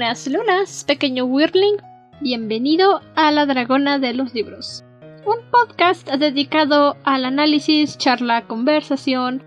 Buenas 0.00 0.26
lunas, 0.28 0.84
pequeño 0.84 1.26
Wyrling. 1.26 1.76
Bienvenido 2.22 3.02
a 3.16 3.30
La 3.32 3.44
Dragona 3.44 3.98
de 3.98 4.14
los 4.14 4.32
Libros. 4.32 4.82
Un 5.26 5.36
podcast 5.50 6.08
dedicado 6.08 6.96
al 7.04 7.26
análisis, 7.26 7.98
charla, 7.98 8.46
conversación, 8.46 9.44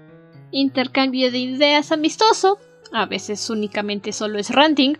intercambio 0.51 1.31
de 1.31 1.39
ideas 1.39 1.91
amistoso, 1.91 2.59
a 2.91 3.07
veces 3.07 3.49
únicamente 3.49 4.13
solo 4.13 4.37
es 4.37 4.51
ranting, 4.51 4.99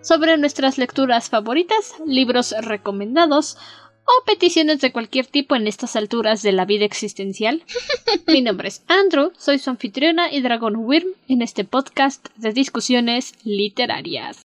sobre 0.00 0.38
nuestras 0.38 0.78
lecturas 0.78 1.28
favoritas, 1.28 1.96
libros 2.06 2.54
recomendados 2.62 3.58
o 4.06 4.24
peticiones 4.24 4.80
de 4.80 4.90
cualquier 4.90 5.26
tipo 5.26 5.54
en 5.54 5.66
estas 5.66 5.96
alturas 5.96 6.40
de 6.40 6.52
la 6.52 6.64
vida 6.64 6.86
existencial. 6.86 7.62
Mi 8.26 8.40
nombre 8.40 8.68
es 8.68 8.82
Andrew, 8.88 9.32
soy 9.36 9.58
su 9.58 9.68
anfitriona 9.68 10.32
y 10.32 10.40
Dragon 10.40 10.76
Wyrm 10.76 11.08
en 11.28 11.42
este 11.42 11.64
podcast 11.64 12.26
de 12.38 12.54
discusiones 12.54 13.34
literarias. 13.44 14.40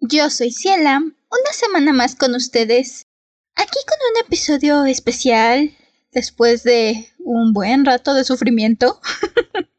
Yo 0.00 0.28
soy 0.30 0.50
Ciela, 0.50 0.98
una 0.98 1.52
semana 1.52 1.92
más 1.92 2.14
con 2.16 2.34
ustedes, 2.34 3.06
aquí 3.54 3.78
con 3.86 3.98
un 4.12 4.26
episodio 4.26 4.84
especial 4.84 5.74
después 6.12 6.62
de 6.62 7.08
un 7.18 7.52
buen 7.52 7.84
rato 7.84 8.12
de 8.14 8.24
sufrimiento. 8.24 9.00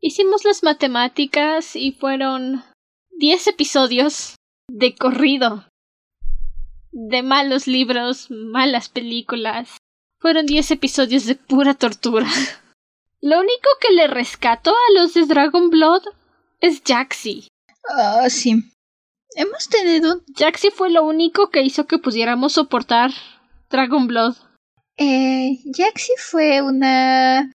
Hicimos 0.00 0.44
las 0.44 0.62
matemáticas 0.62 1.74
y 1.74 1.92
fueron 1.92 2.64
10 3.18 3.48
episodios 3.48 4.36
de 4.68 4.94
corrido 4.94 5.66
de 6.92 7.22
malos 7.22 7.66
libros, 7.66 8.30
malas 8.30 8.88
películas. 8.88 9.78
Fueron 10.20 10.46
10 10.46 10.70
episodios 10.70 11.26
de 11.26 11.34
pura 11.34 11.74
tortura. 11.74 12.28
Lo 13.20 13.40
único 13.40 13.68
que 13.80 13.92
le 13.94 14.06
rescató 14.06 14.70
a 14.70 15.00
los 15.00 15.14
de 15.14 15.26
Dragon 15.26 15.70
Blood 15.70 16.02
es 16.60 16.82
Jaxi. 16.84 17.48
Ah, 17.88 18.28
sí. 18.30 18.62
Hemos 19.36 19.68
tenido. 19.68 20.22
Jaxi 20.36 20.70
fue 20.70 20.90
lo 20.90 21.04
único 21.04 21.50
que 21.50 21.62
hizo 21.62 21.86
que 21.86 21.98
pudiéramos 21.98 22.54
soportar 22.54 23.12
Dragon 23.70 24.06
Blood. 24.06 24.36
Eh, 24.96 25.58
Jaxi 25.76 26.12
fue 26.18 26.62
una. 26.62 27.52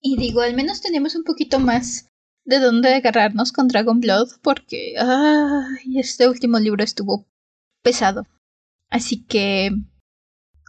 Y 0.00 0.16
digo, 0.16 0.40
al 0.40 0.54
menos 0.54 0.80
tenemos 0.80 1.14
un 1.14 1.24
poquito 1.24 1.58
más 1.58 2.06
de 2.44 2.58
dónde 2.58 2.94
agarrarnos 2.94 3.52
con 3.52 3.68
Dragon 3.68 4.00
Blood, 4.00 4.28
porque. 4.42 4.94
Ay, 4.98 5.98
este 5.98 6.28
último 6.28 6.58
libro 6.58 6.84
estuvo 6.84 7.26
pesado. 7.82 8.26
Así 8.88 9.24
que 9.24 9.70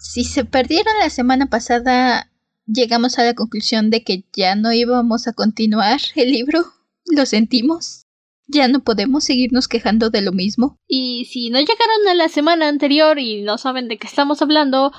si 0.04 0.24
se 0.24 0.44
perdieron 0.44 0.94
la 1.00 1.10
semana 1.10 1.48
pasada, 1.48 2.32
llegamos 2.66 3.20
a 3.20 3.24
la 3.24 3.34
conclusión 3.36 3.90
de 3.90 4.04
que 4.04 4.26
ya 4.36 4.56
no 4.56 4.74
íbamos 4.74 5.28
a 5.28 5.34
continuar 5.34 6.00
el 6.16 6.32
libro. 6.32 6.66
Lo 7.06 7.26
sentimos. 7.26 8.03
Ya 8.48 8.68
no 8.68 8.82
podemos 8.82 9.24
seguirnos 9.24 9.68
quejando 9.68 10.10
de 10.10 10.22
lo 10.22 10.32
mismo. 10.32 10.78
Y 10.88 11.26
si 11.26 11.50
no 11.50 11.60
llegaron 11.60 12.08
a 12.10 12.14
la 12.14 12.30
semana 12.30 12.68
anterior 12.68 13.20
y 13.20 13.42
no 13.42 13.58
saben 13.58 13.88
de 13.88 13.98
qué 13.98 14.08
estamos 14.08 14.42
hablando, 14.42 14.92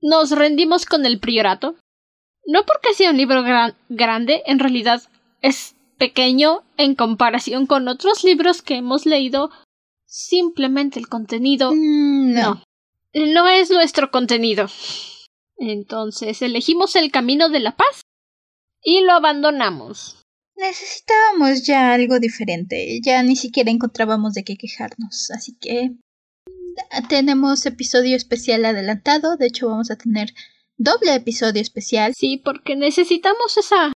nos 0.00 0.30
rendimos 0.30 0.86
con 0.86 1.04
el 1.06 1.18
priorato. 1.18 1.76
No 2.46 2.64
porque 2.64 2.94
sea 2.94 3.10
un 3.10 3.18
libro 3.18 3.42
grande, 3.88 4.42
en 4.46 4.58
realidad 4.58 5.02
es 5.42 5.74
pequeño 5.98 6.62
en 6.76 6.94
comparación 6.94 7.66
con 7.66 7.88
otros 7.88 8.24
libros 8.24 8.62
que 8.62 8.76
hemos 8.76 9.04
leído 9.04 9.50
simplemente 10.06 10.98
el 10.98 11.08
contenido. 11.08 11.72
Mm, 11.74 12.32
no. 12.32 12.62
no. 13.14 13.48
es 13.48 13.70
nuestro 13.70 14.10
contenido. 14.10 14.66
Entonces 15.58 16.40
elegimos 16.40 16.96
el 16.96 17.10
camino 17.10 17.48
de 17.50 17.60
la 17.60 17.76
paz 17.76 18.00
y 18.82 19.02
lo 19.02 19.12
abandonamos. 19.12 20.24
Necesitábamos 20.58 21.64
ya 21.64 21.92
algo 21.92 22.18
diferente. 22.18 23.00
Ya 23.00 23.22
ni 23.22 23.36
siquiera 23.36 23.70
encontrábamos 23.70 24.34
de 24.34 24.44
qué 24.44 24.56
quejarnos. 24.56 25.30
Así 25.30 25.56
que 25.58 25.92
tenemos 27.08 27.64
episodio 27.64 28.16
especial 28.16 28.64
adelantado. 28.64 29.36
De 29.36 29.46
hecho, 29.46 29.68
vamos 29.68 29.90
a 29.90 29.96
tener 29.96 30.34
doble 30.76 31.14
episodio 31.14 31.62
especial. 31.62 32.12
Sí, 32.16 32.40
porque 32.44 32.76
necesitamos 32.76 33.56
esa 33.56 33.92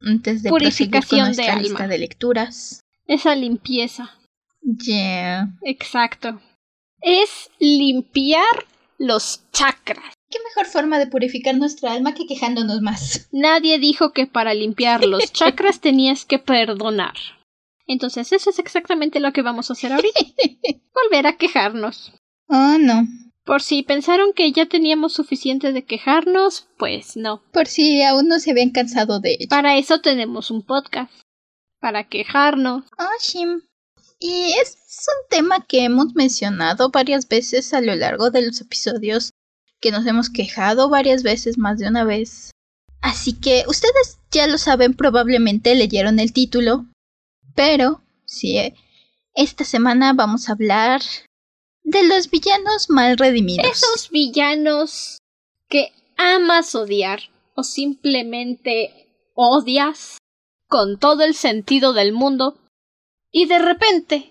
antes 0.00 0.42
de 0.42 0.50
purificación 0.50 1.32
de 1.32 1.56
lista 1.56 1.88
de 1.88 1.98
lecturas. 1.98 2.80
Esa 3.06 3.34
limpieza. 3.34 4.14
Yeah. 4.62 5.54
Exacto. 5.62 6.40
Es 7.00 7.50
limpiar 7.58 8.66
los 8.98 9.42
chakras. 9.52 10.17
¿Qué 10.30 10.38
mejor 10.44 10.66
forma 10.70 10.98
de 10.98 11.06
purificar 11.06 11.56
nuestra 11.56 11.92
alma 11.92 12.14
que 12.14 12.26
quejándonos 12.26 12.80
más? 12.80 13.28
Nadie 13.32 13.78
dijo 13.78 14.12
que 14.12 14.26
para 14.26 14.54
limpiar 14.54 15.04
los 15.04 15.32
chakras 15.32 15.80
tenías 15.80 16.24
que 16.24 16.38
perdonar. 16.38 17.14
Entonces 17.86 18.32
eso 18.32 18.50
es 18.50 18.58
exactamente 18.58 19.20
lo 19.20 19.32
que 19.32 19.42
vamos 19.42 19.70
a 19.70 19.72
hacer 19.72 19.92
ahorita. 19.92 20.20
Volver 20.94 21.26
a 21.26 21.36
quejarnos. 21.36 22.12
Oh, 22.48 22.76
no. 22.78 23.06
Por 23.44 23.62
si 23.62 23.82
pensaron 23.82 24.34
que 24.34 24.52
ya 24.52 24.66
teníamos 24.66 25.14
suficiente 25.14 25.72
de 25.72 25.86
quejarnos, 25.86 26.68
pues 26.76 27.16
no. 27.16 27.42
Por 27.50 27.66
si 27.66 28.02
aún 28.02 28.28
no 28.28 28.40
se 28.40 28.50
habían 28.50 28.70
cansado 28.70 29.20
de 29.20 29.32
ello. 29.32 29.48
Para 29.48 29.78
eso 29.78 30.02
tenemos 30.02 30.50
un 30.50 30.66
podcast. 30.66 31.10
Para 31.80 32.08
quejarnos. 32.08 32.84
Oh, 32.98 33.22
Shim. 33.22 33.62
Y 34.20 34.52
es 34.60 34.76
un 34.76 35.28
tema 35.30 35.64
que 35.64 35.84
hemos 35.84 36.14
mencionado 36.14 36.90
varias 36.90 37.26
veces 37.26 37.72
a 37.72 37.80
lo 37.80 37.94
largo 37.94 38.30
de 38.30 38.42
los 38.44 38.60
episodios, 38.60 39.30
que 39.80 39.90
nos 39.90 40.06
hemos 40.06 40.30
quejado 40.30 40.88
varias 40.88 41.22
veces, 41.22 41.58
más 41.58 41.78
de 41.78 41.88
una 41.88 42.04
vez. 42.04 42.50
Así 43.00 43.32
que 43.32 43.64
ustedes 43.68 44.18
ya 44.30 44.46
lo 44.46 44.58
saben, 44.58 44.94
probablemente 44.94 45.74
leyeron 45.74 46.18
el 46.18 46.32
título, 46.32 46.86
pero 47.54 48.02
sí, 48.24 48.74
esta 49.34 49.64
semana 49.64 50.12
vamos 50.12 50.48
a 50.48 50.52
hablar 50.52 51.00
de 51.84 52.06
los 52.06 52.30
villanos 52.30 52.90
mal 52.90 53.16
redimidos. 53.16 53.66
Esos 53.70 54.10
villanos 54.10 55.18
que 55.68 55.92
amas 56.16 56.74
odiar 56.74 57.20
o 57.54 57.62
simplemente 57.62 59.08
odias 59.34 60.18
con 60.66 60.98
todo 60.98 61.22
el 61.22 61.34
sentido 61.34 61.92
del 61.92 62.12
mundo 62.12 62.58
y 63.30 63.46
de 63.46 63.58
repente, 63.58 64.30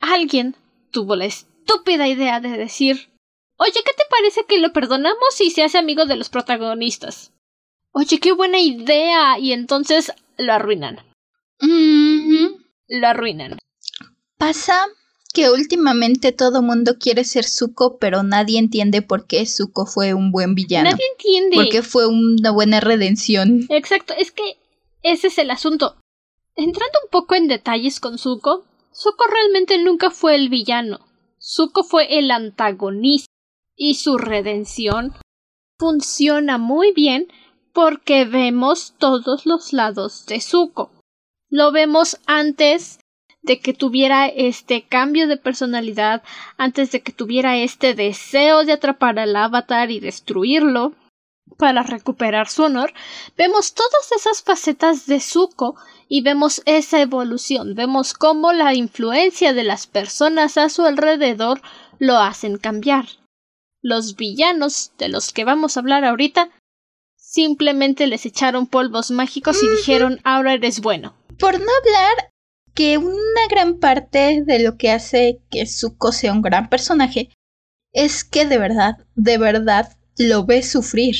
alguien 0.00 0.56
tuvo 0.90 1.16
la 1.16 1.24
estúpida 1.24 2.08
idea 2.08 2.40
de 2.40 2.50
decir 2.50 3.10
Oye, 3.56 3.72
¿qué 3.72 3.92
te 3.96 4.04
parece 4.10 4.44
que 4.46 4.58
lo 4.58 4.72
perdonamos 4.72 5.40
y 5.40 5.50
se 5.50 5.62
hace 5.62 5.78
amigo 5.78 6.06
de 6.06 6.16
los 6.16 6.28
protagonistas? 6.28 7.32
Oye, 7.92 8.18
qué 8.18 8.32
buena 8.32 8.58
idea. 8.58 9.38
Y 9.38 9.52
entonces 9.52 10.12
lo 10.36 10.52
arruinan. 10.52 11.00
Lo 11.60 13.06
arruinan. 13.06 13.58
Pasa 14.38 14.86
que 15.32 15.50
últimamente 15.50 16.32
todo 16.32 16.62
mundo 16.62 16.96
quiere 16.98 17.24
ser 17.24 17.44
Zuko, 17.44 17.98
pero 17.98 18.22
nadie 18.22 18.58
entiende 18.58 19.02
por 19.02 19.26
qué 19.26 19.46
Zuko 19.46 19.86
fue 19.86 20.14
un 20.14 20.30
buen 20.30 20.54
villano. 20.54 20.90
Nadie 20.90 21.04
entiende. 21.12 21.56
Porque 21.56 21.82
fue 21.82 22.06
una 22.06 22.50
buena 22.50 22.80
redención. 22.80 23.66
Exacto, 23.68 24.14
es 24.16 24.30
que 24.30 24.58
ese 25.02 25.28
es 25.28 25.38
el 25.38 25.50
asunto. 25.50 25.96
Entrando 26.56 26.98
un 27.04 27.10
poco 27.10 27.34
en 27.34 27.48
detalles 27.48 27.98
con 28.00 28.18
Zuko, 28.18 28.64
Zuko 28.92 29.24
realmente 29.26 29.78
nunca 29.78 30.10
fue 30.10 30.36
el 30.36 30.48
villano. 30.48 31.00
Zuko 31.40 31.82
fue 31.82 32.18
el 32.18 32.30
antagonista. 32.30 33.28
Y 33.76 33.94
su 33.94 34.18
redención 34.18 35.14
funciona 35.78 36.58
muy 36.58 36.92
bien 36.92 37.28
porque 37.72 38.24
vemos 38.24 38.94
todos 38.98 39.46
los 39.46 39.72
lados 39.72 40.26
de 40.26 40.40
Zuko. 40.40 40.92
Lo 41.50 41.72
vemos 41.72 42.18
antes 42.26 43.00
de 43.42 43.60
que 43.60 43.74
tuviera 43.74 44.26
este 44.26 44.86
cambio 44.86 45.28
de 45.28 45.36
personalidad, 45.36 46.22
antes 46.56 46.92
de 46.92 47.02
que 47.02 47.12
tuviera 47.12 47.58
este 47.58 47.94
deseo 47.94 48.64
de 48.64 48.72
atrapar 48.72 49.18
al 49.18 49.36
avatar 49.36 49.90
y 49.90 50.00
destruirlo 50.00 50.94
para 51.58 51.82
recuperar 51.82 52.48
su 52.48 52.62
honor, 52.62 52.94
vemos 53.36 53.74
todas 53.74 54.12
esas 54.16 54.42
facetas 54.42 55.06
de 55.06 55.20
Zuko 55.20 55.76
y 56.08 56.22
vemos 56.22 56.62
esa 56.64 57.00
evolución, 57.00 57.74
vemos 57.74 58.14
cómo 58.14 58.52
la 58.52 58.74
influencia 58.74 59.52
de 59.52 59.64
las 59.64 59.86
personas 59.86 60.56
a 60.56 60.68
su 60.68 60.84
alrededor 60.84 61.60
lo 61.98 62.16
hacen 62.16 62.56
cambiar. 62.56 63.06
Los 63.86 64.16
villanos 64.16 64.92
de 64.96 65.10
los 65.10 65.30
que 65.30 65.44
vamos 65.44 65.76
a 65.76 65.80
hablar 65.80 66.06
ahorita 66.06 66.48
simplemente 67.18 68.06
les 68.06 68.24
echaron 68.24 68.66
polvos 68.66 69.10
mágicos 69.10 69.62
y 69.62 69.68
dijeron 69.68 70.20
ahora 70.24 70.54
eres 70.54 70.80
bueno. 70.80 71.14
Por 71.38 71.60
no 71.60 71.66
hablar 71.66 72.32
que 72.72 72.96
una 72.96 73.46
gran 73.50 73.80
parte 73.80 74.42
de 74.42 74.60
lo 74.60 74.78
que 74.78 74.90
hace 74.90 75.42
que 75.50 75.66
Zuko 75.66 76.12
sea 76.12 76.32
un 76.32 76.40
gran 76.40 76.70
personaje 76.70 77.28
es 77.92 78.24
que 78.24 78.46
de 78.46 78.56
verdad, 78.56 79.06
de 79.16 79.36
verdad 79.36 79.94
lo 80.16 80.46
ves 80.46 80.70
sufrir. 80.70 81.16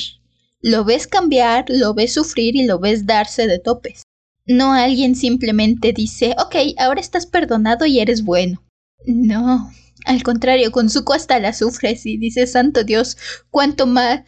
Lo 0.59 0.85
ves 0.85 1.05
cambiar, 1.05 1.65
lo 1.67 1.93
ves 1.93 2.13
sufrir 2.13 2.55
y 2.55 2.65
lo 2.65 2.79
ves 2.79 3.05
darse 3.05 3.45
de 3.45 3.59
topes. 3.59 4.01
No 4.47 4.73
alguien 4.73 5.13
simplemente 5.13 5.93
dice, 5.93 6.35
ok, 6.39 6.55
ahora 6.79 6.99
estás 6.99 7.27
perdonado 7.27 7.85
y 7.85 7.99
eres 7.99 8.23
bueno. 8.23 8.64
No, 9.07 9.71
al 10.05 10.23
contrario, 10.23 10.71
con 10.71 10.89
Zuko 10.89 11.13
hasta 11.13 11.39
la 11.39 11.53
sufres 11.53 12.05
y 12.05 12.17
dices, 12.17 12.51
santo 12.51 12.83
Dios, 12.83 13.17
cuánto 13.49 13.87
más, 13.87 14.21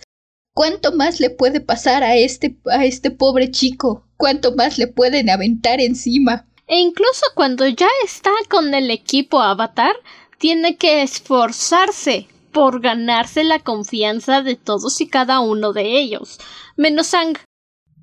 cuánto 0.53 0.91
más 0.91 1.19
le 1.19 1.29
puede 1.29 1.61
pasar 1.61 2.03
a 2.03 2.15
este, 2.15 2.57
a 2.65 2.85
este 2.85 3.11
pobre 3.11 3.51
chico, 3.51 4.07
cuánto 4.17 4.55
más 4.55 4.77
le 4.77 4.87
pueden 4.87 5.29
aventar 5.29 5.79
encima. 5.79 6.47
E 6.67 6.79
incluso 6.79 7.25
cuando 7.35 7.67
ya 7.67 7.87
está 8.03 8.31
con 8.49 8.73
el 8.73 8.91
equipo 8.91 9.41
Avatar, 9.41 9.95
tiene 10.37 10.77
que 10.77 11.01
esforzarse 11.01 12.27
por 12.51 12.81
ganarse 12.81 13.43
la 13.43 13.59
confianza 13.59 14.41
de 14.41 14.55
todos 14.55 14.99
y 14.99 15.07
cada 15.07 15.39
uno 15.39 15.73
de 15.73 15.99
ellos, 15.99 16.39
menos 16.75 17.13
Ang, 17.13 17.37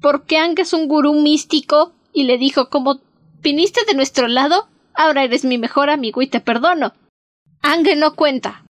porque 0.01 0.39
Ang 0.39 0.59
es 0.59 0.73
un 0.73 0.87
gurú 0.87 1.15
místico 1.15 1.93
y 2.13 2.25
le 2.25 2.39
dijo 2.39 2.71
como 2.71 3.01
viniste 3.43 3.81
de 3.87 3.95
nuestro 3.95 4.29
lado, 4.29 4.69
ahora 4.95 5.25
eres 5.25 5.45
mi 5.45 5.59
mejor 5.59 5.91
amigo 5.91 6.23
y 6.23 6.27
te 6.27 6.41
perdono. 6.41 6.93
Ang 7.63 7.87
no 7.97 8.15
cuenta. 8.15 8.65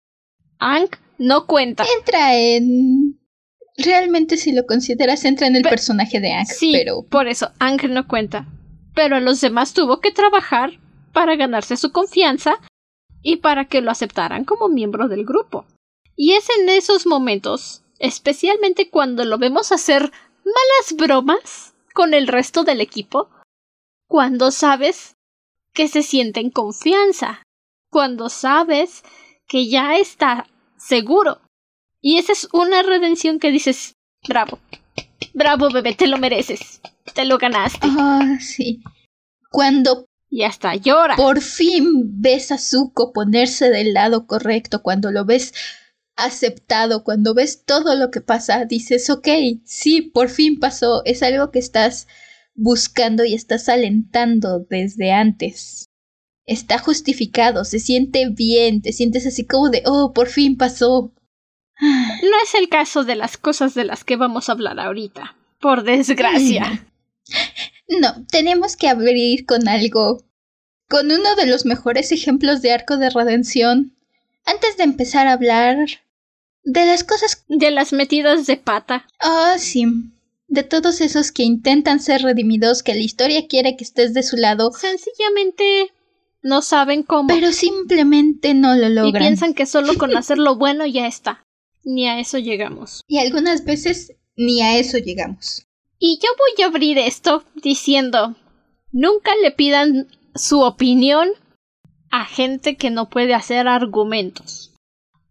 Ang 0.58 0.88
no 1.18 1.46
cuenta. 1.46 1.84
Entra 1.98 2.36
en 2.36 3.20
realmente 3.76 4.36
si 4.36 4.52
lo 4.52 4.66
consideras 4.66 5.24
entra 5.24 5.46
en 5.46 5.56
el 5.56 5.62
personaje 5.62 6.20
de 6.20 6.32
Ang, 6.32 6.46
sí, 6.46 6.72
pero 6.72 7.02
por 7.08 7.26
eso 7.28 7.50
Ang 7.58 7.80
no 7.90 8.06
cuenta. 8.06 8.46
Pero 8.94 9.16
a 9.16 9.20
los 9.20 9.40
demás 9.40 9.74
tuvo 9.74 10.00
que 10.00 10.12
trabajar 10.12 10.78
para 11.12 11.36
ganarse 11.36 11.76
su 11.76 11.90
confianza 11.90 12.60
y 13.22 13.36
para 13.36 13.64
que 13.64 13.80
lo 13.80 13.90
aceptaran 13.90 14.44
como 14.44 14.68
miembro 14.68 15.08
del 15.08 15.24
grupo. 15.24 15.66
Y 16.16 16.32
es 16.32 16.48
en 16.58 16.68
esos 16.68 17.06
momentos, 17.06 17.82
especialmente 17.98 18.90
cuando 18.90 19.24
lo 19.24 19.38
vemos 19.38 19.72
hacer 19.72 20.12
malas 20.44 20.96
bromas 20.96 21.74
con 21.92 22.14
el 22.14 22.28
resto 22.28 22.62
del 22.64 22.80
equipo, 22.80 23.30
cuando 24.06 24.50
sabes 24.50 25.16
que 25.74 25.88
se 25.88 26.02
siente 26.02 26.40
en 26.40 26.50
confianza, 26.50 27.42
cuando 27.90 28.28
sabes 28.28 29.02
que 29.46 29.68
ya 29.68 29.96
está 29.96 30.46
seguro. 30.78 31.40
Y 32.00 32.18
esa 32.18 32.32
es 32.32 32.48
una 32.52 32.82
redención 32.82 33.38
que 33.38 33.50
dices, 33.50 33.94
bravo, 34.26 34.58
bravo 35.32 35.70
bebé, 35.70 35.94
te 35.94 36.06
lo 36.06 36.18
mereces, 36.18 36.80
te 37.14 37.24
lo 37.24 37.38
ganaste. 37.38 37.86
Ah, 37.90 38.38
sí. 38.40 38.82
Cuando 39.50 40.06
y 40.34 40.42
hasta 40.42 40.74
llora. 40.74 41.14
Por 41.14 41.40
fin 41.40 42.20
ves 42.20 42.50
a 42.50 42.58
Zuko 42.58 43.12
ponerse 43.12 43.70
del 43.70 43.94
lado 43.94 44.26
correcto, 44.26 44.82
cuando 44.82 45.12
lo 45.12 45.24
ves 45.24 45.54
aceptado, 46.16 47.04
cuando 47.04 47.34
ves 47.34 47.64
todo 47.64 47.94
lo 47.94 48.10
que 48.10 48.20
pasa, 48.20 48.64
dices, 48.64 49.08
ok, 49.10 49.28
sí, 49.64 50.02
por 50.02 50.28
fin 50.28 50.58
pasó, 50.58 51.02
es 51.04 51.22
algo 51.22 51.52
que 51.52 51.60
estás 51.60 52.08
buscando 52.54 53.24
y 53.24 53.34
estás 53.34 53.68
alentando 53.68 54.60
desde 54.60 55.12
antes. 55.12 55.88
Está 56.46 56.78
justificado, 56.78 57.64
se 57.64 57.78
siente 57.78 58.28
bien, 58.28 58.82
te 58.82 58.92
sientes 58.92 59.26
así 59.26 59.46
como 59.46 59.70
de, 59.70 59.82
oh, 59.86 60.12
por 60.12 60.28
fin 60.28 60.56
pasó. 60.56 61.12
No 61.80 62.36
es 62.42 62.54
el 62.54 62.68
caso 62.68 63.04
de 63.04 63.16
las 63.16 63.36
cosas 63.36 63.74
de 63.74 63.84
las 63.84 64.04
que 64.04 64.16
vamos 64.16 64.48
a 64.48 64.52
hablar 64.52 64.78
ahorita, 64.78 65.36
por 65.60 65.82
desgracia. 65.82 66.86
No, 67.88 68.24
tenemos 68.30 68.76
que 68.76 68.88
abrir 68.88 69.44
con 69.46 69.68
algo, 69.68 70.22
con 70.88 71.10
uno 71.10 71.34
de 71.36 71.46
los 71.46 71.64
mejores 71.66 72.12
ejemplos 72.12 72.62
de 72.62 72.72
arco 72.72 72.96
de 72.96 73.10
redención. 73.10 73.96
Antes 74.46 74.76
de 74.76 74.84
empezar 74.84 75.26
a 75.26 75.32
hablar 75.32 75.76
de 76.62 76.86
las 76.86 77.04
cosas... 77.04 77.44
De 77.48 77.70
las 77.70 77.92
metidas 77.92 78.46
de 78.46 78.56
pata. 78.56 79.06
Ah, 79.20 79.56
sí. 79.58 79.86
De 80.54 80.62
todos 80.62 81.00
esos 81.00 81.32
que 81.32 81.42
intentan 81.42 81.98
ser 81.98 82.22
redimidos, 82.22 82.84
que 82.84 82.94
la 82.94 83.00
historia 83.00 83.48
quiere 83.48 83.76
que 83.76 83.82
estés 83.82 84.14
de 84.14 84.22
su 84.22 84.36
lado. 84.36 84.70
Sencillamente 84.70 85.92
no 86.42 86.62
saben 86.62 87.02
cómo. 87.02 87.26
Pero 87.26 87.50
simplemente 87.50 88.54
no 88.54 88.76
lo 88.76 88.88
logran. 88.88 89.20
Y 89.22 89.26
piensan 89.26 89.54
que 89.54 89.66
solo 89.66 89.94
con 89.94 90.16
hacer 90.16 90.38
lo 90.38 90.54
bueno 90.54 90.86
ya 90.86 91.08
está. 91.08 91.42
Ni 91.82 92.06
a 92.06 92.20
eso 92.20 92.38
llegamos. 92.38 93.00
Y 93.08 93.18
algunas 93.18 93.64
veces 93.64 94.12
ni 94.36 94.62
a 94.62 94.78
eso 94.78 94.98
llegamos. 94.98 95.66
Y 95.98 96.20
yo 96.22 96.28
voy 96.38 96.62
a 96.62 96.68
abrir 96.68 96.98
esto 96.98 97.42
diciendo, 97.56 98.36
nunca 98.92 99.32
le 99.42 99.50
pidan 99.50 100.06
su 100.36 100.60
opinión 100.60 101.30
a 102.12 102.26
gente 102.26 102.76
que 102.76 102.90
no 102.90 103.10
puede 103.10 103.34
hacer 103.34 103.66
argumentos. 103.66 104.72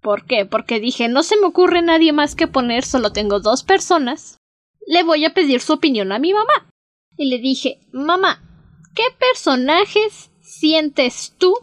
¿Por 0.01 0.25
qué? 0.25 0.45
Porque 0.45 0.81
dije, 0.81 1.07
no 1.07 1.23
se 1.23 1.37
me 1.37 1.47
ocurre 1.47 1.81
nadie 1.81 2.11
más 2.11 2.35
que 2.35 2.47
poner, 2.47 2.83
solo 2.83 3.13
tengo 3.13 3.39
dos 3.39 3.63
personas. 3.63 4.37
Le 4.87 5.03
voy 5.03 5.25
a 5.25 5.33
pedir 5.33 5.61
su 5.61 5.73
opinión 5.73 6.11
a 6.11 6.19
mi 6.19 6.33
mamá. 6.33 6.69
Y 7.17 7.29
le 7.29 7.39
dije, 7.39 7.79
mamá, 7.91 8.41
¿qué 8.95 9.03
personajes 9.19 10.31
sientes 10.41 11.33
tú 11.37 11.53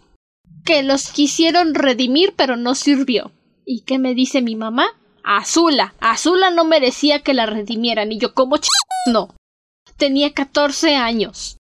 que 0.64 0.82
los 0.82 1.08
quisieron 1.08 1.74
redimir 1.74 2.34
pero 2.36 2.56
no 2.56 2.74
sirvió? 2.74 3.32
¿Y 3.64 3.82
qué 3.82 3.98
me 3.98 4.14
dice 4.14 4.42
mi 4.42 4.56
mamá? 4.56 4.86
Azula. 5.22 5.94
Azula 6.00 6.50
no 6.50 6.64
merecía 6.64 7.22
que 7.22 7.34
la 7.34 7.46
redimieran. 7.46 8.12
Y 8.12 8.18
yo, 8.18 8.34
como 8.34 8.56
ch... 8.58 8.68
No. 9.06 9.34
Tenía 9.96 10.32
catorce 10.32 10.96
años. 10.96 11.58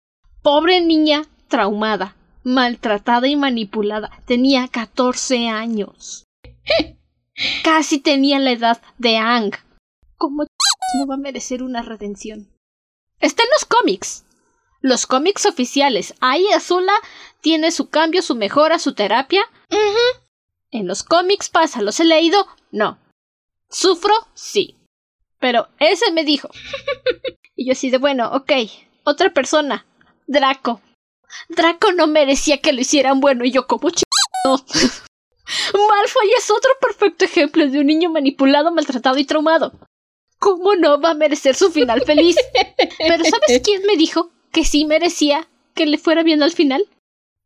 Pobre 0.42 0.82
niña, 0.82 1.24
traumada, 1.48 2.16
maltratada 2.44 3.28
y 3.28 3.36
manipulada. 3.36 4.12
Tenía 4.26 4.68
catorce 4.68 5.48
años. 5.48 6.26
Casi 7.64 8.00
tenía 8.00 8.40
la 8.40 8.52
edad 8.52 8.82
de 8.98 9.18
Ang. 9.18 9.54
¿Cómo 10.18 10.46
ch... 10.46 10.50
no 10.94 11.08
va 11.08 11.16
a 11.16 11.18
merecer 11.18 11.64
una 11.64 11.82
redención? 11.82 12.50
Está 13.20 13.44
en 13.44 13.50
los 13.52 13.66
cómics. 13.66 14.26
Los 14.82 15.06
cómics 15.08 15.46
oficiales. 15.46 16.14
Ahí 16.20 16.46
Azula 16.52 16.94
tiene 17.42 17.72
su 17.72 17.90
cambio, 17.90 18.22
su 18.22 18.36
mejora, 18.36 18.80
su 18.80 18.94
terapia. 18.94 19.44
En 20.72 20.88
los 20.88 21.04
cómics 21.04 21.50
pasa, 21.50 21.82
¿los 21.82 22.00
he 22.00 22.04
leído? 22.04 22.48
No. 22.72 22.98
¿Sufro? 23.70 24.14
Sí. 24.34 24.78
Pero 25.40 25.68
ese 25.80 26.12
me 26.12 26.24
dijo. 26.24 26.50
y 27.56 27.68
yo 27.68 27.72
así 27.74 27.90
de, 27.90 27.98
bueno, 27.98 28.32
ok, 28.34 28.52
otra 29.04 29.34
persona. 29.34 29.86
Draco. 30.28 30.82
Draco 31.50 31.92
no 31.94 32.08
merecía 32.08 32.60
que 32.60 32.74
lo 32.74 32.82
hicieran 32.82 33.20
bueno 33.20 33.46
y 33.46 33.52
yo 33.52 33.68
como 33.68 33.90
ch... 33.90 34.04
Malfoy 35.74 36.32
es 36.38 36.50
otro 36.52 36.72
perfecto 36.80 37.26
ejemplo 37.26 37.68
de 37.68 37.80
un 37.80 37.88
niño 37.88 38.10
manipulado, 38.10 38.72
maltratado 38.72 39.18
y 39.18 39.26
traumado. 39.26 39.74
¿Cómo 40.44 40.76
no 40.76 41.00
va 41.00 41.12
a 41.12 41.14
merecer 41.14 41.56
su 41.56 41.72
final 41.72 42.02
feliz? 42.02 42.36
Pero 42.98 43.24
¿sabes 43.24 43.62
quién 43.64 43.82
me 43.88 43.96
dijo 43.96 44.30
que 44.52 44.66
sí 44.66 44.84
merecía 44.84 45.48
que 45.74 45.86
le 45.86 45.98
fuera 45.98 46.22
bien 46.22 46.44
al 46.44 46.52
final? 46.52 46.86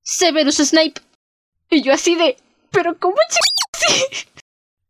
Severus 0.02 0.56
Snape. 0.56 0.96
Y 1.70 1.84
yo 1.84 1.94
así 1.94 2.16
de, 2.16 2.38
pero 2.72 2.98
¿cómo 2.98 3.16
ch... 3.30 4.28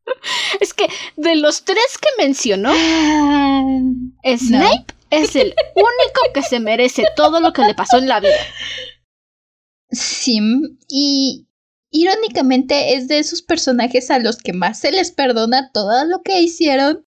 es 0.61 0.73
que 0.73 0.87
de 1.17 1.35
los 1.35 1.63
tres 1.63 1.97
que 1.99 2.23
mencionó, 2.23 2.71
ah, 2.73 3.61
Snape 4.37 4.93
es 5.09 5.35
el 5.35 5.53
único 5.75 6.33
que 6.33 6.43
se 6.43 6.61
merece 6.61 7.03
todo 7.17 7.41
lo 7.41 7.51
que 7.51 7.63
le 7.63 7.73
pasó 7.73 7.97
en 7.97 8.07
la 8.07 8.21
vida. 8.21 8.37
Sí, 9.89 10.39
y 10.87 11.47
irónicamente 11.91 12.93
es 12.93 13.09
de 13.09 13.19
esos 13.19 13.41
personajes 13.41 14.11
a 14.11 14.19
los 14.19 14.37
que 14.37 14.53
más 14.53 14.79
se 14.79 14.91
les 14.91 15.11
perdona 15.11 15.71
todo 15.73 16.05
lo 16.05 16.21
que 16.21 16.39
hicieron, 16.41 17.06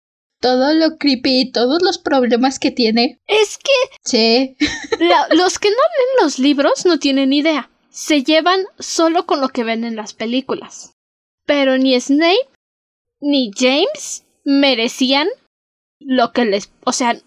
todo 0.41 0.73
lo 0.73 0.97
creepy, 0.97 1.51
todos 1.51 1.81
los 1.81 1.97
problemas 1.97 2.59
que 2.59 2.71
tiene. 2.71 3.21
Es 3.27 3.57
que... 3.57 3.97
Sí. 4.03 4.57
los 5.31 5.59
que 5.59 5.69
no 5.69 5.75
leen 5.75 6.23
los 6.23 6.39
libros 6.39 6.85
no 6.85 6.99
tienen 6.99 7.31
idea. 7.31 7.69
Se 7.89 8.23
llevan 8.23 8.61
solo 8.79 9.25
con 9.25 9.39
lo 9.39 9.49
que 9.49 9.63
ven 9.63 9.83
en 9.83 9.95
las 9.95 10.13
películas. 10.13 10.93
Pero 11.45 11.77
ni 11.77 11.99
Snape 11.99 12.49
ni 13.21 13.51
James 13.55 14.25
merecían 14.43 15.29
lo 15.99 16.33
que 16.33 16.45
les... 16.45 16.71
O 16.83 16.91
sea, 16.91 17.17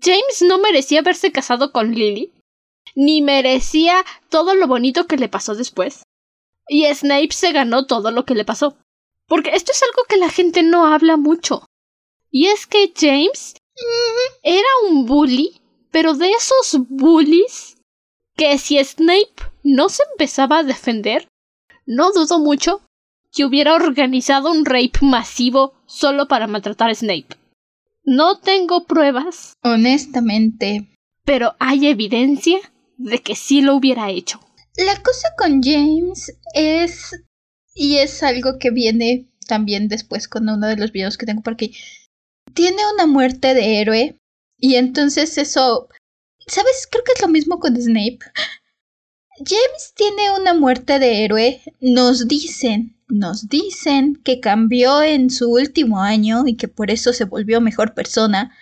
James 0.00 0.42
no 0.42 0.58
merecía 0.58 1.00
haberse 1.00 1.30
casado 1.32 1.72
con 1.72 1.94
Lily, 1.94 2.32
ni 2.94 3.20
merecía 3.20 4.04
todo 4.30 4.54
lo 4.54 4.66
bonito 4.66 5.06
que 5.06 5.18
le 5.18 5.28
pasó 5.28 5.54
después. 5.54 6.04
Y 6.68 6.86
Snape 6.86 7.32
se 7.32 7.52
ganó 7.52 7.86
todo 7.86 8.10
lo 8.10 8.24
que 8.24 8.34
le 8.34 8.44
pasó. 8.44 8.76
Porque 9.26 9.50
esto 9.50 9.72
es 9.72 9.82
algo 9.82 10.04
que 10.08 10.16
la 10.16 10.30
gente 10.30 10.62
no 10.62 10.86
habla 10.86 11.16
mucho. 11.16 11.66
Y 12.38 12.48
es 12.48 12.66
que 12.66 12.92
James 12.94 13.54
era 14.42 14.68
un 14.90 15.06
bully, 15.06 15.58
pero 15.90 16.12
de 16.12 16.32
esos 16.32 16.86
bullies 16.86 17.78
que 18.36 18.58
si 18.58 18.76
Snape 18.84 19.32
no 19.62 19.88
se 19.88 20.02
empezaba 20.12 20.58
a 20.58 20.62
defender, 20.62 21.28
no 21.86 22.12
dudo 22.12 22.38
mucho 22.38 22.82
que 23.32 23.46
hubiera 23.46 23.74
organizado 23.74 24.50
un 24.50 24.66
rape 24.66 24.98
masivo 25.00 25.72
solo 25.86 26.28
para 26.28 26.46
maltratar 26.46 26.90
a 26.90 26.94
Snape. 26.94 27.38
No 28.04 28.38
tengo 28.38 28.84
pruebas. 28.84 29.54
Honestamente. 29.62 30.94
Pero 31.24 31.56
hay 31.58 31.86
evidencia 31.86 32.58
de 32.98 33.22
que 33.22 33.34
sí 33.34 33.62
lo 33.62 33.76
hubiera 33.76 34.10
hecho. 34.10 34.40
La 34.76 35.02
cosa 35.02 35.28
con 35.38 35.62
James 35.62 36.36
es... 36.52 37.18
Y 37.74 37.96
es 37.96 38.22
algo 38.22 38.58
que 38.58 38.70
viene 38.70 39.26
también 39.48 39.88
después 39.88 40.28
con 40.28 40.50
uno 40.50 40.66
de 40.66 40.76
los 40.76 40.92
videos 40.92 41.16
que 41.16 41.24
tengo 41.24 41.40
por 41.40 41.54
aquí. 41.54 41.74
Tiene 42.56 42.82
una 42.92 43.06
muerte 43.06 43.54
de 43.54 43.80
héroe. 43.80 44.18
Y 44.58 44.74
entonces 44.74 45.38
eso... 45.38 45.88
¿Sabes? 46.48 46.88
Creo 46.90 47.04
que 47.04 47.12
es 47.14 47.22
lo 47.22 47.28
mismo 47.28 47.60
con 47.60 47.80
Snape. 47.80 48.18
James 49.38 49.92
tiene 49.94 50.32
una 50.32 50.54
muerte 50.54 50.98
de 50.98 51.24
héroe. 51.24 51.62
Nos 51.80 52.26
dicen 52.26 52.96
nos 53.08 53.48
dicen 53.48 54.16
que 54.24 54.40
cambió 54.40 55.02
en 55.02 55.30
su 55.30 55.50
último 55.50 56.00
año 56.00 56.46
y 56.46 56.56
que 56.56 56.68
por 56.68 56.90
eso 56.90 57.12
se 57.12 57.24
volvió 57.24 57.60
mejor 57.60 57.94
persona. 57.94 58.52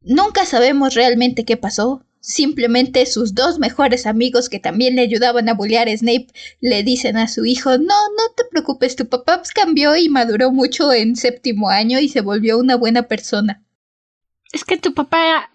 Nunca 0.00 0.46
sabemos 0.46 0.94
realmente 0.94 1.44
qué 1.44 1.56
pasó. 1.56 2.04
Simplemente 2.26 3.04
sus 3.04 3.34
dos 3.34 3.58
mejores 3.58 4.06
amigos 4.06 4.48
que 4.48 4.58
también 4.58 4.96
le 4.96 5.02
ayudaban 5.02 5.46
a 5.50 5.52
bullear 5.52 5.88
a 5.88 5.94
Snape 5.94 6.28
le 6.58 6.82
dicen 6.82 7.18
a 7.18 7.28
su 7.28 7.44
hijo, 7.44 7.76
no, 7.76 7.84
no 7.84 8.34
te 8.34 8.44
preocupes, 8.50 8.96
tu 8.96 9.06
papá 9.10 9.36
pues, 9.36 9.52
cambió 9.52 9.94
y 9.94 10.08
maduró 10.08 10.50
mucho 10.50 10.90
en 10.90 11.16
séptimo 11.16 11.68
año 11.68 12.00
y 12.00 12.08
se 12.08 12.22
volvió 12.22 12.56
una 12.56 12.76
buena 12.76 13.02
persona. 13.08 13.62
Es 14.52 14.64
que 14.64 14.78
tu 14.78 14.94
papá... 14.94 15.50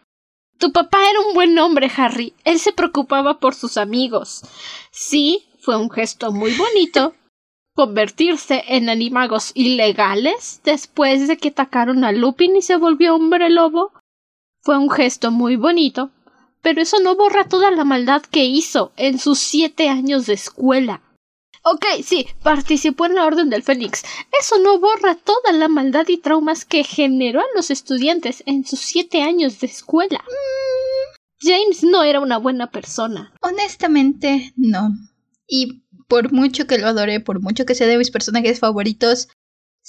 Tu 0.59 0.71
papá 0.71 0.99
era 1.09 1.21
un 1.21 1.33
buen 1.33 1.57
hombre, 1.57 1.89
Harry. 1.97 2.35
Él 2.43 2.59
se 2.59 2.71
preocupaba 2.71 3.39
por 3.39 3.55
sus 3.55 3.77
amigos. 3.77 4.43
Sí, 4.91 5.47
fue 5.57 5.75
un 5.75 5.89
gesto 5.89 6.31
muy 6.31 6.51
bonito, 6.55 7.15
convertirse 7.73 8.63
en 8.67 8.89
animagos 8.89 9.53
ilegales 9.55 10.61
después 10.63 11.27
de 11.27 11.38
que 11.38 11.47
atacaron 11.47 12.03
a 12.03 12.11
Lupin 12.11 12.55
y 12.55 12.61
se 12.61 12.75
volvió 12.75 13.15
hombre 13.15 13.49
lobo. 13.49 13.91
Fue 14.61 14.77
un 14.77 14.91
gesto 14.91 15.31
muy 15.31 15.55
bonito, 15.55 16.11
pero 16.61 16.81
eso 16.81 16.99
no 16.99 17.15
borra 17.15 17.47
toda 17.47 17.71
la 17.71 17.83
maldad 17.83 18.21
que 18.21 18.45
hizo 18.45 18.91
en 18.97 19.19
sus 19.19 19.39
siete 19.39 19.89
años 19.89 20.25
de 20.25 20.33
escuela. 20.33 21.01
Ok, 21.63 21.85
sí, 22.03 22.27
participó 22.41 23.05
en 23.05 23.15
la 23.15 23.25
Orden 23.25 23.49
del 23.49 23.63
Fénix. 23.63 24.03
Eso 24.39 24.59
no 24.59 24.79
borra 24.79 25.15
toda 25.15 25.51
la 25.51 25.67
maldad 25.67 26.07
y 26.07 26.17
traumas 26.17 26.63
que 26.65 26.83
generó 26.83 27.41
a 27.41 27.55
los 27.55 27.69
estudiantes 27.69 28.43
en 28.45 28.65
sus 28.65 28.79
siete 28.79 29.21
años 29.21 29.59
de 29.59 29.67
escuela. 29.67 30.23
James 31.41 31.83
no 31.83 32.03
era 32.03 32.19
una 32.19 32.37
buena 32.37 32.71
persona. 32.71 33.33
Honestamente, 33.41 34.53
no. 34.55 34.89
Y 35.47 35.83
por 36.07 36.31
mucho 36.31 36.65
que 36.65 36.77
lo 36.77 36.87
adore, 36.87 37.19
por 37.19 37.41
mucho 37.41 37.65
que 37.65 37.75
sea 37.75 37.87
de 37.87 37.97
mis 37.97 38.11
personajes 38.11 38.59
favoritos, 38.59 39.27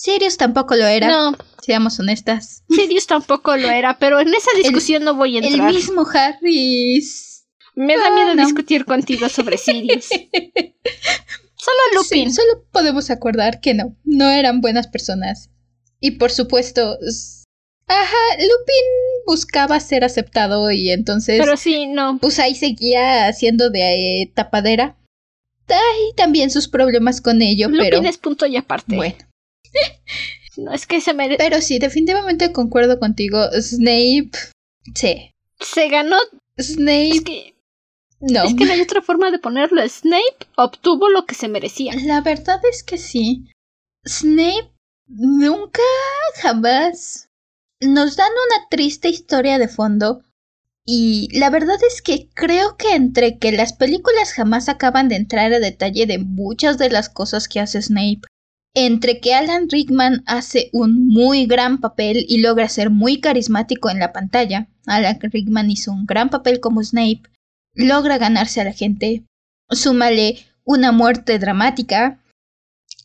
Sirius 0.01 0.39
tampoco 0.39 0.77
lo 0.77 0.87
era. 0.87 1.09
No. 1.09 1.37
Seamos 1.61 2.01
honestas. 2.01 2.65
Sirius 2.71 3.07
tampoco 3.07 3.55
lo 3.59 3.69
era, 3.69 3.99
pero 3.99 4.19
en 4.19 4.33
esa 4.33 4.51
discusión 4.57 5.05
no 5.05 5.15
voy 5.15 5.37
a 5.37 5.41
entrar. 5.41 5.69
El 5.69 5.75
mismo 5.75 6.07
Harris. 6.11 7.45
Me 7.75 7.99
da 7.99 8.11
miedo 8.11 8.35
discutir 8.35 8.87
contigo 8.87 9.29
sobre 9.29 9.59
Sirius. 9.59 10.09
solo 11.55 11.79
Lupin. 11.95 12.33
solo 12.33 12.65
podemos 12.73 13.11
acordar 13.11 13.61
que 13.61 13.75
no, 13.75 13.95
no 14.05 14.31
eran 14.31 14.63
buenas 14.63 14.87
personas. 14.87 15.51
Y 16.01 16.13
por 16.13 16.31
supuesto, 16.31 16.99
ajá, 17.87 18.37
Lupin 18.39 18.85
buscaba 19.27 19.79
ser 19.81 20.03
aceptado 20.03 20.71
y 20.71 20.93
entonces... 20.93 21.39
Pero 21.39 21.59
sí, 21.59 21.87
no. 21.89 22.17
Pues 22.19 22.39
ahí 22.39 22.55
seguía 22.55 23.29
haciendo 23.29 23.69
de 23.69 24.23
eh, 24.23 24.33
tapadera. 24.35 24.97
Hay 25.69 26.15
también 26.17 26.51
sus 26.51 26.69
problemas 26.69 27.21
con 27.21 27.43
ello, 27.43 27.69
Lupin 27.69 27.91
pero... 27.91 28.03
es 28.03 28.17
punto 28.17 28.47
y 28.47 28.57
aparte. 28.57 28.97
Bueno. 28.97 29.30
No 30.57 30.73
es 30.73 30.87
que 30.87 31.01
se 31.01 31.15
merece. 31.15 31.39
Pero 31.39 31.61
sí, 31.61 31.79
definitivamente 31.79 32.53
concuerdo 32.53 32.99
contigo. 32.99 33.39
Snape. 33.53 34.33
Sí. 34.95 35.33
Se 35.61 35.89
ganó. 35.89 36.17
Snape. 36.59 37.09
Es 37.11 37.21
que. 37.23 37.55
No. 38.21 38.45
Es 38.45 38.55
que 38.55 38.65
no 38.65 38.73
hay 38.73 38.81
otra 38.81 39.01
forma 39.01 39.31
de 39.31 39.39
ponerlo. 39.39 39.87
Snape 39.89 40.47
obtuvo 40.57 41.09
lo 41.09 41.25
que 41.25 41.35
se 41.35 41.49
merecía. 41.49 41.95
La 42.05 42.21
verdad 42.21 42.61
es 42.71 42.83
que 42.83 42.99
sí. 42.99 43.51
Snape 44.05 44.71
nunca, 45.07 45.83
jamás 46.43 47.29
nos 47.81 48.17
dan 48.17 48.31
una 48.31 48.69
triste 48.69 49.09
historia 49.09 49.59
de 49.59 49.69
fondo. 49.69 50.23
Y 50.85 51.29
la 51.39 51.51
verdad 51.51 51.79
es 51.87 52.03
que 52.03 52.29
creo 52.35 52.77
que 52.77 52.95
entre 52.95 53.39
que 53.39 53.53
las 53.53 53.73
películas 53.73 54.33
jamás 54.33 54.69
acaban 54.69 55.09
de 55.09 55.17
entrar 55.17 55.53
a 55.53 55.61
detalle 55.61 56.07
de 56.07 56.19
muchas 56.19 56.79
de 56.79 56.91
las 56.91 57.09
cosas 57.09 57.49
que 57.49 57.61
hace 57.61 57.81
Snape 57.81 58.23
entre 58.75 59.21
que 59.21 59.35
Alan 59.35 59.69
Rickman 59.69 60.23
hace 60.27 60.71
un 60.73 61.09
muy 61.09 61.47
gran 61.47 61.81
papel 61.81 62.25
y 62.29 62.39
logra 62.39 62.69
ser 62.69 62.91
muy 62.91 63.21
carismático 63.21 63.91
en 63.91 63.99
la 63.99 64.13
pantalla, 64.13 64.69
Alan 64.87 65.19
Rickman 65.21 65.71
hizo 65.71 65.93
un 65.93 66.07
gran 66.07 66.31
papel 66.31 66.61
como 66.61 66.83
Snape, 66.83 67.23
logra 67.75 68.19
ganarse 68.19 68.61
a 68.61 68.65
la 68.65 68.73
gente, 68.73 69.25
súmale 69.71 70.39
una 70.65 70.93
muerte 70.93 71.39
dramática, 71.39 72.21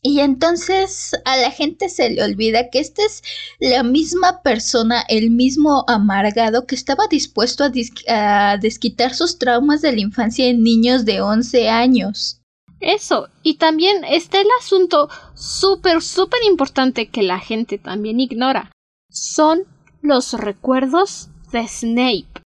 y 0.08 0.20
entonces 0.20 1.14
a 1.26 1.36
la 1.36 1.50
gente 1.50 1.90
se 1.90 2.12
le 2.12 2.24
olvida 2.24 2.70
que 2.70 2.80
esta 2.80 3.04
es 3.04 3.24
la 3.60 3.82
misma 3.82 4.44
persona, 4.44 5.04
el 5.08 5.32
mismo 5.32 5.84
amargado 5.88 6.68
que 6.68 6.76
estaba 6.76 7.08
dispuesto 7.10 7.64
a, 7.64 7.72
a 8.10 8.58
desquitar 8.58 9.16
sus 9.16 9.40
traumas 9.40 9.82
de 9.82 9.94
la 9.94 10.02
infancia 10.02 10.46
en 10.46 10.62
niños 10.62 11.06
de 11.06 11.22
11 11.22 11.70
años. 11.70 12.40
Eso, 12.86 13.30
y 13.42 13.56
también 13.56 14.04
está 14.04 14.40
el 14.40 14.48
asunto 14.60 15.10
súper, 15.34 16.04
súper 16.04 16.44
importante 16.44 17.10
que 17.10 17.24
la 17.24 17.40
gente 17.40 17.80
también 17.80 18.20
ignora. 18.20 18.70
Son 19.10 19.64
los 20.04 20.34
recuerdos 20.34 21.30
de 21.52 21.68
Snape. 21.68 22.44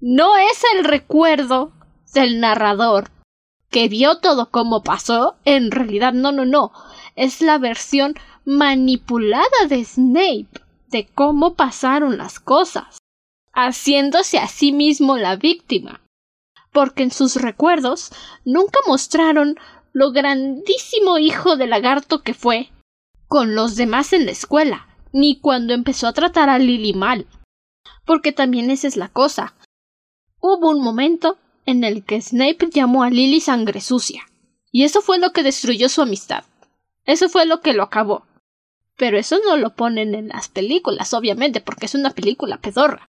No 0.00 0.36
es 0.36 0.62
el 0.76 0.84
recuerdo 0.84 1.72
del 2.14 2.38
narrador 2.38 3.10
que 3.68 3.88
vio 3.88 4.18
todo 4.18 4.52
como 4.52 4.84
pasó. 4.84 5.34
En 5.44 5.72
realidad, 5.72 6.12
no, 6.12 6.30
no, 6.30 6.44
no. 6.44 6.70
Es 7.16 7.40
la 7.40 7.58
versión 7.58 8.14
manipulada 8.44 9.66
de 9.68 9.84
Snape 9.84 10.50
de 10.86 11.08
cómo 11.16 11.54
pasaron 11.54 12.16
las 12.16 12.38
cosas, 12.38 12.98
haciéndose 13.52 14.38
a 14.38 14.46
sí 14.46 14.70
mismo 14.70 15.16
la 15.16 15.34
víctima 15.34 16.00
porque 16.72 17.02
en 17.02 17.10
sus 17.10 17.36
recuerdos 17.36 18.12
nunca 18.44 18.78
mostraron 18.86 19.58
lo 19.92 20.12
grandísimo 20.12 21.18
hijo 21.18 21.56
de 21.56 21.66
lagarto 21.66 22.22
que 22.22 22.34
fue 22.34 22.70
con 23.26 23.54
los 23.54 23.76
demás 23.76 24.12
en 24.12 24.26
la 24.26 24.32
escuela, 24.32 24.88
ni 25.12 25.38
cuando 25.38 25.72
empezó 25.72 26.08
a 26.08 26.12
tratar 26.12 26.48
a 26.48 26.58
Lily 26.58 26.94
mal. 26.94 27.26
Porque 28.04 28.32
también 28.32 28.70
esa 28.70 28.88
es 28.88 28.96
la 28.96 29.08
cosa. 29.08 29.54
Hubo 30.40 30.70
un 30.70 30.82
momento 30.82 31.38
en 31.66 31.84
el 31.84 32.04
que 32.04 32.20
Snape 32.20 32.70
llamó 32.72 33.04
a 33.04 33.10
Lily 33.10 33.40
sangre 33.40 33.80
sucia, 33.80 34.22
y 34.72 34.84
eso 34.84 35.00
fue 35.00 35.18
lo 35.18 35.32
que 35.32 35.42
destruyó 35.42 35.88
su 35.88 36.02
amistad. 36.02 36.44
Eso 37.04 37.28
fue 37.28 37.46
lo 37.46 37.60
que 37.60 37.72
lo 37.72 37.82
acabó. 37.82 38.26
Pero 38.96 39.18
eso 39.18 39.38
no 39.46 39.56
lo 39.56 39.74
ponen 39.74 40.14
en 40.14 40.28
las 40.28 40.48
películas, 40.48 41.14
obviamente, 41.14 41.60
porque 41.60 41.86
es 41.86 41.94
una 41.94 42.10
película 42.10 42.60
pedorra. 42.60 43.08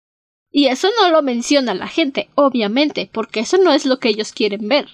Y 0.50 0.66
eso 0.66 0.88
no 1.00 1.10
lo 1.10 1.22
menciona 1.22 1.74
la 1.74 1.88
gente, 1.88 2.28
obviamente, 2.34 3.08
porque 3.12 3.40
eso 3.40 3.56
no 3.58 3.72
es 3.72 3.86
lo 3.86 3.98
que 3.98 4.10
ellos 4.10 4.32
quieren 4.32 4.68
ver. 4.68 4.88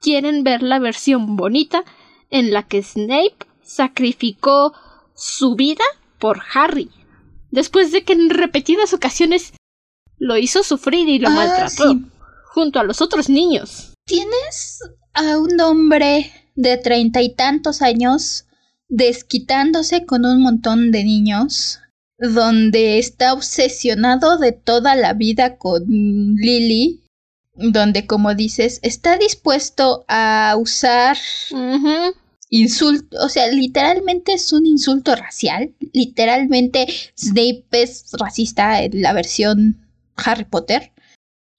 Quieren 0.00 0.44
ver 0.44 0.62
la 0.62 0.78
versión 0.78 1.36
bonita 1.36 1.84
en 2.30 2.52
la 2.52 2.64
que 2.64 2.82
Snape 2.82 3.36
sacrificó 3.62 4.72
su 5.14 5.54
vida 5.54 5.84
por 6.18 6.42
Harry, 6.54 6.90
después 7.50 7.92
de 7.92 8.04
que 8.04 8.12
en 8.12 8.30
repetidas 8.30 8.92
ocasiones 8.94 9.52
lo 10.18 10.36
hizo 10.36 10.62
sufrir 10.62 11.08
y 11.08 11.18
lo 11.18 11.28
ah, 11.28 11.32
maltrató, 11.32 12.00
junto 12.52 12.80
a 12.80 12.84
los 12.84 13.00
otros 13.00 13.28
niños. 13.28 13.94
Tienes 14.06 14.80
a 15.14 15.38
un 15.38 15.60
hombre 15.60 16.32
de 16.54 16.76
treinta 16.76 17.22
y 17.22 17.34
tantos 17.34 17.82
años 17.82 18.46
desquitándose 18.88 20.06
con 20.06 20.24
un 20.24 20.42
montón 20.42 20.90
de 20.90 21.04
niños 21.04 21.78
donde 22.18 22.98
está 22.98 23.32
obsesionado 23.32 24.38
de 24.38 24.52
toda 24.52 24.96
la 24.96 25.12
vida 25.12 25.56
con 25.56 25.84
Lily, 25.86 27.04
donde 27.58 28.06
como 28.06 28.34
dices, 28.34 28.78
está 28.82 29.18
dispuesto 29.18 30.04
a 30.08 30.54
usar 30.58 31.18
insulto, 32.50 33.18
o 33.20 33.28
sea, 33.28 33.48
literalmente 33.48 34.32
es 34.32 34.52
un 34.52 34.64
insulto 34.64 35.14
racial, 35.14 35.74
literalmente 35.92 36.86
Snape 37.16 37.66
es 37.72 38.06
racista 38.18 38.82
en 38.82 39.02
la 39.02 39.12
versión 39.12 39.86
Harry 40.16 40.44
Potter. 40.44 40.92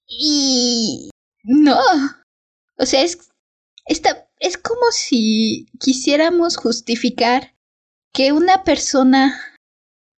Y 0.07 1.11
no, 1.43 1.77
o 2.77 2.85
sea, 2.85 3.03
es, 3.03 3.29
es 3.85 4.57
como 4.57 4.91
si 4.91 5.67
quisiéramos 5.79 6.57
justificar 6.57 7.53
que 8.13 8.31
una 8.31 8.63
persona 8.63 9.39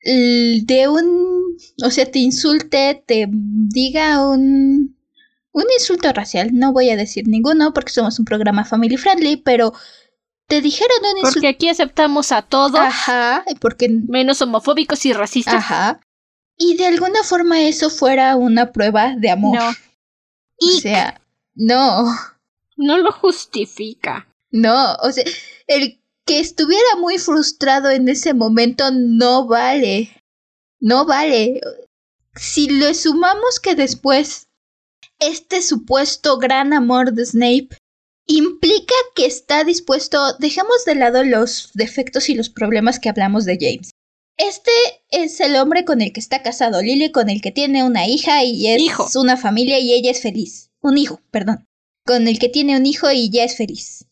de 0.02 0.88
un, 0.88 1.58
o 1.84 1.90
sea, 1.90 2.10
te 2.10 2.20
insulte, 2.20 3.04
te 3.06 3.28
diga 3.30 4.28
un, 4.28 4.96
un 5.52 5.66
insulto 5.78 6.12
racial, 6.14 6.50
no 6.54 6.74
voy 6.74 6.90
a 6.90 6.96
decir 6.96 7.28
ninguno 7.28 7.74
porque 7.74 7.92
somos 7.92 8.20
un 8.20 8.26
programa 8.26 8.66
family 8.66 8.98
friendly, 8.98 9.38
pero 9.38 9.74
te 10.48 10.62
dijeron 10.62 10.98
un 11.02 11.18
insulto. 11.20 11.34
Porque 11.34 11.48
aquí 11.48 11.70
aceptamos 11.70 12.32
a 12.32 12.42
todos. 12.42 12.80
Ajá, 12.80 13.46
porque. 13.62 13.90
Menos 13.90 14.42
homofóbicos 14.42 15.06
y 15.06 15.14
racistas. 15.14 15.56
Ajá. 15.56 16.02
Y 16.58 16.76
de 16.76 16.88
alguna 16.88 17.24
forma 17.24 17.62
eso 17.62 17.90
fuera 17.90 18.36
una 18.36 18.72
prueba 18.72 19.16
de 19.16 19.30
amor. 19.30 19.58
No. 19.58 19.70
O 19.70 20.80
sea, 20.82 21.22
no. 21.56 22.06
No 22.76 22.98
lo 22.98 23.12
justifica. 23.12 24.28
No, 24.52 24.96
o 25.04 25.12
sea, 25.12 25.24
el 25.68 26.02
que 26.26 26.40
estuviera 26.40 26.96
muy 27.00 27.18
frustrado 27.18 27.90
en 27.90 28.10
ese 28.10 28.34
momento 28.34 28.90
no 28.92 29.48
vale. 29.48 30.12
No 30.80 31.06
vale. 31.06 31.62
Si 32.36 32.70
le 32.70 32.94
sumamos 32.94 33.60
que 33.60 33.76
después 33.76 34.49
este 35.20 35.62
supuesto 35.62 36.38
gran 36.38 36.74
amor 36.74 37.14
de 37.14 37.26
Snape 37.26 37.70
implica 38.26 38.94
que 39.16 39.26
está 39.26 39.64
dispuesto, 39.64 40.34
dejemos 40.40 40.86
de 40.86 40.96
lado 40.96 41.24
los 41.24 41.72
defectos 41.74 42.30
y 42.30 42.36
los 42.36 42.50
problemas 42.50 43.00
que 43.00 43.10
hablamos 43.10 43.46
de 43.46 43.58
James. 43.60 43.92
Este 44.38 44.72
es 45.10 45.42
el 45.42 45.58
hombre 45.58 45.84
con 45.84 46.00
el 46.02 46.14
que 46.14 46.22
está 46.22 46.42
casado 46.42 46.82
Lily, 46.82 47.12
con 47.12 47.30
el 47.30 47.42
que 47.42 47.52
tiene 47.52 47.84
una 47.84 48.08
hija 48.08 48.44
y 48.44 48.68
es 48.68 49.16
una 49.16 49.36
familia 49.36 49.80
y 49.80 49.94
ella 49.94 50.12
es 50.12 50.22
feliz. 50.22 50.72
Un 50.82 50.98
hijo, 50.98 51.20
perdón. 51.30 51.66
Con 52.06 52.28
el 52.28 52.40
que 52.40 52.48
tiene 52.48 52.78
un 52.78 52.86
hijo 52.86 53.12
y 53.12 53.30
ya 53.30 53.44
es 53.44 53.58
feliz. 53.58 54.06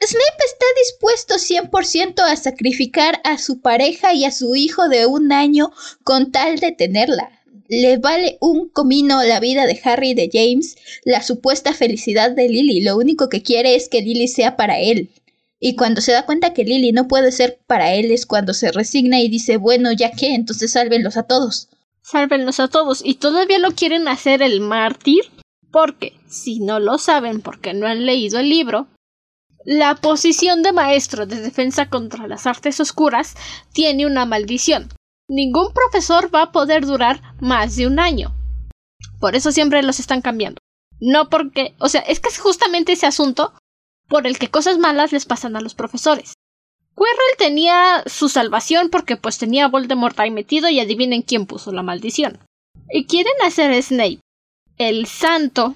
Snape 0.00 0.44
está 0.44 0.66
dispuesto 0.82 1.34
100% 1.36 2.22
a 2.22 2.36
sacrificar 2.36 3.20
a 3.22 3.38
su 3.38 3.60
pareja 3.60 4.14
y 4.14 4.24
a 4.24 4.32
su 4.32 4.56
hijo 4.56 4.88
de 4.88 5.06
un 5.06 5.32
año 5.32 5.70
con 6.02 6.32
tal 6.32 6.58
de 6.58 6.72
tenerla. 6.72 7.37
Le 7.68 7.98
vale 7.98 8.38
un 8.40 8.70
comino 8.70 9.22
la 9.22 9.40
vida 9.40 9.66
de 9.66 9.78
Harry 9.84 10.10
y 10.10 10.14
de 10.14 10.30
James, 10.32 10.76
la 11.04 11.22
supuesta 11.22 11.74
felicidad 11.74 12.30
de 12.30 12.48
Lily. 12.48 12.80
Lo 12.80 12.96
único 12.96 13.28
que 13.28 13.42
quiere 13.42 13.74
es 13.74 13.88
que 13.88 14.00
Lily 14.00 14.26
sea 14.26 14.56
para 14.56 14.80
él. 14.80 15.10
Y 15.60 15.76
cuando 15.76 16.00
se 16.00 16.12
da 16.12 16.24
cuenta 16.24 16.54
que 16.54 16.64
Lily 16.64 16.92
no 16.92 17.08
puede 17.08 17.30
ser 17.30 17.58
para 17.66 17.94
él 17.94 18.10
es 18.10 18.26
cuando 18.26 18.54
se 18.54 18.72
resigna 18.72 19.20
y 19.20 19.28
dice, 19.28 19.58
bueno, 19.58 19.92
ya 19.92 20.12
que, 20.12 20.34
entonces 20.34 20.72
sálvenlos 20.72 21.16
a 21.16 21.24
todos. 21.24 21.68
Sálvenlos 22.00 22.58
a 22.58 22.68
todos. 22.68 23.02
¿Y 23.04 23.16
todavía 23.16 23.58
lo 23.58 23.72
quieren 23.72 24.08
hacer 24.08 24.40
el 24.40 24.60
mártir? 24.60 25.24
Porque, 25.70 26.14
si 26.26 26.60
no 26.60 26.80
lo 26.80 26.96
saben 26.96 27.42
porque 27.42 27.74
no 27.74 27.86
han 27.86 28.06
leído 28.06 28.38
el 28.38 28.48
libro, 28.48 28.88
la 29.64 29.96
posición 29.96 30.62
de 30.62 30.72
maestro 30.72 31.26
de 31.26 31.42
defensa 31.42 31.90
contra 31.90 32.26
las 32.26 32.46
artes 32.46 32.80
oscuras 32.80 33.34
tiene 33.72 34.06
una 34.06 34.24
maldición. 34.24 34.88
Ningún 35.28 35.72
profesor 35.72 36.34
va 36.34 36.42
a 36.42 36.52
poder 36.52 36.86
durar 36.86 37.20
más 37.40 37.76
de 37.76 37.86
un 37.86 37.98
año. 37.98 38.34
Por 39.20 39.36
eso 39.36 39.52
siempre 39.52 39.82
los 39.82 40.00
están 40.00 40.22
cambiando. 40.22 40.58
No 41.00 41.28
porque, 41.28 41.74
o 41.78 41.88
sea, 41.88 42.00
es 42.00 42.18
que 42.18 42.28
es 42.28 42.38
justamente 42.38 42.92
ese 42.92 43.06
asunto 43.06 43.52
por 44.08 44.26
el 44.26 44.38
que 44.38 44.48
cosas 44.48 44.78
malas 44.78 45.12
les 45.12 45.26
pasan 45.26 45.54
a 45.56 45.60
los 45.60 45.74
profesores. 45.74 46.34
Quirrell 46.96 47.36
tenía 47.38 48.02
su 48.06 48.28
salvación 48.28 48.88
porque 48.90 49.16
pues 49.16 49.38
tenía 49.38 49.66
a 49.66 49.68
Voldemort 49.68 50.18
ahí 50.18 50.30
metido 50.30 50.68
y 50.68 50.80
adivinen 50.80 51.22
quién 51.22 51.46
puso 51.46 51.72
la 51.72 51.82
maldición. 51.82 52.40
Y 52.90 53.06
quieren 53.06 53.34
hacer 53.44 53.70
a 53.70 53.80
Snape 53.80 54.20
el 54.78 55.06
santo 55.06 55.74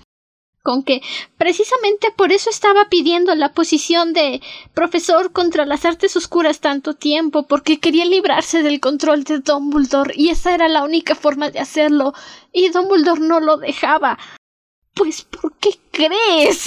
con 0.62 0.84
que 0.84 1.02
precisamente 1.36 2.12
por 2.16 2.32
eso 2.32 2.48
estaba 2.48 2.88
pidiendo 2.88 3.34
la 3.34 3.52
posición 3.52 4.12
de 4.12 4.40
profesor 4.74 5.32
contra 5.32 5.66
las 5.66 5.84
artes 5.84 6.16
oscuras 6.16 6.60
tanto 6.60 6.94
tiempo, 6.94 7.46
porque 7.46 7.80
quería 7.80 8.04
librarse 8.04 8.62
del 8.62 8.80
control 8.80 9.24
de 9.24 9.40
Dumbledore 9.40 10.14
y 10.16 10.30
esa 10.30 10.54
era 10.54 10.68
la 10.68 10.84
única 10.84 11.14
forma 11.14 11.50
de 11.50 11.58
hacerlo, 11.58 12.14
y 12.52 12.68
Dumbledore 12.70 13.20
no 13.20 13.40
lo 13.40 13.56
dejaba. 13.56 14.18
Pues 14.94 15.22
¿por 15.22 15.56
qué 15.56 15.70
crees? 15.90 16.66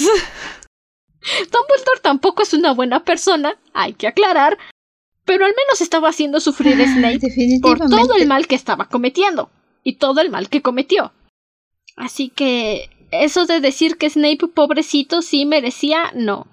Dumbledore 1.20 2.00
tampoco 2.02 2.42
es 2.42 2.52
una 2.52 2.72
buena 2.72 3.04
persona, 3.04 3.58
hay 3.72 3.94
que 3.94 4.06
aclarar, 4.06 4.58
pero 5.24 5.44
al 5.44 5.54
menos 5.56 5.80
estaba 5.80 6.10
haciendo 6.10 6.40
sufrir 6.40 6.80
a 6.80 6.84
ah, 6.84 6.86
Snape 6.86 7.60
por 7.62 7.78
todo 7.78 8.14
el 8.14 8.26
mal 8.28 8.46
que 8.46 8.54
estaba 8.54 8.88
cometiendo 8.88 9.50
y 9.82 9.94
todo 9.96 10.20
el 10.20 10.30
mal 10.30 10.48
que 10.48 10.62
cometió. 10.62 11.12
Así 11.96 12.28
que 12.28 12.90
eso 13.10 13.46
de 13.46 13.60
decir 13.60 13.96
que 13.96 14.10
Snape 14.10 14.48
pobrecito 14.54 15.22
sí 15.22 15.46
merecía, 15.46 16.12
no. 16.14 16.46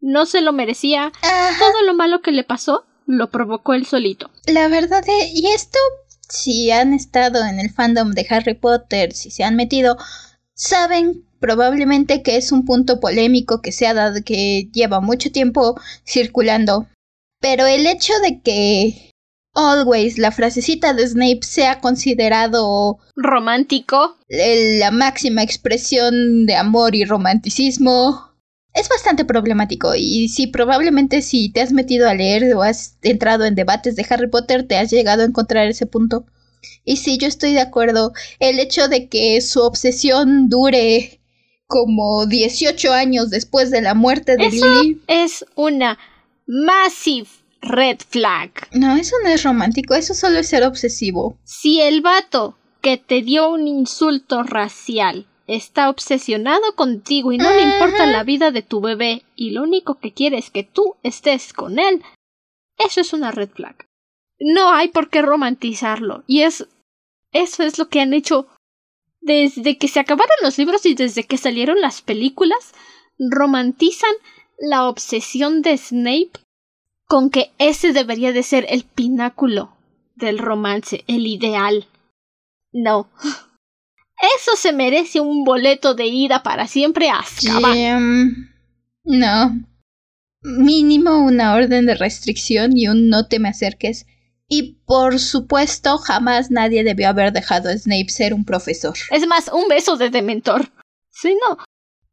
No 0.00 0.26
se 0.26 0.40
lo 0.40 0.52
merecía. 0.52 1.12
Todo 1.58 1.82
lo 1.82 1.94
malo 1.94 2.22
que 2.22 2.32
le 2.32 2.44
pasó 2.44 2.84
lo 3.06 3.30
provocó 3.30 3.74
él 3.74 3.86
solito. 3.86 4.30
La 4.46 4.68
verdad, 4.68 5.04
es, 5.06 5.32
y 5.34 5.46
esto, 5.48 5.78
si 6.28 6.70
han 6.70 6.92
estado 6.92 7.44
en 7.44 7.60
el 7.60 7.70
fandom 7.70 8.10
de 8.12 8.26
Harry 8.28 8.54
Potter, 8.54 9.12
si 9.12 9.30
se 9.30 9.44
han 9.44 9.56
metido, 9.56 9.96
saben 10.54 11.24
probablemente 11.40 12.22
que 12.22 12.36
es 12.36 12.52
un 12.52 12.64
punto 12.64 13.00
polémico 13.00 13.62
que 13.62 13.72
se 13.72 13.86
ha 13.86 13.94
dado, 13.94 14.22
que 14.24 14.68
lleva 14.72 15.00
mucho 15.00 15.30
tiempo 15.30 15.80
circulando. 16.04 16.88
Pero 17.40 17.66
el 17.66 17.86
hecho 17.86 18.12
de 18.22 18.40
que 18.40 19.12
always 19.56 20.18
la 20.18 20.30
frasecita 20.30 20.92
de 20.92 21.08
Snape 21.08 21.40
sea 21.42 21.80
considerado 21.80 22.98
romántico, 23.16 24.16
la 24.28 24.90
máxima 24.90 25.42
expresión 25.42 26.46
de 26.46 26.54
amor 26.54 26.94
y 26.94 27.04
romanticismo, 27.04 28.36
es 28.74 28.88
bastante 28.90 29.24
problemático 29.24 29.94
y 29.96 30.28
si 30.28 30.46
probablemente 30.46 31.22
si 31.22 31.50
te 31.50 31.62
has 31.62 31.72
metido 31.72 32.08
a 32.08 32.14
leer 32.14 32.54
o 32.54 32.62
has 32.62 32.98
entrado 33.02 33.46
en 33.46 33.54
debates 33.54 33.96
de 33.96 34.06
Harry 34.08 34.28
Potter 34.28 34.68
te 34.68 34.76
has 34.76 34.90
llegado 34.90 35.22
a 35.22 35.26
encontrar 35.26 35.66
ese 35.66 35.86
punto. 35.86 36.26
Y 36.84 36.96
sí, 36.96 37.16
yo 37.18 37.26
estoy 37.26 37.52
de 37.52 37.60
acuerdo. 37.60 38.12
El 38.38 38.58
hecho 38.58 38.88
de 38.88 39.08
que 39.08 39.40
su 39.40 39.62
obsesión 39.62 40.48
dure 40.48 41.20
como 41.66 42.26
18 42.26 42.92
años 42.92 43.30
después 43.30 43.70
de 43.70 43.80
la 43.80 43.94
muerte 43.94 44.36
de 44.36 44.46
eso 44.46 44.66
Lily. 44.66 45.00
Es 45.06 45.44
una 45.54 45.98
massive 46.46 47.28
red 47.62 47.98
flag. 48.08 48.50
No, 48.72 48.96
eso 48.96 49.16
no 49.22 49.28
es 49.28 49.42
romántico, 49.42 49.94
eso 49.94 50.14
solo 50.14 50.38
es 50.38 50.48
ser 50.48 50.64
obsesivo. 50.64 51.38
Si 51.44 51.80
el 51.80 52.00
vato 52.00 52.56
que 52.80 52.96
te 52.96 53.22
dio 53.22 53.50
un 53.50 53.66
insulto 53.66 54.42
racial 54.42 55.26
está 55.46 55.90
obsesionado 55.90 56.74
contigo 56.74 57.32
y 57.32 57.38
no 57.38 57.50
le 57.50 57.62
importa 57.62 58.06
la 58.06 58.24
vida 58.24 58.50
de 58.50 58.62
tu 58.62 58.80
bebé 58.80 59.22
y 59.36 59.50
lo 59.50 59.62
único 59.62 59.98
que 59.98 60.12
quiere 60.12 60.38
es 60.38 60.50
que 60.50 60.64
tú 60.64 60.96
estés 61.02 61.52
con 61.52 61.78
él, 61.78 62.02
eso 62.78 63.00
es 63.00 63.12
una 63.12 63.30
red 63.30 63.50
flag. 63.50 63.86
No 64.38 64.70
hay 64.70 64.88
por 64.88 65.08
qué 65.08 65.22
romantizarlo. 65.22 66.24
Y 66.26 66.42
es. 66.42 66.66
Eso 67.32 67.62
es 67.62 67.78
lo 67.78 67.88
que 67.88 68.00
han 68.00 68.14
hecho 68.14 68.46
desde 69.20 69.76
que 69.78 69.88
se 69.88 70.00
acabaron 70.00 70.36
los 70.42 70.58
libros 70.58 70.86
y 70.86 70.94
desde 70.94 71.24
que 71.24 71.38
salieron 71.38 71.80
las 71.80 72.02
películas. 72.02 72.72
Romantizan 73.18 74.12
la 74.58 74.88
obsesión 74.88 75.62
de 75.62 75.76
Snape 75.76 76.32
con 77.06 77.30
que 77.30 77.52
ese 77.58 77.92
debería 77.92 78.32
de 78.32 78.42
ser 78.42 78.66
el 78.68 78.84
pináculo 78.84 79.76
del 80.14 80.38
romance, 80.38 81.04
el 81.06 81.26
ideal. 81.26 81.86
No. 82.72 83.08
Eso 84.38 84.56
se 84.56 84.72
merece 84.72 85.20
un 85.20 85.44
boleto 85.44 85.94
de 85.94 86.06
ida 86.06 86.42
para 86.42 86.66
siempre 86.66 87.10
a 87.10 87.18
Azkaban. 87.18 88.52
no. 89.04 89.66
Mínimo 90.42 91.24
una 91.24 91.54
orden 91.54 91.86
de 91.86 91.94
restricción 91.94 92.76
y 92.76 92.88
un 92.88 93.08
no 93.08 93.26
te 93.26 93.38
me 93.38 93.48
acerques 93.48 94.06
y 94.48 94.80
por 94.86 95.18
supuesto, 95.18 95.98
jamás 95.98 96.50
nadie 96.50 96.84
debió 96.84 97.08
haber 97.08 97.32
dejado 97.32 97.68
a 97.68 97.76
Snape 97.76 98.08
ser 98.08 98.32
un 98.32 98.44
profesor. 98.44 98.94
Es 99.10 99.26
más, 99.26 99.50
un 99.52 99.68
beso 99.68 99.96
de 99.96 100.10
Dementor. 100.10 100.70
Sí, 101.10 101.36
no. 101.48 101.58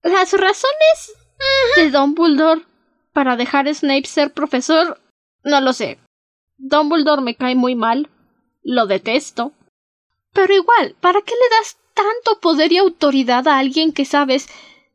Las 0.02 0.32
razones 0.34 1.14
de 1.76 1.92
Dumbledore 1.92 2.64
para 3.14 3.38
dejar 3.38 3.68
a 3.68 3.74
Snape 3.74 4.06
ser 4.06 4.34
profesor, 4.34 5.00
no 5.44 5.62
lo 5.62 5.74
sé. 5.74 6.00
Dumbledore 6.58 7.22
me 7.22 7.36
cae 7.36 7.56
muy 7.56 7.76
mal. 7.76 8.10
Lo 8.62 8.88
detesto. 8.88 9.52
Pero 10.34 10.54
igual, 10.54 10.96
¿para 11.00 11.22
qué 11.22 11.34
le 11.34 11.56
das 11.58 11.78
tanto 11.94 12.40
poder 12.42 12.72
y 12.72 12.78
autoridad 12.78 13.48
a 13.48 13.58
alguien 13.58 13.92
que 13.92 14.06
sabes, 14.06 14.48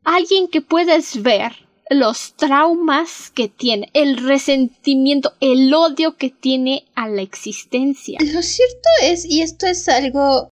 alguien 0.03 0.47
que 0.47 0.61
puedes 0.61 1.21
ver 1.21 1.53
los 1.89 2.35
traumas 2.35 3.31
que 3.31 3.47
tiene, 3.47 3.89
el 3.93 4.17
resentimiento, 4.17 5.33
el 5.39 5.73
odio 5.73 6.17
que 6.17 6.29
tiene 6.29 6.85
a 6.93 7.07
la 7.07 7.23
existencia. 7.23 8.19
Lo 8.21 8.43
cierto 8.43 8.89
es, 9.01 9.25
y 9.25 9.41
esto 9.41 9.65
es 9.65 9.89
algo 9.89 10.49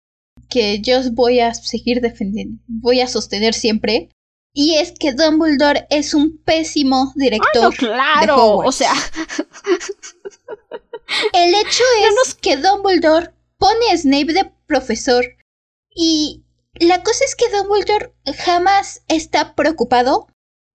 que 0.49 0.81
yo 0.81 0.99
voy 1.13 1.39
a 1.39 1.53
seguir 1.53 2.01
defendiendo, 2.01 2.61
voy 2.67 2.99
a 2.99 3.07
sostener 3.07 3.53
siempre, 3.53 4.09
y 4.53 4.75
es 4.75 4.91
que 4.91 5.13
Dumbledore 5.13 5.87
es 5.89 6.13
un 6.13 6.37
pésimo 6.37 7.13
director. 7.15 7.73
claro, 7.75 8.57
o 8.57 8.71
sea. 8.71 8.93
el 11.33 11.55
hecho 11.55 11.83
es 12.25 12.35
que 12.35 12.57
Dumbledore 12.57 13.31
pone 13.57 13.91
a 13.91 13.97
Snape 13.97 14.33
de 14.33 14.51
profesor 14.67 15.25
y 15.93 16.43
la 16.73 17.03
cosa 17.03 17.23
es 17.25 17.35
que 17.35 17.49
Dumbledore 17.49 18.13
jamás 18.37 19.03
está 19.07 19.55
preocupado 19.55 20.27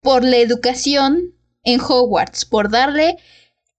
por 0.02 0.24
la 0.24 0.36
educación 0.36 1.34
en 1.64 1.80
Hogwarts, 1.80 2.44
por 2.44 2.70
darle 2.70 3.16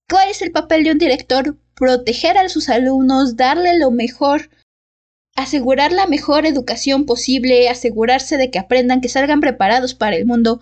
cuál 0.09 0.29
es 0.29 0.41
el 0.41 0.51
papel 0.51 0.83
de 0.83 0.91
un 0.91 0.97
director, 0.97 1.57
proteger 1.75 2.37
a 2.37 2.49
sus 2.49 2.69
alumnos, 2.69 3.37
darle 3.37 3.77
lo 3.77 3.91
mejor, 3.91 4.49
asegurar 5.37 5.91
la 5.91 6.07
mejor 6.07 6.45
educación 6.45 7.05
posible, 7.05 7.69
asegurarse 7.69 8.37
de 8.37 8.51
que 8.51 8.59
aprendan, 8.59 8.99
que 8.99 9.07
salgan 9.07 9.39
preparados 9.39 9.93
para 9.93 10.17
el 10.17 10.25
mundo. 10.25 10.59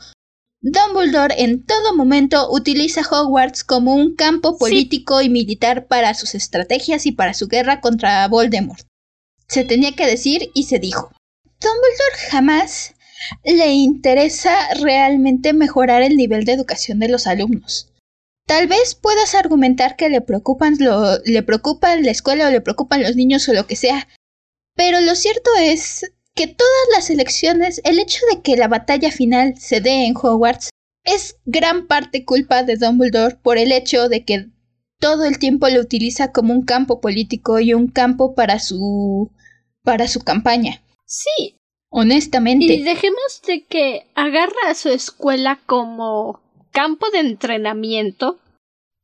Dumbledore 0.61 1.43
en 1.43 1.65
todo 1.65 1.95
momento 1.95 2.51
utiliza 2.51 3.01
Hogwarts 3.09 3.63
como 3.63 3.95
un 3.95 4.15
campo 4.15 4.57
político 4.57 5.21
y 5.21 5.29
militar 5.29 5.87
para 5.87 6.13
sus 6.13 6.35
estrategias 6.35 7.05
y 7.05 7.13
para 7.13 7.33
su 7.33 7.47
guerra 7.47 7.79
contra 7.81 8.27
Voldemort. 8.27 8.85
Se 9.47 9.63
tenía 9.63 9.95
que 9.95 10.05
decir 10.05 10.51
y 10.53 10.63
se 10.63 10.79
dijo. 10.79 11.11
Dumbledore 11.61 12.29
jamás 12.29 12.95
le 13.43 13.71
interesa 13.71 14.55
realmente 14.81 15.53
mejorar 15.53 16.01
el 16.01 16.17
nivel 16.17 16.43
de 16.43 16.53
educación 16.53 16.99
de 16.99 17.07
los 17.07 17.27
alumnos. 17.27 17.91
Tal 18.45 18.67
vez 18.67 18.93
puedas 18.93 19.35
argumentar 19.35 19.95
que 19.95 20.09
le 20.09 20.21
preocupan, 20.21 20.75
lo, 20.79 21.17
le 21.23 21.43
preocupan 21.43 22.03
la 22.03 22.11
escuela 22.11 22.47
o 22.47 22.51
le 22.51 22.61
preocupan 22.61 23.01
los 23.01 23.15
niños 23.15 23.47
o 23.47 23.53
lo 23.53 23.65
que 23.65 23.75
sea, 23.75 24.07
pero 24.75 25.01
lo 25.01 25.15
cierto 25.15 25.49
es 25.59 26.11
que 26.35 26.47
todas 26.47 26.87
las 26.93 27.09
elecciones, 27.09 27.81
el 27.83 27.99
hecho 27.99 28.19
de 28.31 28.41
que 28.41 28.57
la 28.57 28.67
batalla 28.67 29.11
final 29.11 29.55
se 29.57 29.81
dé 29.81 30.05
en 30.05 30.15
Hogwarts, 30.15 30.69
es 31.03 31.37
gran 31.45 31.87
parte 31.87 32.25
culpa 32.25 32.63
de 32.63 32.75
Dumbledore 32.75 33.37
por 33.41 33.57
el 33.57 33.71
hecho 33.71 34.09
de 34.09 34.25
que 34.25 34.49
todo 34.99 35.25
el 35.25 35.39
tiempo 35.39 35.69
lo 35.69 35.79
utiliza 35.79 36.31
como 36.31 36.53
un 36.53 36.65
campo 36.65 36.99
político 36.99 37.59
y 37.59 37.73
un 37.73 37.87
campo 37.87 38.33
para 38.33 38.59
su 38.59 39.31
para 39.83 40.07
su 40.07 40.21
campaña. 40.21 40.81
Sí. 41.05 41.57
Honestamente. 41.89 42.65
Y 42.65 42.83
dejemos 42.83 43.41
de 43.47 43.63
que 43.63 44.07
agarra 44.15 44.69
a 44.69 44.75
su 44.75 44.89
escuela 44.89 45.61
como 45.65 46.41
campo 46.71 47.09
de 47.11 47.19
entrenamiento 47.19 48.39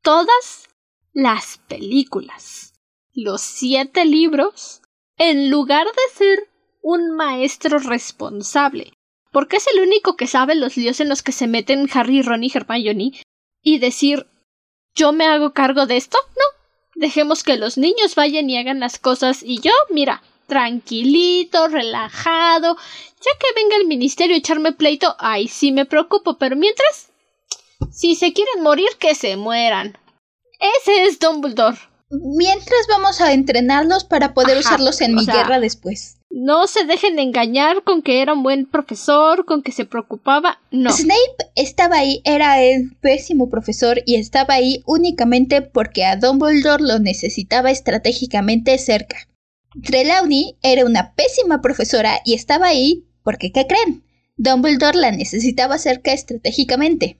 todas 0.02 0.68
las 1.14 1.60
películas, 1.68 2.74
los 3.14 3.42
siete 3.42 4.04
libros, 4.04 4.81
en 5.24 5.52
lugar 5.52 5.86
de 5.86 6.16
ser 6.16 6.50
un 6.82 7.16
maestro 7.16 7.78
responsable, 7.78 8.92
porque 9.32 9.58
es 9.58 9.68
el 9.68 9.80
único 9.80 10.16
que 10.16 10.26
sabe 10.26 10.56
los 10.56 10.78
líos 10.78 11.00
en 11.00 11.10
los 11.10 11.22
que 11.22 11.32
se 11.32 11.46
meten 11.46 11.88
Harry, 11.94 12.24
Ron 12.24 12.44
y 12.44 12.52
Hermione, 12.52 13.12
y 13.62 13.78
decir 13.78 14.26
yo 14.96 15.12
me 15.12 15.28
hago 15.28 15.54
cargo 15.54 15.86
de 15.86 15.98
esto, 15.98 16.18
no. 16.36 16.44
Dejemos 16.96 17.44
que 17.44 17.56
los 17.58 17.78
niños 17.78 18.16
vayan 18.16 18.50
y 18.50 18.58
hagan 18.58 18.80
las 18.80 18.98
cosas 18.98 19.44
y 19.44 19.62
yo, 19.62 19.72
mira, 19.92 20.24
tranquilito, 20.48 21.68
relajado, 21.68 22.76
ya 22.76 23.32
que 23.40 23.62
venga 23.62 23.78
el 23.78 23.86
ministerio 23.86 24.36
a 24.36 24.40
echarme 24.40 24.72
pleito, 24.72 25.16
ay, 25.20 25.48
sí 25.48 25.72
me 25.72 25.86
preocupo, 25.86 26.40
pero 26.40 26.56
mientras, 26.56 27.12
si 27.92 28.16
se 28.16 28.34
quieren 28.34 28.64
morir, 28.64 28.90
que 28.98 29.14
se 29.14 29.38
mueran. 29.38 30.00
Ese 30.80 31.04
es 31.04 31.20
Dumbledore. 31.20 31.91
Mientras 32.12 32.88
vamos 32.89 33.21
a 33.21 33.34
entrenarlos 33.34 34.04
para 34.04 34.34
poder 34.34 34.58
usarlos 34.58 35.02
en 35.02 35.15
mi 35.15 35.26
guerra 35.26 35.60
después. 35.60 36.17
No 36.30 36.67
se 36.67 36.86
dejen 36.86 37.19
engañar 37.19 37.84
con 37.84 38.02
que 38.02 38.21
era 38.21 38.34
un 38.34 38.43
buen 38.43 38.65
profesor, 38.65 39.45
con 39.45 39.63
que 39.63 39.71
se 39.71 39.86
preocupaba, 39.86 40.62
no. 40.71 40.89
Snape 40.89 41.52
estaba 41.56 41.97
ahí, 41.97 42.21
era 42.24 42.62
el 42.62 42.95
pésimo 43.02 43.50
profesor 43.50 44.02
y 44.06 44.15
estaba 44.15 44.54
ahí 44.54 44.82
únicamente 44.86 45.62
porque 45.62 46.06
a 46.06 46.15
Dumbledore 46.15 46.84
lo 46.84 47.00
necesitaba 47.00 47.69
estratégicamente 47.69 48.78
cerca. 48.78 49.28
Trelawney 49.84 50.58
era 50.63 50.86
una 50.86 51.13
pésima 51.15 51.62
profesora 51.62 52.19
y 52.26 52.34
estaba 52.34 52.67
ahí 52.67 53.06
porque, 53.24 53.52
¿qué 53.52 53.67
creen? 53.67 54.04
Dumbledore 54.38 54.97
la 54.97 55.12
necesitaba 55.12 55.78
cerca 55.78 56.13
estratégicamente. 56.13 57.17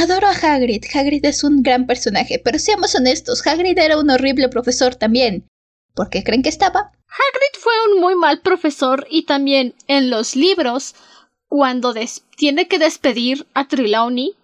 Adoro 0.00 0.28
a 0.28 0.30
Hagrid. 0.30 0.84
Hagrid 0.94 1.24
es 1.24 1.42
un 1.42 1.64
gran 1.64 1.84
personaje, 1.88 2.38
pero 2.38 2.60
seamos 2.60 2.94
honestos, 2.94 3.44
Hagrid 3.44 3.76
era 3.76 3.98
un 3.98 4.10
horrible 4.10 4.48
profesor 4.48 4.94
también. 4.94 5.48
¿Por 5.92 6.08
qué 6.08 6.22
creen 6.22 6.44
que 6.44 6.48
estaba? 6.48 6.92
Hagrid 7.08 7.58
fue 7.58 7.72
un 7.90 8.00
muy 8.00 8.14
mal 8.14 8.40
profesor 8.40 9.08
y 9.10 9.24
también 9.24 9.74
en 9.88 10.08
los 10.08 10.36
libros, 10.36 10.94
cuando 11.48 11.94
tiene 12.36 12.68
que 12.68 12.78
despedir 12.78 13.48
a 13.54 13.66
Trelawney, 13.66 14.36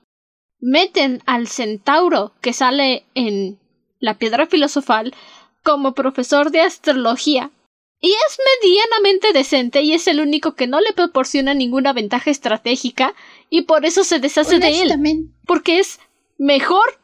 meten 0.59 1.23
al 1.25 1.47
centauro 1.47 2.33
que 2.41 2.53
sale 2.53 3.05
en 3.15 3.61
la 4.01 4.19
piedra 4.19 4.47
filosofal 4.47 5.15
como 5.63 5.95
profesor 5.95 6.51
de 6.51 6.63
astrología 6.63 7.53
y 8.01 8.11
es 8.11 8.39
medianamente 8.61 9.33
decente 9.33 9.83
y 9.83 9.93
es 9.93 10.09
el 10.09 10.21
único 10.21 10.57
que 10.57 10.67
no 10.67 10.81
le 10.81 10.93
proporciona 10.93 11.55
ninguna 11.55 11.93
ventaja 11.93 12.31
estratégica 12.31 13.15
y 13.57 13.63
por 13.63 13.87
eso 13.87 14.03
se 14.03 14.19
deshace 14.19 14.59
de 14.59 14.83
él. 14.83 15.31
Porque 15.47 15.79
es 15.79 16.01
mejor 16.39 16.99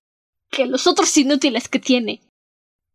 que 0.50 0.66
los 0.66 0.88
otros 0.88 1.16
inútiles 1.16 1.68
que 1.68 1.78
tiene. 1.78 2.22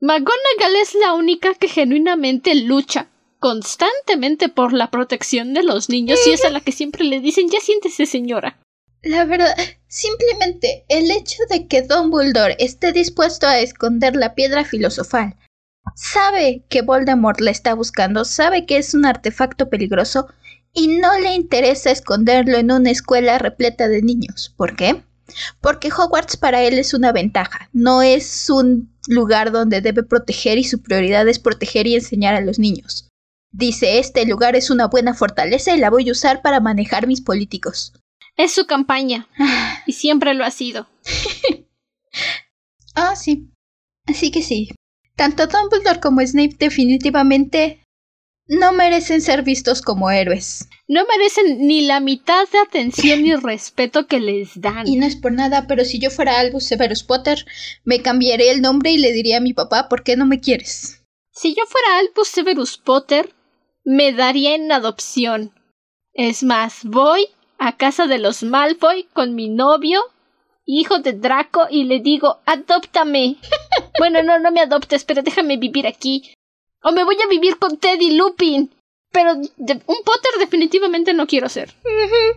McGonagall 0.01 0.75
es 0.81 0.93
la 0.93 1.13
única 1.13 1.53
que 1.53 1.69
genuinamente 1.69 2.53
lucha 2.53 3.07
constantemente 3.39 4.49
por 4.49 4.73
la 4.73 4.91
protección 4.91 5.53
de 5.53 5.63
los 5.63 5.87
niños 5.87 6.19
y 6.27 6.31
es 6.31 6.43
a 6.43 6.49
la 6.49 6.59
que 6.59 6.73
siempre 6.73 7.05
le 7.05 7.21
dicen 7.21 7.47
ya 7.49 7.61
siéntese 7.61 8.05
señora. 8.05 8.59
La 9.03 9.23
verdad, 9.23 9.55
simplemente 9.87 10.83
el 10.89 11.09
hecho 11.11 11.41
de 11.49 11.67
que 11.67 11.83
Dumbledore 11.83 12.57
esté 12.59 12.91
dispuesto 12.91 13.47
a 13.47 13.59
esconder 13.59 14.17
la 14.17 14.35
piedra 14.35 14.65
filosofal 14.65 15.37
Sabe 15.93 16.65
que 16.67 16.81
Voldemort 16.81 17.39
la 17.39 17.51
está 17.51 17.73
buscando, 17.73 18.25
sabe 18.25 18.65
que 18.65 18.77
es 18.77 18.93
un 18.93 19.05
artefacto 19.05 19.69
peligroso 19.69 20.27
y 20.75 20.87
no 20.99 21.17
le 21.19 21.33
interesa 21.33 21.89
esconderlo 21.89 22.57
en 22.57 22.71
una 22.71 22.91
escuela 22.91 23.39
repleta 23.39 23.87
de 23.87 24.01
niños. 24.01 24.53
¿Por 24.55 24.75
qué? 24.75 25.03
Porque 25.61 25.89
Hogwarts 25.91 26.37
para 26.37 26.61
él 26.61 26.77
es 26.77 26.93
una 26.93 27.11
ventaja, 27.11 27.69
no 27.73 28.03
es 28.03 28.49
un 28.49 28.93
lugar 29.07 29.51
donde 29.51 29.81
debe 29.81 30.03
proteger 30.03 30.57
y 30.57 30.63
su 30.63 30.81
prioridad 30.81 31.27
es 31.27 31.39
proteger 31.39 31.87
y 31.87 31.95
enseñar 31.95 32.35
a 32.35 32.41
los 32.41 32.59
niños. 32.59 33.09
Dice, 33.51 33.99
este 33.99 34.25
lugar 34.25 34.55
es 34.55 34.69
una 34.69 34.87
buena 34.87 35.13
fortaleza 35.13 35.73
y 35.73 35.79
la 35.79 35.89
voy 35.89 36.09
a 36.09 36.11
usar 36.11 36.41
para 36.41 36.59
manejar 36.59 37.07
mis 37.07 37.21
políticos. 37.21 37.93
Es 38.37 38.51
su 38.51 38.67
campaña. 38.67 39.29
y 39.87 39.93
siempre 39.93 40.33
lo 40.33 40.43
ha 40.43 40.51
sido. 40.51 40.87
ah, 42.95 43.15
sí. 43.15 43.49
Así 44.05 44.29
que 44.29 44.43
sí, 44.43 44.69
tanto 45.15 45.47
Dumbledore 45.47 45.99
como 45.99 46.21
Snape 46.21 46.55
definitivamente 46.59 47.81
no 48.47 48.73
merecen 48.73 49.21
ser 49.21 49.43
vistos 49.43 49.81
como 49.81 50.09
héroes. 50.11 50.69
No 50.87 51.05
merecen 51.05 51.67
ni 51.67 51.81
la 51.81 51.99
mitad 51.99 52.47
de 52.49 52.59
atención 52.59 53.25
y 53.25 53.35
respeto 53.35 54.07
que 54.07 54.19
les 54.19 54.59
dan. 54.59 54.87
Y 54.87 54.97
no 54.97 55.05
es 55.05 55.15
por 55.15 55.31
nada, 55.31 55.65
pero 55.67 55.83
si 55.83 55.99
yo 55.99 56.09
fuera 56.11 56.39
Albus 56.39 56.65
Severus 56.65 57.03
Potter, 57.03 57.45
me 57.83 58.01
cambiaría 58.01 58.51
el 58.51 58.61
nombre 58.61 58.91
y 58.91 58.97
le 58.97 59.11
diría 59.11 59.37
a 59.37 59.41
mi 59.41 59.53
papá, 59.53 59.89
¿por 59.89 60.03
qué 60.03 60.15
no 60.15 60.25
me 60.25 60.39
quieres? 60.39 61.03
Si 61.31 61.55
yo 61.55 61.63
fuera 61.67 61.99
Albus 61.99 62.27
Severus 62.27 62.77
Potter, 62.77 63.33
me 63.83 64.13
daría 64.13 64.55
en 64.55 64.71
adopción. 64.71 65.51
Es 66.13 66.43
más, 66.43 66.81
voy 66.83 67.27
a 67.57 67.77
casa 67.77 68.07
de 68.07 68.19
los 68.19 68.43
Malfoy 68.43 69.07
con 69.13 69.35
mi 69.35 69.49
novio 69.49 70.01
hijo 70.65 70.99
de 70.99 71.13
Draco 71.13 71.67
y 71.69 71.83
le 71.85 71.99
digo, 71.99 72.39
adóptame. 72.45 73.37
bueno, 73.99 74.23
no, 74.23 74.39
no 74.39 74.51
me 74.51 74.61
adoptes, 74.61 75.05
pero 75.05 75.21
déjame 75.21 75.57
vivir 75.57 75.87
aquí. 75.87 76.33
O 76.83 76.91
me 76.91 77.03
voy 77.03 77.17
a 77.23 77.27
vivir 77.27 77.57
con 77.57 77.77
Teddy 77.77 78.11
Lupin. 78.11 78.71
Pero 79.11 79.33
un 79.33 80.03
Potter 80.03 80.31
definitivamente 80.39 81.13
no 81.13 81.25
quiero 81.25 81.47
ser. 81.47 81.73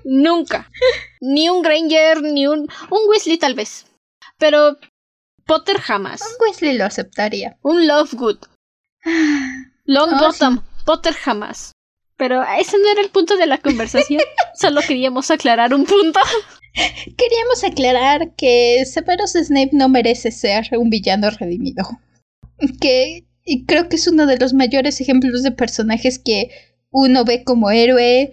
Nunca. 0.05 0.70
Ni 1.20 1.48
un 1.48 1.62
Granger, 1.62 2.22
ni 2.22 2.46
un... 2.46 2.61
Un 2.61 3.01
Weasley 3.09 3.37
tal 3.37 3.55
vez. 3.55 3.87
Pero 4.38 4.79
Potter 5.44 5.81
jamás. 5.81 6.20
Un 6.20 6.46
Weasley 6.46 6.79
lo 6.79 6.85
aceptaría. 6.85 7.57
Un 7.62 7.88
Lovegood. 7.88 8.38
Long 9.87 10.12
oh, 10.14 10.18
Bottom. 10.18 10.62
Potter 10.85 11.14
jamás. 11.14 11.72
Pero 12.16 12.42
ese 12.42 12.79
no 12.79 12.90
era 12.90 13.01
el 13.01 13.11
punto 13.11 13.37
de 13.37 13.46
la 13.46 13.59
conversación. 13.59 14.20
Solo 14.55 14.81
queríamos 14.83 15.31
aclarar 15.31 15.72
un 15.72 15.85
punto. 15.85 16.20
Queríamos 17.16 17.64
aclarar 17.64 18.35
que 18.37 18.85
Severus 18.85 19.33
Snape 19.33 19.70
no 19.72 19.88
merece 19.88 20.31
ser 20.31 20.68
un 20.77 20.90
villano 20.90 21.31
redimido. 21.31 21.85
Que 22.81 23.24
y 23.48 23.64
creo 23.64 23.88
que 23.88 23.96
es 23.96 24.06
uno 24.06 24.26
de 24.26 24.37
los 24.37 24.52
mayores 24.52 25.00
ejemplos 25.00 25.42
de 25.42 25.52
personajes 25.52 26.18
que 26.22 26.50
uno 26.90 27.24
ve 27.24 27.44
como 27.44 27.70
héroe 27.70 28.32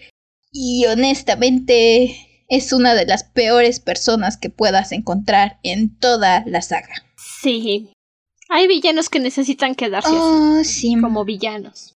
y 0.52 0.86
honestamente 0.88 2.18
es 2.50 2.74
una 2.74 2.94
de 2.94 3.06
las 3.06 3.24
peores 3.24 3.80
personas 3.80 4.36
que 4.36 4.50
puedas 4.50 4.92
encontrar 4.92 5.58
en 5.64 5.98
toda 5.98 6.44
la 6.46 6.62
saga. 6.62 7.06
Sí. 7.16 7.92
Hay 8.50 8.68
villanos 8.68 9.08
que 9.08 9.20
necesitan 9.20 9.74
quedarse 9.74 10.12
oh, 10.12 10.62
sí. 10.66 10.96
como 11.00 11.24
villanos. 11.24 11.94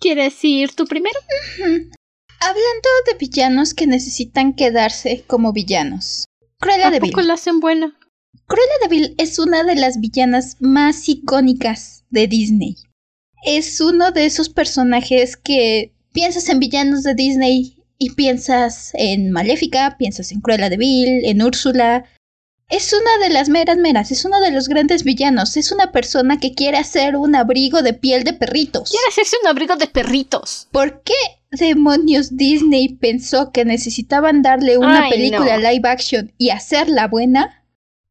¿Quieres 0.00 0.42
ir 0.42 0.74
tú 0.74 0.86
primero? 0.86 1.18
Hablando 1.60 2.88
de 3.06 3.18
villanos 3.20 3.74
que 3.74 3.86
necesitan 3.86 4.54
quedarse 4.54 5.24
como 5.26 5.52
villanos. 5.52 6.24
Cruella 6.58 6.90
de 6.90 7.00
Vil. 7.00 7.12
la 7.26 7.34
hacen 7.34 7.60
buena? 7.60 7.98
Cruella 8.46 8.72
de 8.82 8.88
Vil 8.88 9.14
es 9.18 9.38
una 9.38 9.62
de 9.62 9.76
las 9.76 10.00
villanas 10.00 10.56
más 10.58 11.08
icónicas 11.08 12.01
de 12.12 12.28
Disney. 12.28 12.76
Es 13.44 13.80
uno 13.80 14.12
de 14.12 14.24
esos 14.24 14.48
personajes 14.48 15.36
que 15.36 15.92
piensas 16.12 16.48
en 16.48 16.60
villanos 16.60 17.02
de 17.02 17.14
Disney 17.14 17.76
y 17.98 18.10
piensas 18.10 18.92
en 18.94 19.32
Maléfica, 19.32 19.96
piensas 19.98 20.30
en 20.30 20.40
Cruella 20.40 20.68
de 20.68 20.76
Vil, 20.76 21.24
en 21.24 21.42
Úrsula. 21.42 22.04
Es 22.68 22.92
una 22.92 23.26
de 23.26 23.32
las 23.32 23.48
meras 23.48 23.76
meras, 23.76 24.10
es 24.10 24.24
uno 24.24 24.40
de 24.40 24.50
los 24.50 24.68
grandes 24.68 25.04
villanos, 25.04 25.56
es 25.56 25.72
una 25.72 25.92
persona 25.92 26.38
que 26.38 26.54
quiere 26.54 26.78
hacer 26.78 27.16
un 27.16 27.34
abrigo 27.34 27.82
de 27.82 27.92
piel 27.92 28.24
de 28.24 28.32
perritos. 28.32 28.90
Quiere 28.90 29.06
hacerse 29.08 29.36
un 29.42 29.48
abrigo 29.48 29.76
de 29.76 29.88
perritos. 29.88 30.68
¿Por 30.70 31.02
qué 31.02 31.12
demonios 31.50 32.36
Disney 32.36 32.94
pensó 32.94 33.52
que 33.52 33.64
necesitaban 33.64 34.42
darle 34.42 34.78
una 34.78 35.08
película 35.10 35.58
live 35.58 35.88
action 35.88 36.32
y 36.38 36.50
hacerla 36.50 37.08
buena? 37.08 37.64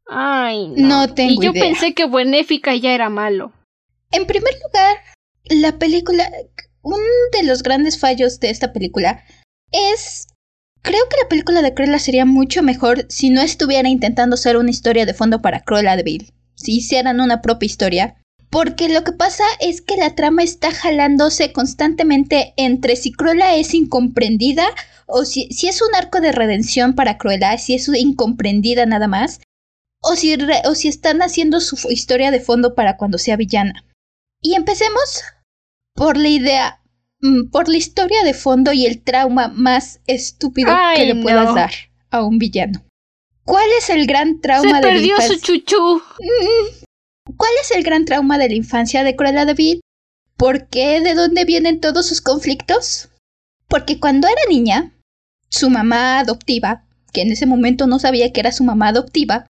Ay, 0.08 0.68
no. 0.76 1.08
no 1.08 1.14
tengo 1.14 1.42
y 1.42 1.46
yo 1.46 1.54
pensé 1.54 1.94
que 1.94 2.06
Buenéfica 2.06 2.76
ya 2.76 2.94
era 2.94 3.10
malo. 3.10 3.54
En 4.12 4.26
primer 4.26 4.54
lugar, 4.64 4.98
la 5.46 5.78
película. 5.78 6.30
Uno 6.84 6.98
de 7.32 7.44
los 7.44 7.62
grandes 7.62 8.00
fallos 8.00 8.40
de 8.40 8.50
esta 8.50 8.74
película 8.74 9.24
es. 9.72 10.28
Creo 10.84 11.08
que 11.10 11.18
la 11.22 11.30
película 11.30 11.62
de 11.62 11.76
Cruella 11.76 12.00
sería 12.00 12.26
mucho 12.26 12.64
mejor 12.64 13.06
si 13.08 13.30
no 13.30 13.42
estuviera 13.42 13.88
intentando 13.88 14.36
ser 14.36 14.58
una 14.58 14.72
historia 14.72 15.06
de 15.06 15.14
fondo 15.14 15.40
para 15.42 15.62
Cruella 15.62 15.96
de 15.96 16.02
Vil. 16.02 16.34
Si 16.56 16.78
hicieran 16.78 17.22
una 17.22 17.42
propia 17.42 17.68
historia 17.68 18.16
porque 18.52 18.90
lo 18.90 19.06
que 19.06 19.14
pasa 19.14 19.46
es 19.62 19.82
que 19.82 19.96
la 19.96 20.14
trama 20.14 20.44
está 20.44 20.72
jalándose 20.72 21.54
constantemente 21.54 22.54
entre 22.58 22.98
si 22.98 23.14
Cruella 23.14 23.56
es 23.56 23.74
incomprendida 23.74 24.66
o 25.08 25.24
si, 25.24 25.48
si 25.52 25.70
es 25.70 25.82
un 25.82 25.96
arco 25.96 26.20
de 26.20 26.34
redención 26.34 26.94
para 26.94 27.18
Cruella, 27.18 27.58
si 27.58 27.76
es 27.76 27.88
incomprendida 27.88 28.86
nada 28.86 29.08
más. 29.08 29.40
o 30.04 30.16
si, 30.18 30.36
o 30.66 30.76
si 30.76 30.90
están 30.90 31.22
haciendo 31.22 31.62
su 31.62 31.78
historia 31.90 32.30
de 32.30 32.42
fondo 32.42 32.76
para 32.76 32.98
cuando 32.98 33.18
sea 33.18 33.38
villana. 33.38 33.86
Y 34.42 34.56
empecemos 34.56 35.24
por 35.94 36.18
la 36.18 36.28
idea, 36.28 36.82
mm, 37.22 37.50
por 37.52 37.70
la 37.70 37.78
historia 37.78 38.24
de 38.24 38.34
fondo 38.34 38.74
y 38.74 38.86
el 38.86 39.02
trauma 39.04 39.50
más 39.50 40.02
estúpido 40.08 40.74
que 40.96 41.06
le 41.06 41.22
puedas 41.22 41.54
dar 41.54 41.72
a 42.10 42.24
un 42.24 42.40
villano. 42.40 42.84
¿Cuál 43.44 43.70
es 43.78 43.90
el 43.90 44.08
gran 44.08 44.42
trauma 44.42 44.78
Se 44.78 44.82
perdió 44.82 45.20
su 45.22 45.40
chuchu. 45.40 46.02
Mm, 46.20 47.34
¿Cuál 47.38 47.52
es 47.62 47.72
el 47.72 47.84
gran 47.84 48.06
trauma 48.06 48.38
de 48.38 48.50
la 48.50 48.56
infancia 48.56 49.04
de 49.04 49.16
Cruella 49.16 49.46
de 49.46 49.54
Vil? 49.54 49.82
¿Por 50.38 50.68
qué? 50.68 51.02
¿De 51.02 51.14
dónde 51.14 51.46
vienen 51.46 51.80
todos 51.80 52.08
sus 52.08 52.22
conflictos? 52.22 53.10
Porque 53.68 54.00
cuando 54.00 54.28
era 54.28 54.42
niña, 54.50 54.92
su 55.50 55.70
mamá 55.70 56.20
adoptiva, 56.20 56.86
que 57.14 57.22
en 57.22 57.32
ese 57.32 57.46
momento 57.46 57.88
no 57.88 58.00
sabía 58.00 58.32
que 58.34 58.40
era 58.40 58.52
su 58.52 58.64
mamá 58.64 58.88
adoptiva, 58.90 59.46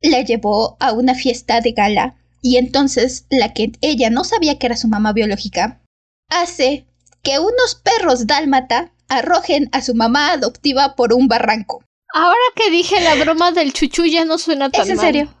la 0.00 0.20
llevó 0.20 0.76
a 0.78 0.92
una 0.92 1.14
fiesta 1.14 1.60
de 1.60 1.72
gala 1.72 2.16
y 2.46 2.58
entonces 2.58 3.26
la 3.28 3.52
que 3.52 3.72
ella 3.80 4.08
no 4.08 4.22
sabía 4.22 4.56
que 4.56 4.66
era 4.66 4.76
su 4.76 4.86
mamá 4.86 5.12
biológica, 5.12 5.82
hace 6.28 6.86
que 7.24 7.40
unos 7.40 7.74
perros 7.82 8.28
dálmata 8.28 8.92
arrojen 9.08 9.68
a 9.72 9.82
su 9.82 9.96
mamá 9.96 10.30
adoptiva 10.30 10.94
por 10.94 11.12
un 11.12 11.26
barranco. 11.26 11.82
Ahora 12.14 12.36
que 12.54 12.70
dije 12.70 13.00
la 13.00 13.16
broma 13.16 13.50
del 13.50 13.72
chuchu 13.72 14.04
ya 14.04 14.24
no 14.24 14.38
suena 14.38 14.70
tan 14.70 14.82
¿Es 14.82 14.90
en 14.90 14.98
serio? 14.98 15.34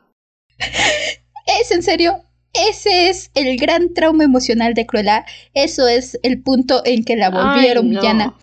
¿Es 1.60 1.70
en 1.70 1.84
serio? 1.84 2.24
Ese 2.52 3.08
es 3.08 3.30
el 3.34 3.56
gran 3.56 3.94
trauma 3.94 4.24
emocional 4.24 4.74
de 4.74 4.84
Cruella. 4.84 5.24
Eso 5.54 5.86
es 5.86 6.18
el 6.24 6.42
punto 6.42 6.82
en 6.84 7.04
que 7.04 7.14
la 7.14 7.30
volvieron 7.30 7.88
villana. 7.88 8.36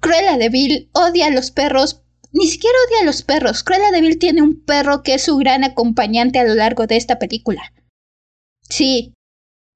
Cruella 0.00 0.36
de 0.36 0.48
Vil 0.48 0.90
odia 0.94 1.26
a 1.26 1.30
los 1.30 1.52
perros 1.52 2.01
ni 2.32 2.46
siquiera 2.46 2.76
odia 2.88 3.02
a 3.02 3.04
los 3.04 3.22
perros. 3.22 3.62
Cruella 3.62 3.90
de 3.90 4.00
Vil 4.00 4.18
tiene 4.18 4.42
un 4.42 4.64
perro 4.64 5.02
que 5.02 5.14
es 5.14 5.24
su 5.24 5.36
gran 5.36 5.64
acompañante 5.64 6.38
a 6.38 6.44
lo 6.44 6.54
largo 6.54 6.86
de 6.86 6.96
esta 6.96 7.18
película. 7.18 7.72
Sí. 8.68 9.12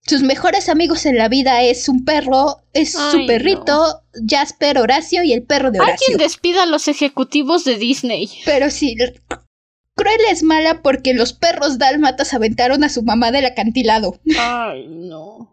Sus 0.07 0.23
mejores 0.23 0.69
amigos 0.69 1.05
en 1.05 1.19
la 1.19 1.29
vida 1.29 1.63
es 1.63 1.89
un 1.89 2.05
perro, 2.05 2.63
es 2.73 2.93
su 2.93 3.27
perrito, 3.27 4.03
Jasper 4.25 4.79
Horacio 4.79 5.25
y 5.25 5.33
el 5.33 5.43
perro 5.43 5.73
de 5.73 5.81
Horacio. 5.81 6.07
Alguien 6.13 6.19
despida 6.19 6.63
a 6.63 6.67
los 6.67 6.87
ejecutivos 6.87 7.65
de 7.65 7.77
Disney. 7.77 8.31
Pero 8.45 8.71
sí, 8.71 8.97
Cruella 9.97 10.31
es 10.31 10.43
mala 10.45 10.83
porque 10.83 11.13
los 11.13 11.33
perros 11.33 11.79
dálmatas 11.79 12.35
aventaron 12.35 12.85
a 12.85 12.89
su 12.89 13.03
mamá 13.03 13.33
del 13.33 13.47
acantilado. 13.47 14.21
Ay, 14.39 14.87
no. 14.89 15.53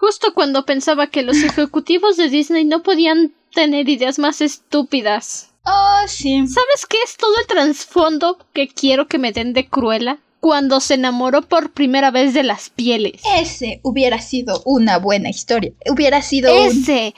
Justo 0.00 0.32
cuando 0.32 0.64
pensaba 0.64 1.08
que 1.08 1.22
los 1.22 1.42
ejecutivos 1.42 2.16
de 2.16 2.30
Disney 2.30 2.64
no 2.64 2.82
podían 2.82 3.34
tener 3.52 3.88
ideas 3.88 4.18
más 4.18 4.40
estúpidas. 4.40 5.47
Oh, 5.70 6.08
sí. 6.08 6.46
¿Sabes 6.46 6.86
qué 6.88 6.96
es 7.04 7.16
todo 7.16 7.32
el 7.40 7.46
trasfondo 7.46 8.38
que 8.54 8.68
quiero 8.68 9.06
que 9.06 9.18
me 9.18 9.32
den 9.32 9.52
de 9.52 9.68
Cruella? 9.68 10.18
Cuando 10.40 10.80
se 10.80 10.94
enamoró 10.94 11.42
por 11.42 11.72
primera 11.72 12.10
vez 12.10 12.32
de 12.32 12.44
las 12.44 12.70
pieles. 12.70 13.20
Ese 13.36 13.80
hubiera 13.82 14.20
sido 14.20 14.62
una 14.64 14.98
buena 14.98 15.28
historia. 15.28 15.72
Hubiera 15.90 16.22
sido. 16.22 16.54
Ese. 16.54 17.14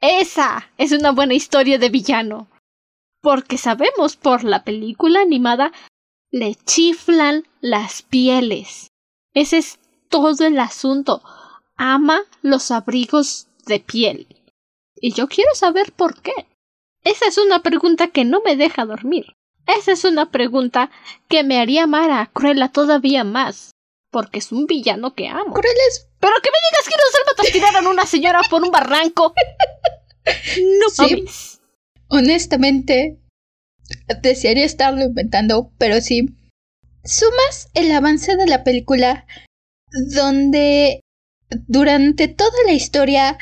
Esa 0.00 0.70
es 0.76 0.92
una 0.92 1.12
buena 1.12 1.34
historia 1.34 1.78
de 1.78 1.88
villano. 1.88 2.48
Porque 3.20 3.56
sabemos 3.56 4.16
por 4.16 4.42
la 4.42 4.64
película 4.64 5.20
animada 5.20 5.72
le 6.32 6.56
chiflan 6.66 7.46
las 7.60 8.02
pieles. 8.02 8.90
Ese 9.34 9.58
es 9.58 9.78
todo 10.08 10.44
el 10.44 10.58
asunto. 10.58 11.22
Ama 11.76 12.22
los 12.42 12.70
abrigos 12.70 13.46
de 13.66 13.78
piel. 13.80 14.26
Y 14.96 15.12
yo 15.12 15.28
quiero 15.28 15.54
saber 15.54 15.92
por 15.92 16.20
qué. 16.20 16.32
Esa 17.04 17.26
es 17.26 17.38
una 17.38 17.62
pregunta 17.62 18.08
que 18.08 18.24
no 18.24 18.42
me 18.42 18.56
deja 18.56 18.84
dormir. 18.84 19.26
Esa 19.66 19.92
es 19.92 20.04
una 20.04 20.30
pregunta 20.30 20.90
que 21.28 21.42
me 21.42 21.60
haría 21.60 21.84
amar 21.84 22.10
a 22.10 22.30
Cruella 22.32 22.68
todavía 22.68 23.24
más. 23.24 23.72
Porque 24.10 24.38
es 24.38 24.52
un 24.52 24.66
villano 24.66 25.14
que 25.14 25.28
amo. 25.28 25.54
Cruella 25.54 25.80
es... 25.88 26.08
Pero 26.20 26.34
que 26.42 26.50
me 26.50 26.58
digas 26.70 26.88
que 26.88 26.94
los 27.02 27.12
dálmatas 27.12 27.52
tiraron 27.52 27.86
a 27.86 27.90
una 27.90 28.06
señora 28.06 28.40
por 28.48 28.62
un 28.62 28.70
barranco. 28.70 29.34
No 30.24 30.88
sí. 30.88 31.24
Honestamente, 32.06 33.18
desearía 34.22 34.64
estarlo 34.64 35.02
inventando, 35.02 35.72
pero 35.78 36.00
sí. 36.00 36.26
Sumas 37.04 37.68
el 37.74 37.90
avance 37.90 38.36
de 38.36 38.46
la 38.46 38.62
película 38.62 39.26
donde 40.14 41.00
durante 41.66 42.28
toda 42.28 42.56
la 42.66 42.72
historia 42.72 43.36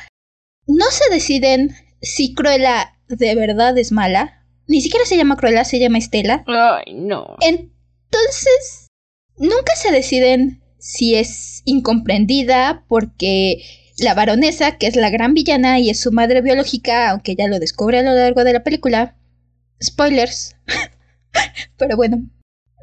no 0.66 0.87
se 0.87 1.12
deciden 1.12 1.77
si 2.01 2.35
Cruella 2.35 2.99
de 3.18 3.35
verdad 3.35 3.77
es 3.79 3.92
mala. 3.92 4.44
Ni 4.66 4.81
siquiera 4.81 5.05
se 5.05 5.16
llama 5.16 5.37
Cruella, 5.37 5.64
se 5.64 5.79
llama 5.79 5.99
Estela. 5.99 6.44
Ay, 6.46 6.94
no. 6.94 7.37
Entonces, 7.40 8.88
nunca 9.37 9.75
se 9.77 9.90
deciden 9.90 10.62
si 10.79 11.16
es 11.16 11.62
incomprendida 11.64 12.85
porque 12.88 13.62
la 13.99 14.14
baronesa, 14.14 14.79
que 14.79 14.87
es 14.87 14.96
la 14.96 15.11
gran 15.11 15.35
villana 15.35 15.79
y 15.79 15.90
es 15.90 16.01
su 16.01 16.12
madre 16.12 16.40
biológica, 16.40 17.11
aunque 17.11 17.35
ya 17.35 17.49
lo 17.49 17.59
descubre 17.59 17.99
a 17.99 18.03
lo 18.03 18.14
largo 18.14 18.44
de 18.44 18.53
la 18.53 18.62
película. 18.62 19.16
Spoilers. 19.83 20.57
Pero 21.77 21.96
bueno. 21.96 22.23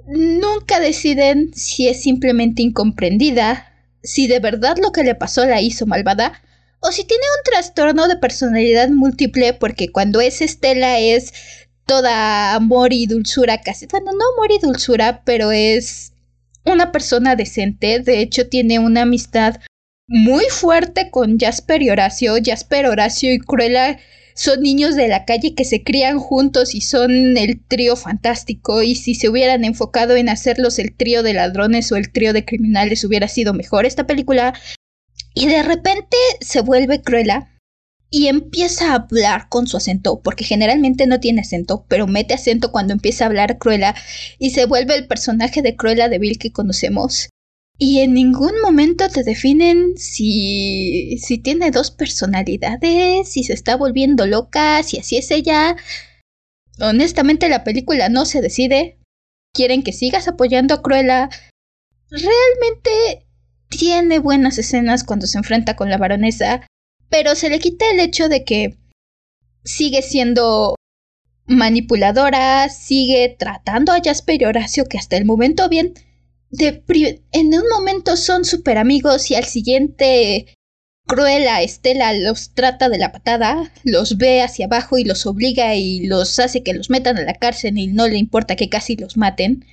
Nunca 0.08 0.80
deciden 0.80 1.54
si 1.54 1.90
es 1.90 2.02
simplemente 2.02 2.62
incomprendida, 2.62 3.74
si 4.04 4.28
de 4.28 4.40
verdad 4.40 4.78
lo 4.82 4.92
que 4.94 5.04
le 5.04 5.16
pasó 5.16 5.46
la 5.46 5.62
hizo 5.62 5.86
malvada, 5.86 6.42
o 6.88 6.92
si 6.92 7.04
tiene 7.04 7.24
un 7.38 7.52
trastorno 7.52 8.08
de 8.08 8.16
personalidad 8.16 8.90
múltiple, 8.90 9.54
porque 9.54 9.92
cuando 9.92 10.22
es 10.22 10.42
Estela 10.42 11.00
es 11.00 11.34
toda 11.86 12.56
amor 12.56 12.94
y 12.94 13.08
dulzura 13.08 13.62
casi. 13.62 13.88
Bueno, 13.88 14.12
no 14.14 14.24
amor 14.34 14.52
y 14.52 14.60
dulzura, 14.60 15.22
pero 15.26 15.52
es 15.52 16.14
una 16.64 16.92
persona 16.92 17.36
decente. 17.36 18.00
De 18.00 18.22
hecho, 18.22 18.48
tiene 18.48 18.80
una 18.80 19.02
amistad 19.02 19.58
muy 20.08 20.46
fuerte 20.50 21.12
con 21.12 21.38
Jasper 21.38 21.82
y 21.82 21.90
Horacio. 21.90 22.36
Jasper, 22.44 22.88
Horacio 22.88 23.34
y 23.34 23.40
Cruella 23.40 24.00
son 24.34 24.62
niños 24.62 24.96
de 24.96 25.10
la 25.10 25.26
calle 25.26 25.56
que 25.56 25.66
se 25.66 25.84
crían 25.84 26.20
juntos 26.20 26.74
y 26.74 26.82
son 26.82 27.38
el 27.38 27.60
trío 27.68 27.98
fantástico. 27.98 28.82
Y 28.82 28.96
si 28.96 29.14
se 29.14 29.28
hubieran 29.28 29.66
enfocado 29.66 30.16
en 30.16 30.30
hacerlos 30.30 30.80
el 30.80 30.96
trío 30.96 31.24
de 31.24 31.34
ladrones 31.34 31.92
o 31.92 31.98
el 31.98 32.12
trío 32.12 32.32
de 32.32 32.46
criminales, 32.46 33.04
hubiera 33.04 33.28
sido 33.28 33.54
mejor 33.54 33.86
esta 33.86 34.08
película. 34.08 34.54
Y 35.34 35.48
de 35.48 35.64
repente 35.64 36.18
se 36.42 36.62
vuelve 36.62 37.02
Cruella 37.02 37.54
y 38.10 38.28
empieza 38.28 38.92
a 38.92 38.96
hablar 38.96 39.50
con 39.50 39.68
su 39.68 39.78
acento, 39.78 40.22
porque 40.22 40.46
generalmente 40.46 41.08
no 41.08 41.20
tiene 41.20 41.42
acento, 41.42 41.86
pero 41.88 42.08
mete 42.08 42.34
acento 42.34 42.72
cuando 42.72 42.94
empieza 42.94 43.26
a 43.26 43.28
hablar 43.28 43.58
Cruella 43.58 43.96
y 44.40 44.52
se 44.52 44.66
vuelve 44.66 44.96
el 44.96 45.08
personaje 45.08 45.62
de 45.62 45.76
Cruella 45.76 46.10
de 46.10 46.20
Vil 46.20 46.40
que 46.40 46.52
conocemos. 46.52 47.30
Y 47.80 48.00
en 48.00 48.14
ningún 48.14 48.60
momento 48.64 49.08
te 49.10 49.24
definen 49.24 49.98
si, 49.98 51.20
si 51.20 51.38
tiene 51.38 51.70
dos 51.70 51.92
personalidades, 51.92 53.30
si 53.30 53.44
se 53.44 53.54
está 53.54 53.76
volviendo 53.76 54.26
loca, 54.26 54.82
si 54.82 54.98
así 54.98 55.18
es 55.18 55.30
ella. 55.30 55.76
Honestamente 56.80 57.50
la 57.50 57.64
película 57.64 58.10
no 58.10 58.26
se 58.26 58.42
decide. 58.42 58.98
Quieren 59.54 59.84
que 59.84 59.94
sigas 59.94 60.28
apoyando 60.28 60.74
a 60.74 60.82
Cruella. 60.82 61.30
Realmente 62.10 63.27
tiene 63.70 64.20
buenas 64.20 64.58
escenas 64.58 65.04
cuando 65.04 65.28
se 65.28 65.38
enfrenta 65.38 65.76
con 65.76 65.90
la 65.90 65.98
baronesa, 65.98 66.66
pero 67.10 67.36
se 67.36 67.50
le 67.50 67.60
quita 67.60 67.86
el 67.92 68.00
hecho 68.00 68.30
de 68.30 68.44
que 68.44 68.78
sigue 69.64 70.02
siendo 70.02 70.76
manipuladora, 71.46 72.70
sigue 72.70 73.36
tratando 73.38 73.92
a 73.92 74.02
Jasper 74.04 74.42
y 74.42 74.46
Horacio, 74.46 74.86
que 74.86 74.98
hasta 74.98 75.18
el 75.18 75.26
momento 75.26 75.70
bien, 75.70 75.94
de 76.50 76.84
en 77.32 77.48
un 77.48 77.70
momento 77.70 78.16
son 78.18 78.46
super 78.46 78.78
amigos 78.78 79.32
y 79.32 79.36
al 79.36 79.46
siguiente 79.46 80.58
Cruella 81.08 81.62
Estela 81.62 82.14
los 82.14 82.54
trata 82.54 82.90
de 82.90 82.98
la 82.98 83.14
patada, 83.14 83.72
los 83.84 84.18
ve 84.18 84.42
hacia 84.42 84.66
abajo 84.66 84.98
y 84.98 85.06
los 85.06 85.26
obliga 85.26 85.74
y 85.76 86.06
los 86.06 86.38
hace 86.40 86.64
que 86.64 86.74
los 86.74 86.90
metan 86.90 87.18
a 87.18 87.24
la 87.24 87.34
cárcel 87.34 87.78
y 87.78 87.88
no 87.88 88.08
le 88.08 88.18
importa 88.18 88.58
que 88.58 88.70
casi 88.70 88.98
los 88.98 89.16
maten. 89.16 89.66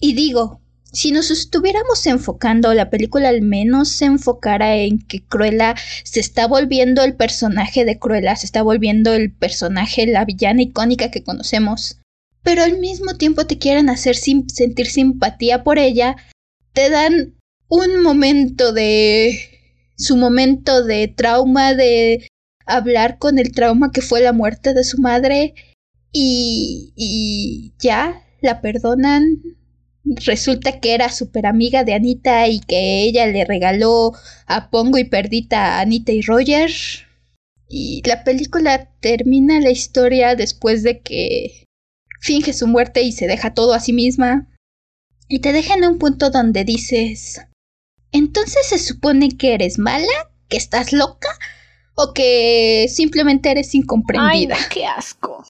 Y 0.00 0.14
digo, 0.14 0.62
si 0.94 1.10
nos 1.10 1.30
estuviéramos 1.30 2.06
enfocando, 2.06 2.72
la 2.72 2.88
película 2.88 3.28
al 3.28 3.42
menos 3.42 3.88
se 3.88 4.04
enfocara 4.04 4.76
en 4.76 5.00
que 5.00 5.24
Cruella 5.26 5.74
se 6.04 6.20
está 6.20 6.46
volviendo 6.46 7.02
el 7.02 7.16
personaje 7.16 7.84
de 7.84 7.98
Cruella, 7.98 8.36
se 8.36 8.46
está 8.46 8.62
volviendo 8.62 9.12
el 9.12 9.32
personaje, 9.32 10.06
la 10.06 10.24
villana 10.24 10.62
icónica 10.62 11.10
que 11.10 11.24
conocemos, 11.24 12.00
pero 12.42 12.62
al 12.62 12.78
mismo 12.78 13.16
tiempo 13.16 13.44
te 13.46 13.58
quieren 13.58 13.90
hacer 13.90 14.14
sentir 14.14 14.86
simpatía 14.86 15.64
por 15.64 15.78
ella, 15.78 16.16
te 16.72 16.90
dan 16.90 17.34
un 17.68 18.02
momento 18.02 18.72
de... 18.72 19.36
su 19.96 20.16
momento 20.16 20.84
de 20.84 21.08
trauma, 21.08 21.74
de 21.74 22.28
hablar 22.66 23.18
con 23.18 23.38
el 23.38 23.52
trauma 23.52 23.90
que 23.90 24.00
fue 24.00 24.20
la 24.20 24.32
muerte 24.32 24.74
de 24.74 24.84
su 24.84 24.98
madre 24.98 25.54
y... 26.12 26.92
y 26.94 27.74
ya, 27.80 28.22
la 28.40 28.60
perdonan, 28.60 29.42
resulta 30.04 30.80
que 30.80 30.94
era 30.94 31.08
súper 31.10 31.46
amiga 31.46 31.84
de 31.84 31.94
Anita 31.94 32.46
y 32.48 32.60
que 32.60 33.02
ella 33.02 33.26
le 33.26 33.44
regaló 33.44 34.12
a 34.46 34.70
Pongo 34.70 34.98
y 34.98 35.04
Perdita 35.04 35.76
a 35.76 35.80
Anita 35.80 36.12
y 36.12 36.22
Roger. 36.22 36.70
Y 37.68 38.02
la 38.06 38.24
película 38.24 38.90
termina 39.00 39.60
la 39.60 39.70
historia 39.70 40.36
después 40.36 40.82
de 40.82 41.00
que 41.00 41.64
finge 42.20 42.52
su 42.52 42.66
muerte 42.66 43.02
y 43.02 43.12
se 43.12 43.26
deja 43.26 43.54
todo 43.54 43.74
a 43.74 43.80
sí 43.80 43.92
misma. 43.92 44.48
Y 45.28 45.40
te 45.40 45.52
deja 45.52 45.74
en 45.74 45.86
un 45.86 45.98
punto 45.98 46.30
donde 46.30 46.64
dices, 46.64 47.40
entonces 48.12 48.66
se 48.68 48.78
supone 48.78 49.30
que 49.30 49.54
eres 49.54 49.78
mala, 49.78 50.30
que 50.48 50.58
estás 50.58 50.92
loca 50.92 51.30
o 51.94 52.12
que 52.12 52.86
simplemente 52.88 53.50
eres 53.50 53.74
incomprendida. 53.74 54.56
Ay, 54.56 54.64
qué 54.70 54.86
asco. 54.86 55.44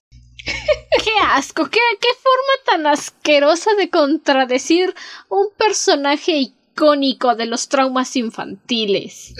¡Qué 1.03 1.11
asco! 1.23 1.69
¿Qué, 1.69 1.79
¿Qué, 1.99 2.07
forma 2.13 2.63
tan 2.65 2.87
asquerosa 2.87 3.73
de 3.75 3.89
contradecir 3.89 4.93
un 5.29 5.49
personaje 5.57 6.33
icónico 6.75 7.35
de 7.35 7.45
los 7.45 7.69
traumas 7.69 8.15
infantiles. 8.15 9.33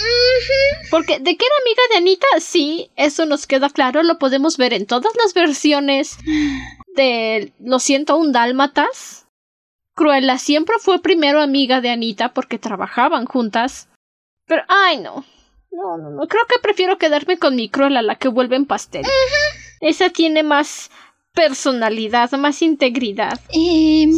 Porque 0.89 1.20
de 1.20 1.36
que 1.36 1.46
era 1.46 1.56
amiga 1.62 1.84
de 1.91 1.98
Anita, 1.98 2.28
sí, 2.39 2.89
eso 2.96 3.26
nos 3.26 3.46
queda 3.46 3.70
claro, 3.70 4.04
lo 4.04 4.18
podemos 4.18 4.58
ver 4.58 4.74
en 4.74 4.86
todas 4.86 5.13
las 5.22 5.34
versiones 5.34 6.18
de 6.96 7.52
Lo 7.60 7.80
siento, 7.80 8.15
un 8.15 8.32
dálmatas. 8.32 9.28
Cruella 9.96 10.38
siempre 10.38 10.76
fue 10.80 11.02
primero 11.02 11.41
amiga 11.41 11.82
de 11.82 11.89
Anita 11.89 12.34
porque 12.34 12.58
trabajaban 12.58 13.26
juntas. 13.26 13.89
Pero, 14.46 14.63
ay, 14.68 14.98
no. 14.98 15.26
No, 15.72 15.98
no, 15.98 16.10
no. 16.10 16.28
Creo 16.28 16.46
que 16.48 16.60
prefiero 16.60 16.98
quedarme 16.98 17.38
con 17.38 17.56
mi 17.56 17.70
Cruella, 17.70 18.02
la 18.02 18.15
que 18.15 18.30
vuelve 18.30 18.56
en 18.56 18.65
pastel. 18.65 19.06
Esa 19.82 20.10
tiene 20.10 20.44
más 20.44 20.90
personalidad, 21.34 22.32
más 22.32 22.62
integridad. 22.62 23.40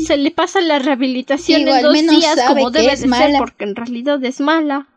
Se 0.05 0.17
le 0.17 0.31
pasa 0.31 0.61
la 0.61 0.79
rehabilitación 0.79 1.67
en 1.67 1.81
dos 1.81 1.93
días 1.93 2.39
como 2.47 2.71
debe 2.71 2.95
de 2.95 2.97
ser 2.97 3.37
porque 3.37 3.65
en 3.65 3.75
realidad 3.75 4.23
es 4.23 4.39
mala. 4.39 4.87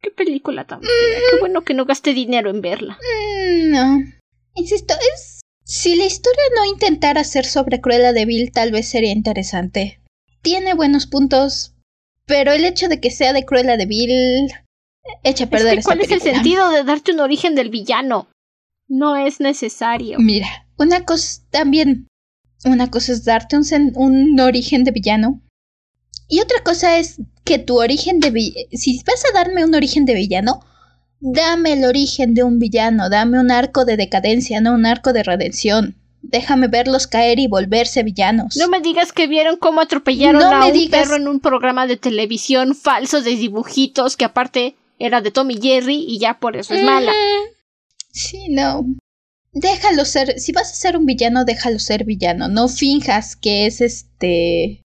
Qué 0.00 0.10
película 0.10 0.66
tan 0.66 0.80
fea. 0.80 0.90
Qué 1.30 1.40
bueno 1.40 1.62
que 1.62 1.74
no 1.74 1.84
gaste 1.84 2.12
dinero 2.12 2.50
en 2.50 2.60
verla. 2.60 2.98
Mm, 2.98 3.70
no. 3.70 3.98
Insisto, 4.54 4.94
es... 5.14 5.40
Si 5.64 5.94
la 5.94 6.04
historia 6.04 6.42
no 6.56 6.64
intentara 6.64 7.22
ser 7.22 7.44
sobre 7.44 7.80
Cruella 7.80 8.12
de 8.12 8.26
Vil, 8.26 8.50
tal 8.52 8.72
vez 8.72 8.88
sería 8.88 9.12
interesante. 9.12 10.00
Tiene 10.42 10.74
buenos 10.74 11.06
puntos, 11.06 11.74
pero 12.26 12.52
el 12.52 12.64
hecho 12.64 12.88
de 12.88 13.00
que 13.00 13.12
sea 13.12 13.32
de 13.32 13.44
Cruella 13.44 13.76
de 13.76 13.86
Vil 13.86 14.50
echa 15.22 15.44
a 15.44 15.50
perder 15.50 15.78
es 15.78 15.84
¿Cuál 15.84 16.00
es 16.00 16.10
el 16.10 16.20
sentido 16.20 16.68
de 16.70 16.82
darte 16.82 17.12
un 17.12 17.20
origen 17.20 17.54
del 17.54 17.70
villano? 17.70 18.28
No 18.92 19.16
es 19.16 19.40
necesario. 19.40 20.18
Mira, 20.18 20.66
una 20.76 21.06
cosa 21.06 21.40
también, 21.48 22.08
una 22.66 22.90
cosa 22.90 23.12
es 23.12 23.24
darte 23.24 23.56
un, 23.56 23.64
un 23.94 24.38
origen 24.38 24.84
de 24.84 24.90
villano 24.90 25.40
y 26.28 26.40
otra 26.40 26.62
cosa 26.62 26.98
es 26.98 27.16
que 27.42 27.58
tu 27.58 27.80
origen 27.80 28.20
de 28.20 28.30
si 28.72 29.00
vas 29.06 29.24
a 29.24 29.32
darme 29.32 29.64
un 29.64 29.74
origen 29.74 30.04
de 30.04 30.12
villano, 30.12 30.60
dame 31.20 31.72
el 31.72 31.86
origen 31.86 32.34
de 32.34 32.42
un 32.42 32.58
villano, 32.58 33.08
dame 33.08 33.40
un 33.40 33.50
arco 33.50 33.86
de 33.86 33.96
decadencia, 33.96 34.60
no 34.60 34.74
un 34.74 34.84
arco 34.84 35.14
de 35.14 35.22
redención. 35.22 35.96
Déjame 36.20 36.68
verlos 36.68 37.06
caer 37.06 37.38
y 37.38 37.46
volverse 37.46 38.02
villanos. 38.02 38.58
No 38.58 38.68
me 38.68 38.82
digas 38.82 39.10
que 39.12 39.26
vieron 39.26 39.56
cómo 39.56 39.80
atropellaron 39.80 40.42
a 40.42 40.66
un 40.66 40.90
perro 40.90 41.16
en 41.16 41.28
un 41.28 41.40
programa 41.40 41.86
de 41.86 41.96
televisión 41.96 42.74
falso 42.74 43.22
de 43.22 43.36
dibujitos 43.36 44.18
que 44.18 44.26
aparte 44.26 44.76
era 44.98 45.22
de 45.22 45.30
Tommy 45.30 45.58
Jerry 45.60 46.04
y 46.06 46.18
ya 46.18 46.38
por 46.38 46.58
eso 46.58 46.74
es 46.74 46.84
mala. 46.84 47.12
Sí, 48.12 48.48
no 48.50 48.84
déjalo 49.52 50.04
ser, 50.04 50.38
si 50.40 50.52
vas 50.52 50.72
a 50.72 50.74
ser 50.74 50.96
un 50.96 51.06
villano, 51.06 51.44
déjalo 51.44 51.78
ser 51.78 52.04
villano, 52.04 52.48
no 52.48 52.68
finjas 52.68 53.36
que 53.36 53.66
es 53.66 53.80
este, 53.80 54.82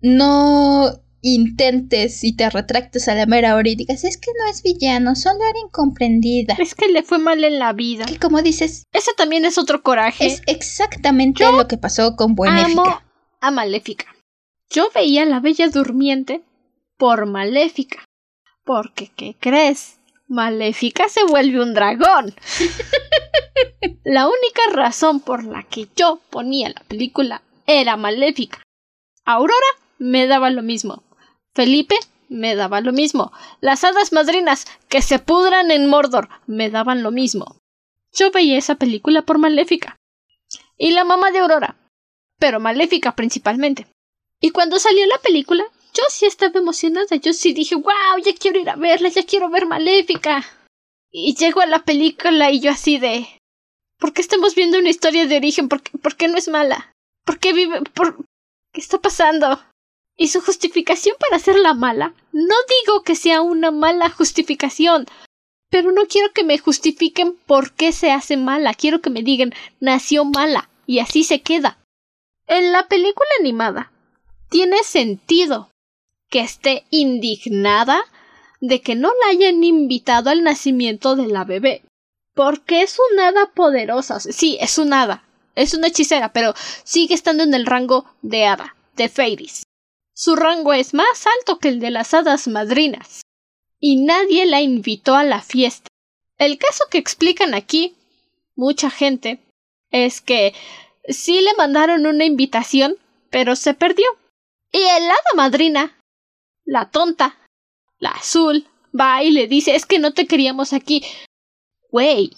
no 0.00 1.02
intentes 1.22 2.22
y 2.24 2.36
te 2.36 2.48
retractes 2.48 3.08
a 3.08 3.14
la 3.14 3.26
mera 3.26 3.56
hora 3.56 3.68
y 3.68 3.74
digas, 3.74 4.04
es 4.04 4.16
que 4.16 4.30
no 4.38 4.48
es 4.50 4.62
villano, 4.62 5.14
solo 5.16 5.40
era 5.48 5.58
incomprendida. 5.58 6.54
Es 6.58 6.74
que 6.74 6.88
le 6.88 7.02
fue 7.02 7.18
mal 7.18 7.42
en 7.42 7.58
la 7.58 7.72
vida. 7.72 8.04
Y 8.08 8.16
como 8.16 8.42
dices, 8.42 8.84
ese 8.92 9.10
también 9.16 9.44
es 9.44 9.58
otro 9.58 9.82
coraje. 9.82 10.26
Es 10.26 10.42
exactamente 10.46 11.44
lo 11.50 11.66
que 11.66 11.78
pasó 11.78 12.14
con 12.16 12.34
Buenéfica. 12.34 12.82
Amo 12.82 13.00
a 13.40 13.50
Maléfica. 13.50 14.06
Yo 14.70 14.88
veía 14.94 15.22
a 15.22 15.26
la 15.26 15.40
Bella 15.40 15.68
Durmiente 15.68 16.42
por 16.96 17.26
Maléfica. 17.26 18.04
Porque, 18.64 19.10
¿qué 19.16 19.36
crees? 19.38 19.98
Maléfica 20.28 21.08
se 21.08 21.24
vuelve 21.24 21.62
un 21.62 21.72
dragón. 21.72 22.34
la 24.04 24.26
única 24.26 24.62
razón 24.72 25.20
por 25.20 25.44
la 25.44 25.62
que 25.62 25.88
yo 25.94 26.20
ponía 26.30 26.68
la 26.68 26.82
película 26.88 27.42
era 27.66 27.96
Maléfica. 27.96 28.62
Aurora 29.24 29.66
me 29.98 30.26
daba 30.26 30.50
lo 30.50 30.62
mismo. 30.62 31.04
Felipe 31.54 31.96
me 32.28 32.56
daba 32.56 32.80
lo 32.80 32.92
mismo. 32.92 33.32
Las 33.60 33.84
hadas 33.84 34.12
madrinas 34.12 34.66
que 34.88 35.00
se 35.00 35.18
pudran 35.18 35.70
en 35.70 35.88
Mordor 35.88 36.28
me 36.46 36.70
daban 36.70 37.02
lo 37.02 37.12
mismo. 37.12 37.58
Yo 38.12 38.30
veía 38.32 38.58
esa 38.58 38.74
película 38.74 39.22
por 39.22 39.38
Maléfica. 39.38 39.96
Y 40.76 40.90
la 40.90 41.04
mamá 41.04 41.30
de 41.30 41.38
Aurora. 41.38 41.76
Pero 42.38 42.60
Maléfica 42.60 43.14
principalmente. 43.14 43.86
Y 44.40 44.50
cuando 44.50 44.78
salió 44.78 45.06
la 45.06 45.18
película, 45.18 45.64
yo 45.96 46.02
sí 46.10 46.26
estaba 46.26 46.58
emocionada. 46.58 47.16
Yo 47.16 47.32
sí 47.32 47.52
dije, 47.52 47.74
wow, 47.74 48.18
ya 48.24 48.34
quiero 48.34 48.60
ir 48.60 48.68
a 48.68 48.76
verla, 48.76 49.08
ya 49.08 49.24
quiero 49.24 49.48
ver 49.48 49.66
Maléfica. 49.66 50.44
Y 51.10 51.34
llego 51.34 51.60
a 51.60 51.66
la 51.66 51.84
película 51.84 52.50
y 52.50 52.60
yo 52.60 52.70
así 52.70 52.98
de... 52.98 53.26
¿Por 53.98 54.12
qué 54.12 54.20
estamos 54.20 54.54
viendo 54.54 54.78
una 54.78 54.90
historia 54.90 55.26
de 55.26 55.36
origen? 55.38 55.68
¿Por 55.68 55.82
qué, 55.82 55.96
por 55.96 56.16
qué 56.16 56.28
no 56.28 56.36
es 56.36 56.48
mala? 56.48 56.92
¿Por 57.24 57.38
qué 57.38 57.54
vive? 57.54 57.80
¿Por 57.94 58.16
qué 58.72 58.80
está 58.80 58.98
pasando? 58.98 59.58
Y 60.18 60.28
su 60.28 60.42
justificación 60.42 61.16
para 61.18 61.36
hacerla 61.36 61.72
mala, 61.74 62.14
no 62.32 62.54
digo 62.82 63.02
que 63.02 63.14
sea 63.14 63.40
una 63.42 63.70
mala 63.70 64.10
justificación, 64.10 65.06
pero 65.70 65.92
no 65.92 66.06
quiero 66.06 66.32
que 66.32 66.44
me 66.44 66.58
justifiquen 66.58 67.36
por 67.46 67.72
qué 67.72 67.92
se 67.92 68.10
hace 68.10 68.36
mala, 68.38 68.72
quiero 68.72 69.02
que 69.02 69.10
me 69.10 69.22
digan 69.22 69.52
nació 69.78 70.24
mala, 70.24 70.70
y 70.86 71.00
así 71.00 71.22
se 71.22 71.42
queda. 71.42 71.78
En 72.46 72.72
la 72.72 72.88
película 72.88 73.28
animada 73.40 73.92
tiene 74.48 74.82
sentido 74.84 75.70
que 76.28 76.40
esté 76.40 76.84
indignada 76.90 78.02
de 78.60 78.80
que 78.80 78.94
no 78.94 79.08
la 79.20 79.30
hayan 79.30 79.62
invitado 79.62 80.30
al 80.30 80.42
nacimiento 80.42 81.16
de 81.16 81.26
la 81.26 81.44
bebé. 81.44 81.82
Porque 82.34 82.82
es 82.82 82.98
un 83.12 83.20
hada 83.20 83.52
poderosa. 83.54 84.20
Sí, 84.20 84.58
es 84.60 84.78
un 84.78 84.92
hada. 84.92 85.24
Es 85.54 85.72
una 85.72 85.88
hechicera, 85.88 86.32
pero 86.32 86.54
sigue 86.84 87.14
estando 87.14 87.42
en 87.42 87.54
el 87.54 87.64
rango 87.64 88.04
de 88.22 88.44
hada, 88.44 88.76
de 88.94 89.08
Fairies. 89.08 89.62
Su 90.14 90.36
rango 90.36 90.72
es 90.72 90.94
más 90.94 91.26
alto 91.38 91.58
que 91.58 91.68
el 91.68 91.80
de 91.80 91.90
las 91.90 92.12
hadas 92.12 92.46
madrinas. 92.48 93.22
Y 93.80 93.96
nadie 94.04 94.46
la 94.46 94.60
invitó 94.60 95.14
a 95.14 95.24
la 95.24 95.40
fiesta. 95.40 95.88
El 96.38 96.58
caso 96.58 96.84
que 96.90 96.98
explican 96.98 97.54
aquí, 97.54 97.94
mucha 98.54 98.90
gente, 98.90 99.40
es 99.90 100.20
que 100.20 100.54
sí 101.08 101.40
le 101.40 101.54
mandaron 101.54 102.06
una 102.06 102.24
invitación, 102.24 102.96
pero 103.30 103.56
se 103.56 103.72
perdió. 103.72 104.06
Y 104.72 104.78
el 104.78 105.04
hada 105.04 105.34
madrina, 105.36 105.95
la 106.66 106.90
tonta, 106.90 107.38
la 107.98 108.10
azul, 108.10 108.66
va 108.98 109.22
y 109.22 109.30
le 109.30 109.46
dice 109.46 109.74
es 109.74 109.86
que 109.86 109.98
no 109.98 110.12
te 110.12 110.26
queríamos 110.26 110.72
aquí. 110.72 111.02
Güey. 111.90 112.32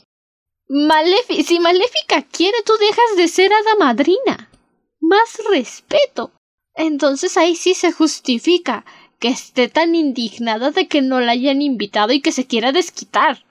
si 1.44 1.58
Maléfica 1.58 2.22
quiere, 2.22 2.58
tú 2.64 2.74
dejas 2.78 3.16
de 3.16 3.28
ser 3.28 3.52
hada 3.52 3.76
madrina. 3.78 4.50
Más 5.00 5.40
respeto. 5.50 6.32
Entonces 6.74 7.36
ahí 7.36 7.56
sí 7.56 7.74
se 7.74 7.90
justifica 7.90 8.84
que 9.18 9.28
esté 9.28 9.68
tan 9.68 9.94
indignada 9.94 10.70
de 10.70 10.86
que 10.86 11.02
no 11.02 11.20
la 11.20 11.32
hayan 11.32 11.62
invitado 11.62 12.12
y 12.12 12.20
que 12.20 12.30
se 12.30 12.46
quiera 12.46 12.70
desquitar. 12.70 13.44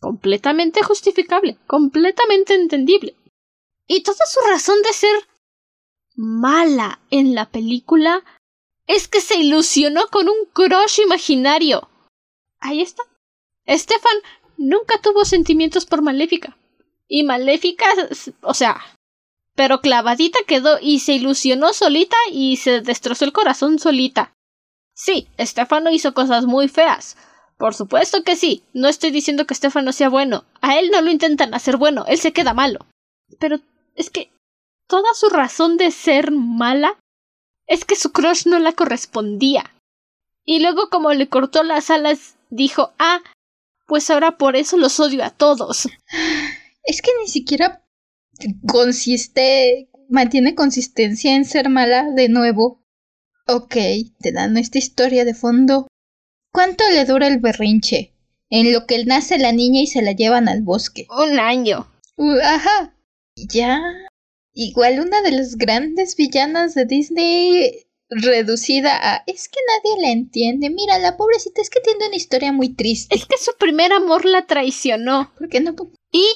Completamente 0.00 0.82
justificable, 0.82 1.56
completamente 1.66 2.54
entendible. 2.54 3.14
Y 3.86 4.02
toda 4.02 4.26
su 4.26 4.40
razón 4.48 4.82
de 4.82 4.92
ser 4.92 5.28
mala 6.16 7.00
en 7.10 7.34
la 7.34 7.48
película 7.48 8.24
es 8.92 9.08
que 9.08 9.20
se 9.22 9.36
ilusionó 9.36 10.06
con 10.08 10.28
un 10.28 10.44
crush 10.52 11.00
imaginario. 11.00 11.88
Ahí 12.60 12.82
está. 12.82 13.02
Stefan 13.66 14.16
nunca 14.58 15.00
tuvo 15.00 15.24
sentimientos 15.24 15.86
por 15.86 16.02
Maléfica. 16.02 16.56
Y 17.08 17.24
Maléfica, 17.24 17.86
o 18.42 18.54
sea, 18.54 18.80
pero 19.54 19.80
clavadita 19.80 20.40
quedó 20.46 20.78
y 20.80 21.00
se 21.00 21.14
ilusionó 21.14 21.72
solita 21.72 22.16
y 22.30 22.56
se 22.58 22.82
destrozó 22.82 23.24
el 23.24 23.32
corazón 23.32 23.78
solita. 23.78 24.34
Sí, 24.94 25.26
Estefano 25.38 25.90
hizo 25.90 26.12
cosas 26.12 26.44
muy 26.44 26.68
feas. 26.68 27.16
Por 27.56 27.74
supuesto 27.74 28.22
que 28.24 28.36
sí. 28.36 28.62
No 28.74 28.88
estoy 28.88 29.10
diciendo 29.10 29.46
que 29.46 29.54
Estefano 29.54 29.92
sea 29.92 30.10
bueno. 30.10 30.44
A 30.60 30.78
él 30.78 30.90
no 30.90 31.00
lo 31.00 31.10
intentan 31.10 31.54
hacer 31.54 31.78
bueno, 31.78 32.04
él 32.08 32.18
se 32.18 32.32
queda 32.32 32.52
malo. 32.52 32.86
Pero 33.38 33.58
es 33.94 34.10
que 34.10 34.30
toda 34.86 35.14
su 35.14 35.30
razón 35.30 35.78
de 35.78 35.90
ser 35.90 36.30
mala 36.30 36.98
es 37.72 37.86
que 37.86 37.96
su 37.96 38.12
crush 38.12 38.46
no 38.46 38.58
la 38.58 38.72
correspondía. 38.72 39.64
Y 40.44 40.60
luego 40.60 40.90
como 40.90 41.14
le 41.14 41.30
cortó 41.30 41.62
las 41.62 41.88
alas, 41.88 42.36
dijo, 42.50 42.92
ah, 42.98 43.22
pues 43.86 44.10
ahora 44.10 44.36
por 44.36 44.56
eso 44.56 44.76
los 44.76 45.00
odio 45.00 45.24
a 45.24 45.30
todos. 45.30 45.88
Es 46.84 47.00
que 47.00 47.12
ni 47.22 47.28
siquiera 47.28 47.84
consiste, 48.66 49.88
mantiene 50.08 50.56
consistencia 50.56 51.36
en 51.36 51.44
ser 51.44 51.68
mala 51.68 52.10
de 52.10 52.28
nuevo. 52.28 52.82
Ok, 53.46 53.76
te 54.18 54.32
dan 54.32 54.56
esta 54.56 54.78
historia 54.78 55.24
de 55.24 55.32
fondo. 55.32 55.86
¿Cuánto 56.52 56.82
le 56.90 57.04
dura 57.04 57.28
el 57.28 57.38
berrinche? 57.38 58.12
En 58.50 58.72
lo 58.72 58.84
que 58.86 59.04
nace 59.04 59.38
la 59.38 59.52
niña 59.52 59.82
y 59.82 59.86
se 59.86 60.02
la 60.02 60.10
llevan 60.10 60.48
al 60.48 60.62
bosque. 60.62 61.06
Un 61.08 61.38
año. 61.38 61.86
Uh, 62.16 62.36
ajá. 62.42 62.96
Ya. 63.36 63.80
Igual 64.54 65.00
una 65.00 65.22
de 65.22 65.32
las 65.32 65.56
grandes 65.56 66.16
villanas 66.16 66.74
de 66.74 66.84
Disney 66.84 67.86
reducida 68.10 69.14
a 69.14 69.24
es 69.26 69.48
que 69.48 69.58
nadie 69.66 70.02
la 70.02 70.12
entiende. 70.12 70.68
Mira, 70.68 70.98
la 70.98 71.16
pobrecita 71.16 71.62
es 71.62 71.70
que 71.70 71.80
tiene 71.80 72.06
una 72.06 72.16
historia 72.16 72.52
muy 72.52 72.74
triste. 72.74 73.14
Es 73.14 73.24
que 73.24 73.38
su 73.38 73.52
primer 73.58 73.92
amor 73.92 74.24
la 74.24 74.46
traicionó. 74.46 75.32
¿Por 75.38 75.48
qué 75.48 75.60
no? 75.60 75.74
¿Y? 76.12 76.26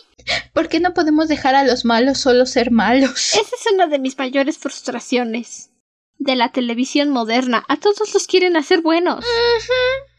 ¿Por 0.55 0.69
qué 0.69 0.81
no 0.81 0.95
podemos 0.95 1.29
dejar 1.29 1.55
a 1.55 1.65
los 1.65 1.85
malos 1.85 2.19
solo 2.19 2.47
ser 2.47 2.71
malos? 2.71 3.13
Esa 3.35 3.41
es 3.41 3.73
una 3.73 3.87
de 3.87 3.99
mis 3.99 4.17
mayores 4.19 4.59
frustraciones 4.59 5.71
de 6.19 6.37
la 6.37 6.51
televisión 6.51 7.11
moderna. 7.11 7.65
A 7.69 7.77
todos 7.77 8.15
los 8.15 8.27
quieren 8.27 8.57
hacer 8.57 8.81
buenos. 8.81 9.25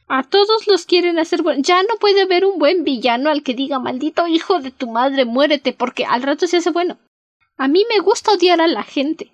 A 0.08 0.24
todos 0.24 0.68
los 0.68 0.86
quieren 0.86 1.18
hacer 1.18 1.42
buenos. 1.42 1.68
Ya 1.68 1.82
no 1.82 1.98
puede 2.00 2.22
haber 2.22 2.46
un 2.46 2.60
buen 2.60 2.84
villano 2.84 3.32
al 3.32 3.44
que 3.44 3.56
diga 3.56 3.80
maldito 3.80 4.28
hijo 4.28 4.60
de 4.60 4.72
tu 4.72 4.90
madre, 4.90 5.26
muérete, 5.26 5.74
porque 5.74 6.06
al 6.06 6.22
rato 6.22 6.48
se 6.48 6.58
hace 6.58 6.70
bueno. 6.70 6.98
A 7.58 7.68
mí 7.68 7.84
me 7.90 8.00
gusta 8.04 8.32
odiar 8.34 8.62
a 8.62 8.68
la 8.68 8.84
gente. 8.84 9.34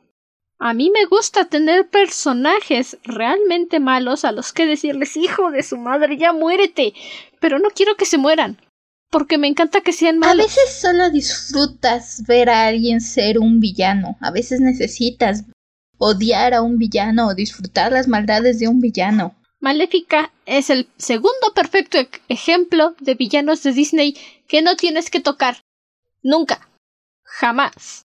A 0.57 0.73
mí 0.73 0.89
me 0.91 1.05
gusta 1.05 1.45
tener 1.45 1.89
personajes 1.89 2.97
realmente 3.03 3.81
malos 3.81 4.23
a 4.23 4.31
los 4.31 4.53
que 4.53 4.65
decirles 4.65 5.17
hijo 5.17 5.51
de 5.51 5.61
su 5.61 5.75
madre, 5.75 6.17
ya 6.17 6.31
muérete. 6.31 6.93
Pero 7.41 7.59
no 7.59 7.69
quiero 7.69 7.97
que 7.97 8.05
se 8.05 8.17
mueran. 8.17 8.61
Porque 9.09 9.37
me 9.37 9.49
encanta 9.49 9.81
que 9.81 9.91
sean 9.91 10.19
malos. 10.19 10.45
A 10.45 10.47
veces 10.47 10.81
solo 10.81 11.09
disfrutas 11.09 12.23
ver 12.25 12.49
a 12.49 12.67
alguien 12.67 13.01
ser 13.01 13.39
un 13.39 13.59
villano. 13.59 14.17
A 14.21 14.31
veces 14.31 14.61
necesitas 14.61 15.43
odiar 15.97 16.53
a 16.53 16.61
un 16.61 16.77
villano 16.77 17.27
o 17.27 17.35
disfrutar 17.35 17.91
las 17.91 18.07
maldades 18.07 18.57
de 18.57 18.69
un 18.69 18.79
villano. 18.79 19.35
Maléfica 19.59 20.31
es 20.45 20.69
el 20.69 20.87
segundo 20.97 21.53
perfecto 21.53 21.97
ejemplo 22.29 22.95
de 22.99 23.15
villanos 23.15 23.63
de 23.63 23.73
Disney 23.73 24.17
que 24.47 24.61
no 24.61 24.77
tienes 24.77 25.09
que 25.09 25.19
tocar. 25.19 25.57
Nunca. 26.21 26.69
Jamás. 27.23 28.05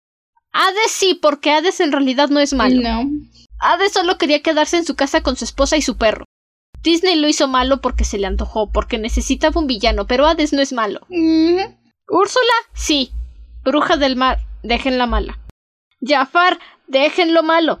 Hades 0.58 0.90
sí, 0.90 1.18
porque 1.20 1.50
Hades 1.50 1.80
en 1.80 1.92
realidad 1.92 2.30
no 2.30 2.40
es 2.40 2.54
malo. 2.54 2.80
No. 2.80 3.10
Hades 3.58 3.92
solo 3.92 4.16
quería 4.16 4.42
quedarse 4.42 4.78
en 4.78 4.86
su 4.86 4.96
casa 4.96 5.22
con 5.22 5.36
su 5.36 5.44
esposa 5.44 5.76
y 5.76 5.82
su 5.82 5.98
perro. 5.98 6.24
Disney 6.82 7.16
lo 7.16 7.28
hizo 7.28 7.46
malo 7.46 7.82
porque 7.82 8.04
se 8.04 8.16
le 8.16 8.26
antojó, 8.26 8.70
porque 8.70 8.96
necesitaba 8.96 9.60
un 9.60 9.66
villano, 9.66 10.06
pero 10.06 10.26
Hades 10.26 10.54
no 10.54 10.62
es 10.62 10.72
malo. 10.72 11.00
Úrsula, 12.08 12.54
sí. 12.74 13.10
Bruja 13.64 13.98
del 13.98 14.16
mar, 14.16 14.38
déjenla 14.62 15.06
mala. 15.06 15.38
Jafar, 16.00 16.58
déjenlo 16.86 17.42
malo. 17.42 17.80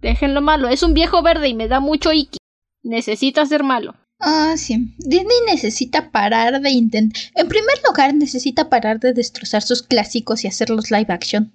Déjenlo 0.00 0.40
malo. 0.40 0.68
Es 0.68 0.82
un 0.82 0.94
viejo 0.94 1.22
verde 1.22 1.48
y 1.48 1.54
me 1.54 1.68
da 1.68 1.78
mucho 1.78 2.12
iki. 2.12 2.38
Necesita 2.82 3.46
ser 3.46 3.62
malo. 3.62 3.94
Ah, 4.18 4.54
sí. 4.56 4.94
Disney 4.98 5.36
necesita 5.46 6.10
parar 6.10 6.60
de 6.60 6.70
intentar. 6.70 7.22
En 7.36 7.48
primer 7.48 7.76
lugar, 7.86 8.14
necesita 8.14 8.68
parar 8.68 8.98
de 8.98 9.12
destrozar 9.12 9.62
sus 9.62 9.82
clásicos 9.82 10.42
y 10.42 10.48
hacerlos 10.48 10.90
live 10.90 11.12
action. 11.12 11.52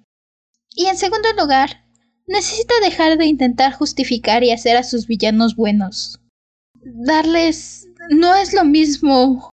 Y 0.78 0.86
en 0.86 0.96
segundo 0.96 1.28
lugar, 1.36 1.84
necesita 2.28 2.72
dejar 2.80 3.18
de 3.18 3.26
intentar 3.26 3.72
justificar 3.72 4.44
y 4.44 4.52
hacer 4.52 4.76
a 4.76 4.84
sus 4.84 5.08
villanos 5.08 5.56
buenos. 5.56 6.20
Darles... 6.74 7.88
no 8.10 8.36
es 8.36 8.54
lo 8.54 8.64
mismo 8.64 9.50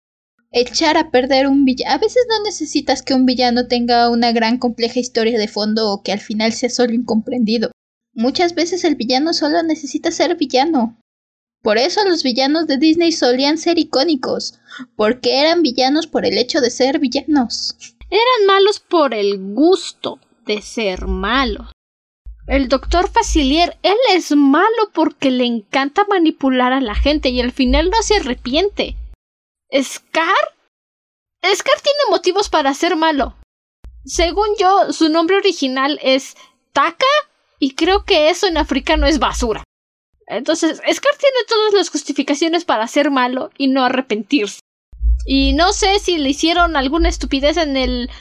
echar 0.52 0.98
a 0.98 1.10
perder 1.10 1.48
un 1.48 1.66
villano. 1.66 1.96
A 1.96 1.98
veces 1.98 2.28
no 2.30 2.44
necesitas 2.44 3.02
que 3.02 3.16
un 3.16 3.26
villano 3.26 3.66
tenga 3.66 4.12
una 4.12 4.32
gran 4.34 4.60
compleja 4.60 5.00
historia 5.00 5.40
de 5.40 5.48
fondo 5.48 5.92
o 5.92 6.04
que 6.04 6.12
al 6.12 6.20
final 6.20 6.54
sea 6.54 6.70
solo 6.70 6.94
incomprendido. 6.94 7.72
Muchas 8.14 8.54
veces 8.54 8.84
el 8.84 8.94
villano 8.94 9.34
solo 9.34 9.64
necesita 9.64 10.12
ser 10.12 10.36
villano. 10.36 10.96
Por 11.64 11.80
eso 11.80 12.08
los 12.08 12.22
villanos 12.22 12.68
de 12.68 12.78
Disney 12.78 13.12
solían 13.12 13.58
ser 13.58 13.80
icónicos, 13.80 14.60
porque 14.96 15.40
eran 15.40 15.64
villanos 15.64 16.06
por 16.06 16.24
el 16.24 16.38
hecho 16.38 16.62
de 16.62 16.70
ser 16.70 17.00
villanos. 17.00 17.76
Eran 18.12 18.46
malos 18.46 18.80
por 18.80 19.16
el 19.16 19.40
gusto, 19.56 20.20
de 20.46 20.62
ser 20.62 21.08
malo. 21.08 21.70
El 22.48 22.70
doctor 22.70 23.10
Facilier, 23.10 23.78
él 23.82 23.98
es 24.12 24.36
malo 24.36 24.92
porque 24.94 25.32
le 25.32 25.46
encanta 25.46 26.06
manipular 26.08 26.74
a 26.74 26.82
la 26.82 26.94
gente 26.94 27.30
y 27.30 27.42
al 27.42 27.52
final 27.52 27.90
no 27.90 28.02
se 28.04 28.18
arrepiente. 28.18 28.96
¿Scar? 29.74 30.54
Scar 31.44 31.82
tiene 31.82 32.00
motivos 32.12 32.50
para 32.50 32.74
ser 32.74 32.96
malo. 32.96 33.36
Según 34.06 34.48
yo, 34.60 34.94
su 34.94 35.10
nombre 35.10 35.38
original 35.38 36.00
es 36.04 36.36
Taka 36.72 37.06
y 37.60 37.74
creo 37.74 38.06
que 38.06 38.30
eso 38.30 38.46
en 38.46 38.58
africano 38.58 39.08
es 39.08 39.18
basura. 39.18 39.64
Entonces, 40.28 40.78
Scar 40.78 41.18
tiene 41.18 41.38
todas 41.48 41.74
las 41.74 41.90
justificaciones 41.90 42.64
para 42.64 42.88
ser 42.88 43.10
malo 43.10 43.50
y 43.58 43.68
no 43.68 43.84
arrepentirse. 43.84 44.60
Y 45.26 45.54
no 45.54 45.74
sé 45.74 45.98
si 45.98 46.20
le 46.20 46.30
hicieron 46.30 46.76
alguna 46.76 47.10
estupidez 47.10 47.58
en 47.58 47.76
el 47.76 48.12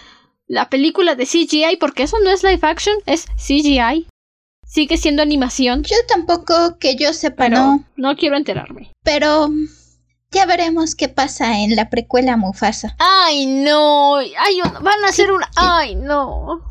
la 0.46 0.68
película 0.68 1.14
de 1.14 1.26
CGI, 1.26 1.76
porque 1.80 2.04
eso 2.04 2.18
no 2.22 2.30
es 2.30 2.42
live 2.42 2.60
action, 2.62 2.96
es 3.06 3.26
CGI. 3.36 4.06
Sigue 4.66 4.96
siendo 4.96 5.22
animación. 5.22 5.82
Yo 5.84 5.96
tampoco 6.08 6.78
que 6.78 6.96
yo 6.96 7.12
sepa, 7.12 7.48
no. 7.48 7.84
No 7.96 8.16
quiero 8.16 8.36
enterarme. 8.36 8.92
Pero 9.02 9.50
ya 10.32 10.46
veremos 10.46 10.94
qué 10.94 11.08
pasa 11.08 11.60
en 11.60 11.76
la 11.76 11.90
precuela 11.90 12.36
Mufasa. 12.36 12.96
Ay, 12.98 13.46
no. 13.46 14.16
Ay, 14.16 14.60
van 14.80 15.04
a 15.04 15.08
hacer 15.08 15.30
una. 15.30 15.48
Ay, 15.54 15.94
no. 15.94 16.70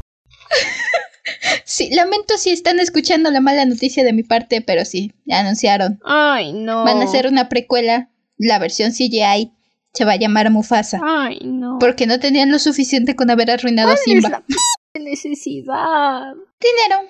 sí, 1.64 1.94
lamento 1.94 2.38
si 2.38 2.50
están 2.50 2.80
escuchando 2.80 3.32
la 3.32 3.40
mala 3.40 3.66
noticia 3.66 4.04
de 4.04 4.12
mi 4.12 4.24
parte, 4.24 4.62
pero 4.62 4.84
sí, 4.84 5.14
anunciaron. 5.32 6.00
Ay, 6.04 6.52
no. 6.52 6.84
Van 6.84 7.02
a 7.02 7.06
hacer 7.06 7.28
una 7.28 7.48
precuela, 7.48 8.10
la 8.38 8.60
versión 8.60 8.92
CGI 8.92 9.54
se 9.94 10.06
va 10.06 10.14
a 10.14 10.18
llamar 10.18 10.50
Mufasa. 10.50 11.00
Ay, 11.04 11.40
no. 11.44 11.78
Porque 11.80 12.08
no 12.08 12.20
tenían 12.20 12.52
lo 12.52 12.60
suficiente 12.60 13.16
con 13.16 13.30
haber 13.30 13.52
arruinado 13.52 13.92
a 13.92 13.98
Simba. 13.98 14.44
Es 14.48 14.56
la 14.96 15.02
necesidad. 15.04 16.34
Dinero. 16.60 17.10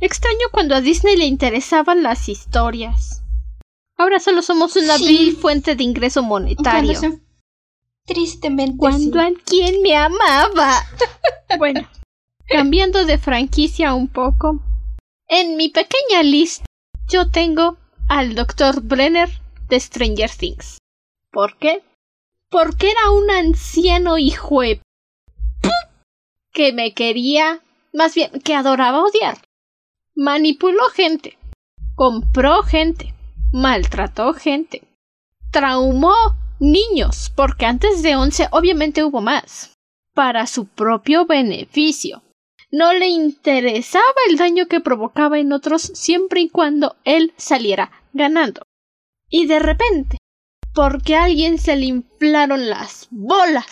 Extraño 0.00 0.46
cuando 0.52 0.74
a 0.74 0.80
Disney 0.80 1.16
le 1.16 1.24
interesaban 1.24 2.02
las 2.02 2.28
historias. 2.28 3.22
Ahora 3.96 4.20
solo 4.20 4.42
somos 4.42 4.76
una 4.76 4.98
vil 4.98 5.36
fuente 5.36 5.74
de 5.74 5.82
ingreso 5.82 6.22
monetario. 6.22 7.00
Tristemente. 8.04 8.76
Cuando 8.76 9.20
alguien 9.20 9.82
me 9.82 9.96
amaba. 9.96 10.84
bueno, 11.58 11.88
cambiando 12.46 13.06
de 13.06 13.18
franquicia 13.18 13.94
un 13.94 14.08
poco. 14.08 14.62
En 15.28 15.56
mi 15.56 15.70
pequeña 15.70 16.22
lista, 16.22 16.64
yo 17.08 17.30
tengo 17.30 17.78
al 18.08 18.34
Dr. 18.34 18.82
Brenner 18.82 19.30
de 19.68 19.80
Stranger 19.80 20.30
Things. 20.30 20.78
¿Por 21.36 21.58
qué? 21.58 21.82
Porque 22.48 22.90
era 22.90 23.10
un 23.10 23.30
anciano 23.30 24.16
hijo 24.16 24.60
que 26.50 26.72
me 26.72 26.94
quería, 26.94 27.60
más 27.92 28.14
bien, 28.14 28.30
que 28.42 28.54
adoraba 28.54 29.04
odiar. 29.04 29.36
Manipuló 30.14 30.84
gente, 30.84 31.36
compró 31.94 32.62
gente, 32.62 33.12
maltrató 33.52 34.32
gente, 34.32 34.88
traumó 35.50 36.14
niños, 36.58 37.30
porque 37.36 37.66
antes 37.66 38.02
de 38.02 38.16
once 38.16 38.48
obviamente 38.50 39.04
hubo 39.04 39.20
más, 39.20 39.74
para 40.14 40.46
su 40.46 40.66
propio 40.66 41.26
beneficio. 41.26 42.22
No 42.70 42.94
le 42.94 43.08
interesaba 43.08 44.06
el 44.30 44.38
daño 44.38 44.68
que 44.68 44.80
provocaba 44.80 45.38
en 45.38 45.52
otros 45.52 45.82
siempre 45.82 46.40
y 46.40 46.48
cuando 46.48 46.96
él 47.04 47.34
saliera 47.36 47.92
ganando. 48.14 48.62
Y 49.28 49.46
de 49.46 49.58
repente, 49.58 50.16
porque 50.76 51.16
a 51.16 51.24
alguien 51.24 51.56
se 51.56 51.74
le 51.74 51.86
inflaron 51.86 52.68
las 52.68 53.08
bolas. 53.10 53.64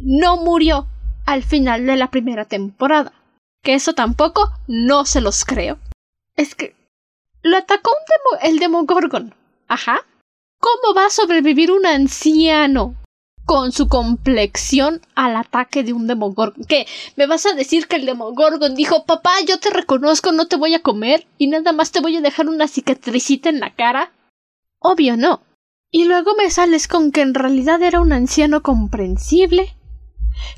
No 0.00 0.36
murió 0.36 0.88
al 1.26 1.44
final 1.44 1.86
de 1.86 1.94
la 1.94 2.10
primera 2.10 2.44
temporada. 2.44 3.12
Que 3.62 3.74
eso 3.74 3.94
tampoco 3.94 4.50
no 4.66 5.06
se 5.06 5.20
los 5.20 5.44
creo. 5.44 5.78
Es 6.34 6.56
que 6.56 6.74
lo 7.42 7.56
atacó 7.56 7.92
un 7.92 8.40
demo 8.40 8.50
el 8.50 8.58
Demogorgon. 8.58 9.32
Ajá. 9.68 10.04
¿Cómo 10.58 10.92
va 10.96 11.06
a 11.06 11.10
sobrevivir 11.10 11.70
un 11.70 11.86
anciano 11.86 12.96
con 13.44 13.70
su 13.70 13.86
complexión 13.86 15.02
al 15.14 15.36
ataque 15.36 15.84
de 15.84 15.92
un 15.92 16.08
Demogorgon? 16.08 16.64
¿Qué? 16.64 16.88
¿Me 17.14 17.28
vas 17.28 17.46
a 17.46 17.52
decir 17.52 17.86
que 17.86 17.94
el 17.94 18.06
Demogorgon 18.06 18.74
dijo, 18.74 19.04
papá, 19.04 19.34
yo 19.46 19.60
te 19.60 19.70
reconozco, 19.70 20.32
no 20.32 20.48
te 20.48 20.56
voy 20.56 20.74
a 20.74 20.82
comer 20.82 21.28
y 21.38 21.46
nada 21.46 21.72
más 21.72 21.92
te 21.92 22.00
voy 22.00 22.16
a 22.16 22.20
dejar 22.20 22.48
una 22.48 22.66
cicatricita 22.66 23.50
en 23.50 23.60
la 23.60 23.72
cara? 23.72 24.10
Obvio 24.80 25.16
no. 25.16 25.40
Y 25.96 26.06
luego 26.06 26.34
me 26.34 26.50
sales 26.50 26.88
con 26.88 27.12
que 27.12 27.20
en 27.20 27.34
realidad 27.34 27.80
era 27.80 28.00
un 28.00 28.12
anciano 28.12 28.64
comprensible, 28.64 29.76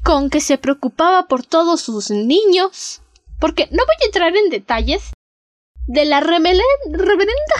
con 0.02 0.30
que 0.30 0.40
se 0.40 0.56
preocupaba 0.56 1.28
por 1.28 1.44
todos 1.44 1.82
sus 1.82 2.10
niños, 2.10 3.02
porque 3.38 3.68
no 3.70 3.84
voy 3.84 3.96
a 4.00 4.06
entrar 4.06 4.34
en 4.34 4.48
detalles 4.48 5.12
de 5.86 6.06
la 6.06 6.20
reverenda 6.20 6.64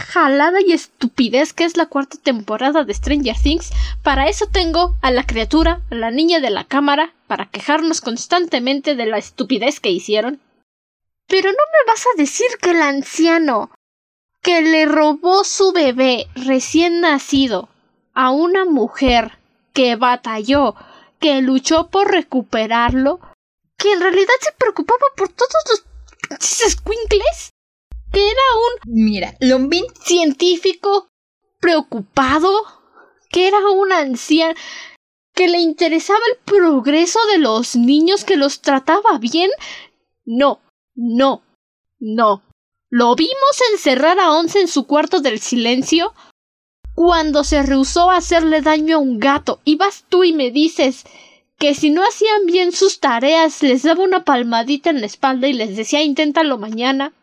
jalada 0.07 0.59
y 0.59 0.71
estupidez 0.71 1.53
que 1.53 1.65
es 1.65 1.77
la 1.77 1.85
cuarta 1.85 2.17
temporada 2.17 2.83
de 2.83 2.95
Stranger 2.95 3.37
Things. 3.39 3.69
Para 4.01 4.27
eso 4.27 4.47
tengo 4.47 4.97
a 5.03 5.11
la 5.11 5.27
criatura, 5.27 5.83
a 5.91 5.93
la 5.93 6.09
niña 6.09 6.39
de 6.39 6.49
la 6.49 6.63
cámara, 6.63 7.13
para 7.27 7.45
quejarnos 7.45 8.01
constantemente 8.01 8.95
de 8.95 9.05
la 9.05 9.19
estupidez 9.19 9.79
que 9.79 9.91
hicieron. 9.91 10.41
Pero 11.27 11.51
no 11.51 11.57
me 11.57 11.91
vas 11.91 12.03
a 12.07 12.17
decir 12.17 12.47
que 12.59 12.71
el 12.71 12.81
anciano 12.81 13.69
que 14.47 14.61
le 14.61 14.85
robó 14.85 15.43
su 15.43 15.73
bebé 15.73 16.29
recién 16.33 17.01
nacido 17.01 17.67
a 18.13 18.31
una 18.31 18.63
mujer 18.63 19.39
que 19.73 19.97
batalló, 19.97 20.73
que 21.19 21.41
luchó 21.41 21.89
por 21.89 22.09
recuperarlo, 22.09 23.19
que 23.77 23.91
en 23.91 23.99
realidad 23.99 24.33
se 24.39 24.53
preocupaba 24.53 25.03
por 25.17 25.27
todos 25.27 25.51
los 26.29 26.39
squinkles, 26.39 27.49
que 28.13 28.25
era 28.25 28.41
un 28.55 28.93
Mira, 28.93 29.35
Lombin 29.41 29.83
científico 29.99 31.09
preocupado, 31.59 32.49
que 33.29 33.49
era 33.49 33.59
un 33.69 33.91
anciano 33.91 34.53
que 35.35 35.49
le 35.49 35.57
interesaba 35.57 36.21
el 36.31 36.37
progreso 36.45 37.19
de 37.33 37.39
los 37.39 37.75
niños, 37.75 38.23
que 38.23 38.37
los 38.37 38.61
trataba 38.61 39.17
bien. 39.19 39.51
No, 40.23 40.61
no, 40.95 41.43
no. 41.99 42.46
Lo 42.89 43.15
vimos 43.15 43.61
encerrar 43.73 44.19
a 44.19 44.31
Once 44.31 44.59
en 44.59 44.67
su 44.67 44.85
cuarto 44.85 45.19
del 45.19 45.39
silencio 45.39 46.13
cuando 46.95 47.43
se 47.43 47.61
rehusó 47.61 48.09
a 48.09 48.17
hacerle 48.17 48.61
daño 48.61 48.95
a 48.95 48.99
un 48.99 49.19
gato. 49.19 49.59
Y 49.65 49.75
vas 49.75 50.05
tú 50.07 50.23
y 50.23 50.33
me 50.33 50.51
dices 50.51 51.03
que 51.59 51.75
si 51.75 51.89
no 51.89 52.03
hacían 52.03 52.45
bien 52.45 52.71
sus 52.71 52.99
tareas 52.99 53.61
les 53.61 53.83
daba 53.83 54.03
una 54.03 54.23
palmadita 54.23 54.89
en 54.89 55.01
la 55.01 55.05
espalda 55.05 55.47
y 55.47 55.53
les 55.53 55.75
decía 55.75 56.01
inténtalo 56.01 56.57
mañana. 56.57 57.13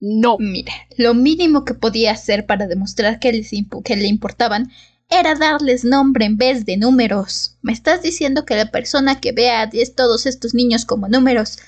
No. 0.00 0.36
Mira, 0.38 0.72
lo 0.96 1.12
mínimo 1.12 1.64
que 1.64 1.74
podía 1.74 2.12
hacer 2.12 2.46
para 2.46 2.66
demostrar 2.66 3.20
que, 3.20 3.32
les 3.32 3.50
que 3.84 3.96
le 3.96 4.06
importaban 4.06 4.72
era 5.10 5.34
darles 5.34 5.84
nombre 5.84 6.24
en 6.24 6.38
vez 6.38 6.64
de 6.64 6.76
números. 6.76 7.56
¿Me 7.62 7.72
estás 7.72 8.00
diciendo 8.00 8.44
que 8.46 8.56
la 8.56 8.70
persona 8.70 9.20
que 9.20 9.32
vea 9.32 9.62
a 9.62 9.70
todos 9.94 10.24
estos 10.24 10.54
niños 10.54 10.86
como 10.86 11.08
números 11.08 11.58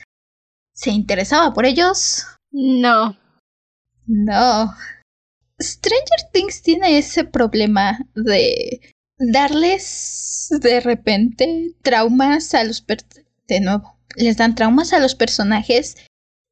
se 0.72 0.90
interesaba 0.90 1.53
por 1.53 1.66
ellos? 1.66 2.24
No. 2.50 3.16
No. 4.07 4.74
Stranger 5.61 6.30
Things 6.32 6.62
tiene 6.62 6.98
ese 6.98 7.24
problema 7.24 7.98
de 8.14 8.80
darles 9.18 10.48
de 10.61 10.80
repente 10.80 11.74
traumas 11.82 12.55
a 12.55 12.64
los 12.64 12.84
de 13.46 13.61
nuevo 13.61 13.96
les 14.16 14.36
dan 14.36 14.55
traumas 14.55 14.92
a 14.92 15.00
los 15.00 15.14
personajes 15.14 15.96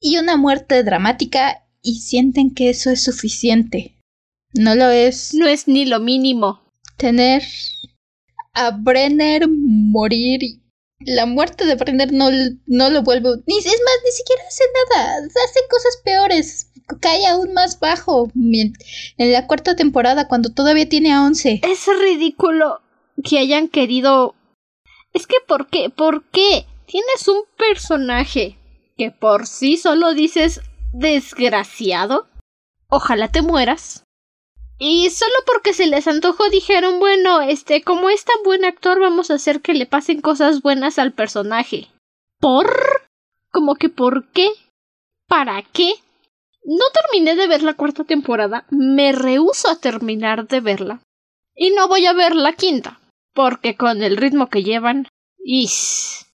y 0.00 0.18
una 0.18 0.36
muerte 0.36 0.82
dramática 0.82 1.66
y 1.82 2.00
sienten 2.00 2.54
que 2.54 2.70
eso 2.70 2.90
es 2.90 3.02
suficiente. 3.02 3.96
No 4.52 4.74
lo 4.74 4.90
es. 4.90 5.34
No 5.34 5.46
es 5.46 5.68
ni 5.68 5.84
lo 5.84 6.00
mínimo. 6.00 6.62
Tener 6.96 7.42
a 8.52 8.70
Brenner 8.70 9.46
morir. 9.48 10.40
La 11.00 11.24
muerte 11.24 11.64
de 11.64 11.76
Brenner 11.76 12.12
no, 12.12 12.30
no 12.66 12.90
lo 12.90 13.02
vuelve. 13.02 13.30
Ni, 13.46 13.58
es 13.58 13.64
más, 13.64 13.98
ni 14.04 14.12
siquiera 14.12 14.42
hace 14.46 14.64
nada. 14.94 15.16
Hace 15.26 15.60
cosas 15.70 15.98
peores. 16.04 16.69
Cae 17.00 17.26
aún 17.26 17.52
más 17.52 17.78
bajo. 17.78 18.30
En 18.34 19.32
la 19.32 19.46
cuarta 19.46 19.76
temporada, 19.76 20.28
cuando 20.28 20.50
todavía 20.50 20.88
tiene 20.88 21.12
a 21.12 21.22
11. 21.22 21.60
Es 21.62 21.86
ridículo 22.00 22.80
que 23.22 23.38
hayan 23.38 23.68
querido. 23.68 24.34
Es 25.12 25.26
que, 25.26 25.36
¿por 25.46 25.68
qué? 25.68 25.90
¿Por 25.90 26.24
qué? 26.30 26.66
Tienes 26.86 27.28
un 27.28 27.42
personaje 27.56 28.56
que 28.96 29.10
por 29.10 29.46
sí 29.46 29.76
solo 29.76 30.12
dices 30.14 30.60
desgraciado. 30.92 32.26
Ojalá 32.88 33.28
te 33.28 33.42
mueras. 33.42 34.04
Y 34.78 35.10
solo 35.10 35.34
porque 35.46 35.74
se 35.74 35.86
les 35.86 36.08
antojó 36.08 36.48
dijeron, 36.48 37.00
bueno, 37.00 37.42
este, 37.42 37.82
como 37.82 38.08
es 38.08 38.24
tan 38.24 38.42
buen 38.44 38.64
actor, 38.64 38.98
vamos 38.98 39.30
a 39.30 39.34
hacer 39.34 39.60
que 39.60 39.74
le 39.74 39.84
pasen 39.86 40.22
cosas 40.22 40.62
buenas 40.62 40.98
al 40.98 41.12
personaje. 41.12 41.88
¿Por? 42.40 42.70
¿Como 43.50 43.74
que 43.74 43.90
por 43.90 44.30
qué? 44.32 44.48
¿Para 45.28 45.62
qué? 45.62 45.92
No 46.64 46.84
terminé 46.92 47.36
de 47.36 47.46
ver 47.46 47.62
la 47.62 47.74
cuarta 47.74 48.04
temporada, 48.04 48.66
me 48.70 49.12
rehuso 49.12 49.70
a 49.70 49.76
terminar 49.76 50.46
de 50.46 50.60
verla. 50.60 51.02
Y 51.54 51.70
no 51.70 51.88
voy 51.88 52.06
a 52.06 52.12
ver 52.12 52.34
la 52.34 52.52
quinta, 52.52 53.00
porque 53.34 53.76
con 53.76 54.02
el 54.02 54.16
ritmo 54.16 54.48
que 54.48 54.62
llevan... 54.62 55.08
Is. 55.42 56.26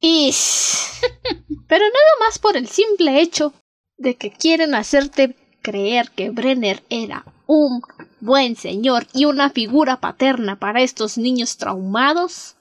Is. 0.00 1.00
Pero 1.68 1.84
nada 1.84 2.12
más 2.26 2.38
por 2.38 2.56
el 2.56 2.68
simple 2.68 3.20
hecho 3.20 3.52
de 3.96 4.16
que 4.16 4.30
quieren 4.30 4.74
hacerte 4.74 5.36
creer 5.62 6.10
que 6.10 6.30
Brenner 6.30 6.82
era 6.88 7.24
un 7.46 7.82
buen 8.20 8.56
señor 8.56 9.06
y 9.12 9.24
una 9.24 9.50
figura 9.50 10.00
paterna 10.00 10.58
para 10.58 10.82
estos 10.82 11.18
niños 11.18 11.56
traumados. 11.56 12.56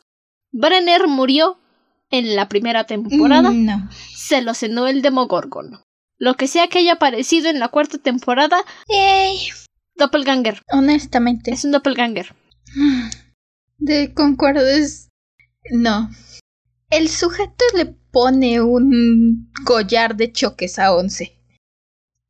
Brenner 0.52 1.08
murió 1.08 1.58
en 2.10 2.36
la 2.36 2.48
primera 2.48 2.86
temporada. 2.86 3.52
Mm, 3.52 3.66
no. 3.66 3.90
Se 4.16 4.42
lo 4.42 4.54
cenó 4.54 4.88
el 4.88 5.02
Demogorgon. 5.02 5.80
Lo 6.20 6.36
que 6.36 6.48
sea 6.48 6.68
que 6.68 6.80
haya 6.80 6.94
aparecido 6.94 7.50
en 7.50 7.60
la 7.60 7.70
cuarta 7.70 7.98
temporada. 7.98 8.58
¡Ey! 8.88 9.50
Doppelganger. 9.96 10.62
Honestamente. 10.72 11.52
Es 11.52 11.64
un 11.64 11.72
doppelganger. 11.72 12.36
De 13.78 14.14
concuerdo 14.14 14.68
es. 14.68 15.10
No. 15.72 16.10
El 16.90 17.10
sujeto 17.10 17.66
le 17.76 17.86
pone 17.86 18.62
un 18.62 19.52
collar 19.66 20.16
de 20.16 20.32
choques 20.32 20.80
a 20.80 20.96
once. 20.96 21.38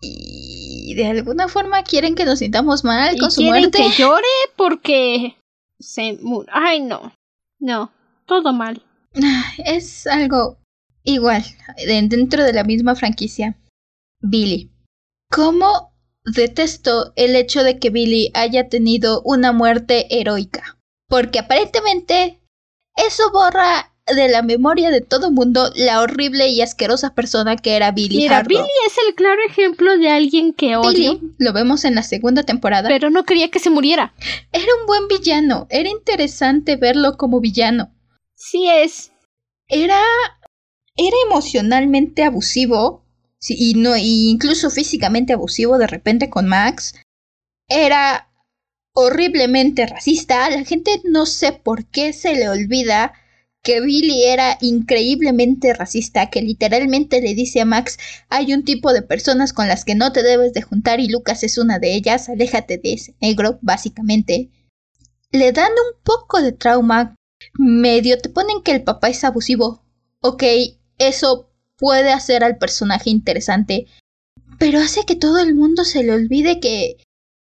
Y 0.01 0.93
de 0.95 1.07
alguna 1.07 1.47
forma 1.47 1.83
quieren 1.83 2.15
que 2.15 2.25
nos 2.25 2.39
sintamos 2.39 2.83
mal 2.83 3.17
con 3.17 3.31
su 3.31 3.41
quieren 3.41 3.61
muerte. 3.61 3.77
que 3.77 4.01
llore 4.01 4.27
porque 4.57 5.37
se 5.79 6.19
Ay, 6.51 6.81
no. 6.81 7.13
No. 7.59 7.91
Todo 8.25 8.51
mal. 8.51 8.83
Es 9.65 10.05
algo 10.07 10.57
igual, 11.03 11.43
dentro 11.85 12.43
de 12.43 12.53
la 12.53 12.63
misma 12.63 12.95
franquicia. 12.95 13.55
Billy. 14.21 14.71
¿Cómo 15.29 15.93
detesto 16.23 17.13
el 17.15 17.35
hecho 17.35 17.63
de 17.63 17.79
que 17.79 17.89
Billy 17.89 18.31
haya 18.33 18.69
tenido 18.69 19.21
una 19.23 19.51
muerte 19.51 20.19
heroica? 20.19 20.77
Porque 21.07 21.39
aparentemente 21.39 22.41
eso 22.95 23.31
borra 23.31 23.93
de 24.15 24.29
la 24.29 24.41
memoria 24.41 24.89
de 24.89 25.01
todo 25.01 25.31
mundo 25.31 25.69
la 25.75 26.01
horrible 26.01 26.47
y 26.47 26.61
asquerosa 26.61 27.13
persona 27.13 27.57
que 27.57 27.75
era 27.75 27.91
Billy 27.91 28.17
Mira. 28.17 28.43
Billy 28.43 28.61
es 28.85 28.95
el 29.05 29.15
claro 29.15 29.41
ejemplo 29.47 29.97
de 29.97 30.09
alguien 30.09 30.53
que 30.53 30.77
odio, 30.77 31.15
Billy, 31.15 31.33
lo 31.37 31.53
vemos 31.53 31.83
en 31.83 31.95
la 31.95 32.03
segunda 32.03 32.43
temporada, 32.43 32.87
pero 32.87 33.09
no 33.09 33.25
quería 33.25 33.49
que 33.49 33.59
se 33.59 33.69
muriera. 33.69 34.13
era 34.51 34.67
un 34.79 34.87
buen 34.87 35.07
villano, 35.07 35.67
era 35.69 35.89
interesante 35.89 36.77
verlo 36.77 37.17
como 37.17 37.41
villano. 37.41 37.93
Sí 38.35 38.69
es. 38.69 39.11
Era 39.67 40.01
era 40.95 41.15
emocionalmente 41.27 42.23
abusivo 42.23 43.06
y 43.47 43.73
no 43.75 43.95
incluso 43.97 44.69
físicamente 44.69 45.33
abusivo 45.33 45.77
de 45.77 45.87
repente 45.87 46.29
con 46.29 46.47
Max. 46.47 46.95
Era 47.67 48.31
horriblemente 48.93 49.85
racista. 49.85 50.49
La 50.49 50.63
gente 50.63 51.01
no 51.03 51.25
sé 51.25 51.51
por 51.51 51.85
qué 51.85 52.13
se 52.13 52.33
le 52.33 52.49
olvida 52.49 53.13
que 53.67 53.81
Billy 53.81 54.23
era 54.23 54.57
increíblemente 54.61 55.73
racista, 55.73 56.29
que 56.29 56.41
literalmente 56.41 57.21
le 57.21 57.35
dice 57.35 57.59
a 57.59 57.65
Max, 57.65 57.97
hay 58.29 58.53
un 58.53 58.63
tipo 58.63 58.93
de 58.93 59.01
personas 59.01 59.51
con 59.51 59.67
las 59.67 59.83
que 59.83 59.93
no 59.93 60.13
te 60.13 60.23
debes 60.23 60.53
de 60.53 60.61
juntar 60.61 61.01
y 61.01 61.09
Lucas 61.09 61.43
es 61.43 61.57
una 61.57 61.77
de 61.77 61.93
ellas, 61.93 62.29
aléjate 62.29 62.77
de 62.77 62.93
ese 62.93 63.15
negro, 63.19 63.59
básicamente. 63.61 64.51
Le 65.31 65.51
dan 65.51 65.71
un 65.71 66.01
poco 66.01 66.41
de 66.41 66.53
trauma, 66.53 67.15
medio 67.57 68.17
te 68.19 68.29
ponen 68.29 68.63
que 68.63 68.71
el 68.71 68.83
papá 68.83 69.09
es 69.09 69.25
abusivo. 69.25 69.83
Ok, 70.21 70.43
eso 70.97 71.46
puede 71.77 72.11
hacer 72.11 72.43
al 72.43 72.57
personaje 72.57 73.09
interesante, 73.09 73.85
pero 74.59 74.79
hace 74.79 75.05
que 75.05 75.15
todo 75.15 75.39
el 75.39 75.55
mundo 75.55 75.83
se 75.83 76.03
le 76.03 76.13
olvide 76.13 76.59
que 76.59 76.97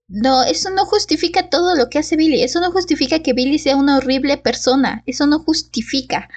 no, 0.10 0.44
eso 0.44 0.70
no 0.70 0.86
justifica 0.86 1.50
todo 1.50 1.76
lo 1.76 1.90
que 1.90 2.00
hace 2.00 2.16
Billy. 2.16 2.42
Eso 2.42 2.62
no 2.62 2.72
justifica 2.72 3.20
que 3.20 3.34
Billy 3.34 3.60
sea 3.60 3.76
una 3.76 3.98
horrible 3.98 4.38
persona. 4.38 5.04
Eso 5.06 5.28
no 5.28 5.40
justifica. 5.40 6.30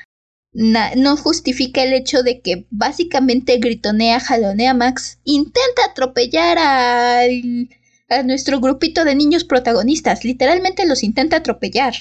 No 0.53 1.17
justifica 1.17 1.85
el 1.85 1.93
hecho 1.93 2.25
de 2.25 2.41
que 2.41 2.67
básicamente 2.71 3.59
gritonea, 3.59 4.19
jalonea 4.19 4.73
a 4.73 4.75
Max. 4.75 5.19
Intenta 5.25 5.85
atropellar 5.89 6.59
a 6.59 8.23
nuestro 8.25 8.59
grupito 8.59 9.05
de 9.05 9.15
niños 9.15 9.45
protagonistas. 9.45 10.25
Literalmente 10.25 10.87
los 10.87 11.05
intenta 11.05 11.37
atropellar. 11.37 11.95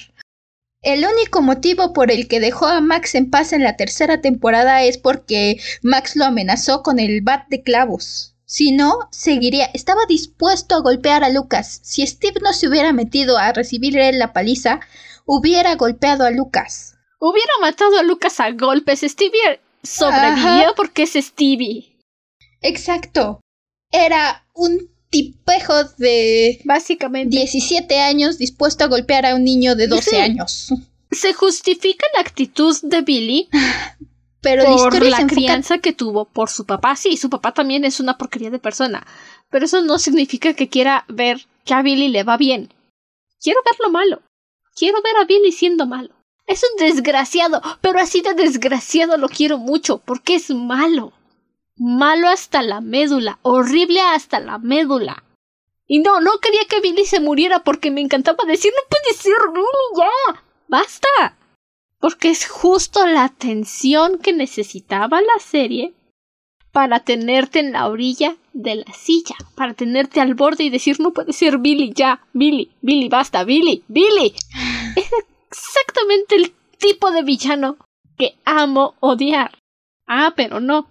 El 0.82 1.04
único 1.04 1.42
motivo 1.42 1.92
por 1.92 2.10
el 2.10 2.26
que 2.26 2.40
dejó 2.40 2.66
a 2.66 2.80
Max 2.80 3.14
en 3.14 3.30
paz 3.30 3.52
en 3.52 3.62
la 3.62 3.76
tercera 3.76 4.22
temporada 4.22 4.82
es 4.82 4.96
porque 4.96 5.60
Max 5.82 6.16
lo 6.16 6.24
amenazó 6.24 6.82
con 6.82 6.98
el 6.98 7.20
bat 7.20 7.46
de 7.48 7.62
clavos. 7.62 8.34
Si 8.46 8.72
no, 8.72 9.08
seguiría. 9.12 9.66
Estaba 9.74 10.00
dispuesto 10.08 10.74
a 10.74 10.80
golpear 10.80 11.22
a 11.22 11.28
Lucas. 11.28 11.80
Si 11.84 12.04
Steve 12.06 12.40
no 12.42 12.52
se 12.52 12.66
hubiera 12.66 12.92
metido 12.92 13.36
a 13.36 13.52
recibirle 13.52 14.10
la 14.12 14.32
paliza, 14.32 14.80
hubiera 15.26 15.76
golpeado 15.76 16.24
a 16.24 16.30
Lucas. 16.30 16.96
Hubiera 17.20 17.52
matado 17.60 17.98
a 17.98 18.02
Lucas 18.02 18.40
a 18.40 18.50
golpes. 18.50 19.02
Stevie 19.02 19.60
sobrevivió 19.82 20.64
Ajá. 20.64 20.72
porque 20.74 21.02
es 21.02 21.12
Stevie. 21.12 22.00
Exacto. 22.62 23.40
Era 23.92 24.46
un 24.54 24.89
tipejo 25.10 25.84
de 25.98 26.60
básicamente 26.64 27.36
17 27.36 28.00
años 28.00 28.38
dispuesto 28.38 28.84
a 28.84 28.88
golpear 28.88 29.26
a 29.26 29.34
un 29.34 29.44
niño 29.44 29.74
de 29.74 29.88
12 29.88 30.10
sí. 30.10 30.16
años. 30.16 30.72
Se 31.10 31.32
justifica 31.32 32.06
la 32.14 32.20
actitud 32.20 32.76
de 32.82 33.02
Billy 33.02 33.48
pero 34.40 34.64
por 34.64 34.94
la, 34.94 35.10
la 35.10 35.16
enfoca... 35.18 35.34
crianza 35.34 35.78
que 35.78 35.92
tuvo 35.92 36.24
por 36.24 36.48
su 36.48 36.64
papá. 36.64 36.96
Sí, 36.96 37.16
su 37.16 37.28
papá 37.28 37.52
también 37.52 37.84
es 37.84 38.00
una 38.00 38.16
porquería 38.16 38.50
de 38.50 38.58
persona. 38.58 39.06
Pero 39.50 39.64
eso 39.64 39.82
no 39.82 39.98
significa 39.98 40.54
que 40.54 40.68
quiera 40.68 41.04
ver 41.08 41.46
que 41.64 41.74
a 41.74 41.82
Billy 41.82 42.08
le 42.08 42.22
va 42.22 42.36
bien. 42.36 42.72
Quiero 43.40 43.60
ver 43.64 43.74
lo 43.80 43.90
malo. 43.90 44.22
Quiero 44.74 45.02
ver 45.02 45.16
a 45.20 45.24
Billy 45.24 45.52
siendo 45.52 45.86
malo. 45.86 46.14
Es 46.46 46.62
un 46.64 46.84
desgraciado, 46.84 47.62
pero 47.80 48.00
así 48.00 48.22
de 48.22 48.34
desgraciado 48.34 49.16
lo 49.16 49.28
quiero 49.28 49.58
mucho, 49.58 49.98
porque 49.98 50.34
es 50.34 50.50
malo. 50.50 51.12
Malo 51.82 52.28
hasta 52.28 52.62
la 52.62 52.82
médula, 52.82 53.38
horrible 53.40 54.02
hasta 54.02 54.38
la 54.38 54.58
médula. 54.58 55.24
Y 55.86 56.00
no, 56.00 56.20
no 56.20 56.32
quería 56.38 56.66
que 56.68 56.82
Billy 56.82 57.06
se 57.06 57.20
muriera 57.20 57.64
porque 57.64 57.90
me 57.90 58.02
encantaba 58.02 58.44
decir 58.44 58.70
no 58.76 58.82
puede 58.86 59.16
ser 59.16 59.32
Billy 59.50 59.64
ya. 59.96 60.44
Basta. 60.68 61.38
Porque 61.98 62.28
es 62.28 62.46
justo 62.46 63.06
la 63.06 63.30
tensión 63.30 64.18
que 64.18 64.34
necesitaba 64.34 65.22
la 65.22 65.38
serie 65.40 65.94
para 66.70 67.00
tenerte 67.00 67.60
en 67.60 67.72
la 67.72 67.88
orilla 67.88 68.36
de 68.52 68.74
la 68.74 68.92
silla, 68.92 69.36
para 69.54 69.72
tenerte 69.72 70.20
al 70.20 70.34
borde 70.34 70.64
y 70.64 70.70
decir 70.70 71.00
no 71.00 71.14
puede 71.14 71.32
ser 71.32 71.56
Billy 71.56 71.94
ya, 71.94 72.20
Billy, 72.34 72.72
Billy, 72.82 73.08
basta, 73.08 73.42
Billy, 73.44 73.84
Billy. 73.88 74.34
Es 74.96 75.10
exactamente 75.50 76.36
el 76.36 76.52
tipo 76.76 77.10
de 77.10 77.22
villano 77.22 77.78
que 78.18 78.36
amo 78.44 78.96
odiar. 79.00 79.56
Ah, 80.06 80.34
pero 80.36 80.60
no. 80.60 80.89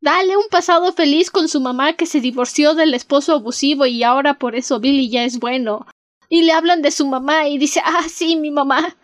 Dale 0.00 0.36
un 0.36 0.48
pasado 0.50 0.92
feliz 0.92 1.30
con 1.30 1.48
su 1.48 1.60
mamá 1.60 1.94
que 1.94 2.06
se 2.06 2.20
divorció 2.20 2.74
del 2.74 2.94
esposo 2.94 3.32
abusivo 3.32 3.84
y 3.86 4.04
ahora 4.04 4.38
por 4.38 4.54
eso 4.54 4.78
Billy 4.78 5.10
ya 5.10 5.24
es 5.24 5.38
bueno. 5.38 5.86
Y 6.28 6.42
le 6.42 6.52
hablan 6.52 6.82
de 6.82 6.90
su 6.90 7.06
mamá 7.06 7.48
y 7.48 7.58
dice, 7.58 7.80
ah, 7.84 8.06
sí, 8.08 8.36
mi 8.36 8.50
mamá. 8.50 8.96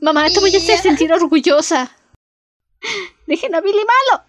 Mamá, 0.00 0.30
te 0.30 0.40
voy 0.40 0.54
a 0.54 0.58
hacer 0.58 0.78
sentir 0.78 1.12
orgullosa. 1.12 1.90
Dejen 3.26 3.54
a 3.54 3.60
Billy 3.60 3.78
malo. 3.78 4.24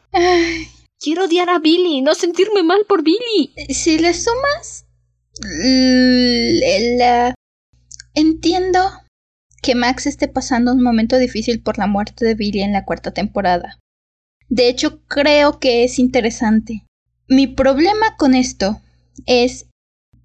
Quiero 1.00 1.26
odiar 1.26 1.50
a 1.50 1.60
Billy, 1.60 2.02
no 2.02 2.16
sentirme 2.16 2.64
mal 2.64 2.86
por 2.88 3.04
Billy. 3.04 3.54
Si 3.70 4.00
le 4.00 4.14
sumas... 4.14 4.86
La... 5.40 7.36
Entiendo 8.16 8.80
que 9.62 9.76
Max 9.76 10.08
esté 10.08 10.28
pasando 10.28 10.72
un 10.72 10.82
momento 10.82 11.20
difícil 11.20 11.62
por 11.62 11.78
la 11.78 11.86
muerte 11.86 12.26
de 12.26 12.34
Billy 12.34 12.62
en 12.62 12.74
la 12.74 12.84
cuarta 12.84 13.14
temporada. 13.14 13.78
De 14.50 14.70
hecho, 14.70 15.02
creo 15.08 15.60
que 15.60 15.84
es 15.84 16.00
interesante. 16.00 16.86
Mi 17.28 17.48
problema 17.48 18.16
con 18.18 18.34
esto 18.34 18.82
es 19.26 19.66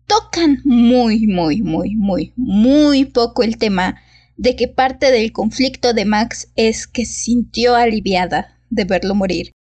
tocan 0.07 0.61
muy, 0.65 1.27
muy, 1.27 1.63
muy, 1.63 1.95
muy, 1.97 2.33
muy 2.37 3.05
poco 3.05 3.43
el 3.43 3.59
tema 3.59 4.01
de 4.37 4.57
que 4.57 4.69
parte 4.69 5.11
del 5.11 5.33
conflicto 5.33 5.95
de 5.95 6.05
Max 6.05 6.49
es 6.57 6.87
que 6.87 7.05
sintió 7.05 7.75
aliviada 7.75 8.59
de 8.71 8.85
verlo 8.85 9.15
morir 9.15 9.53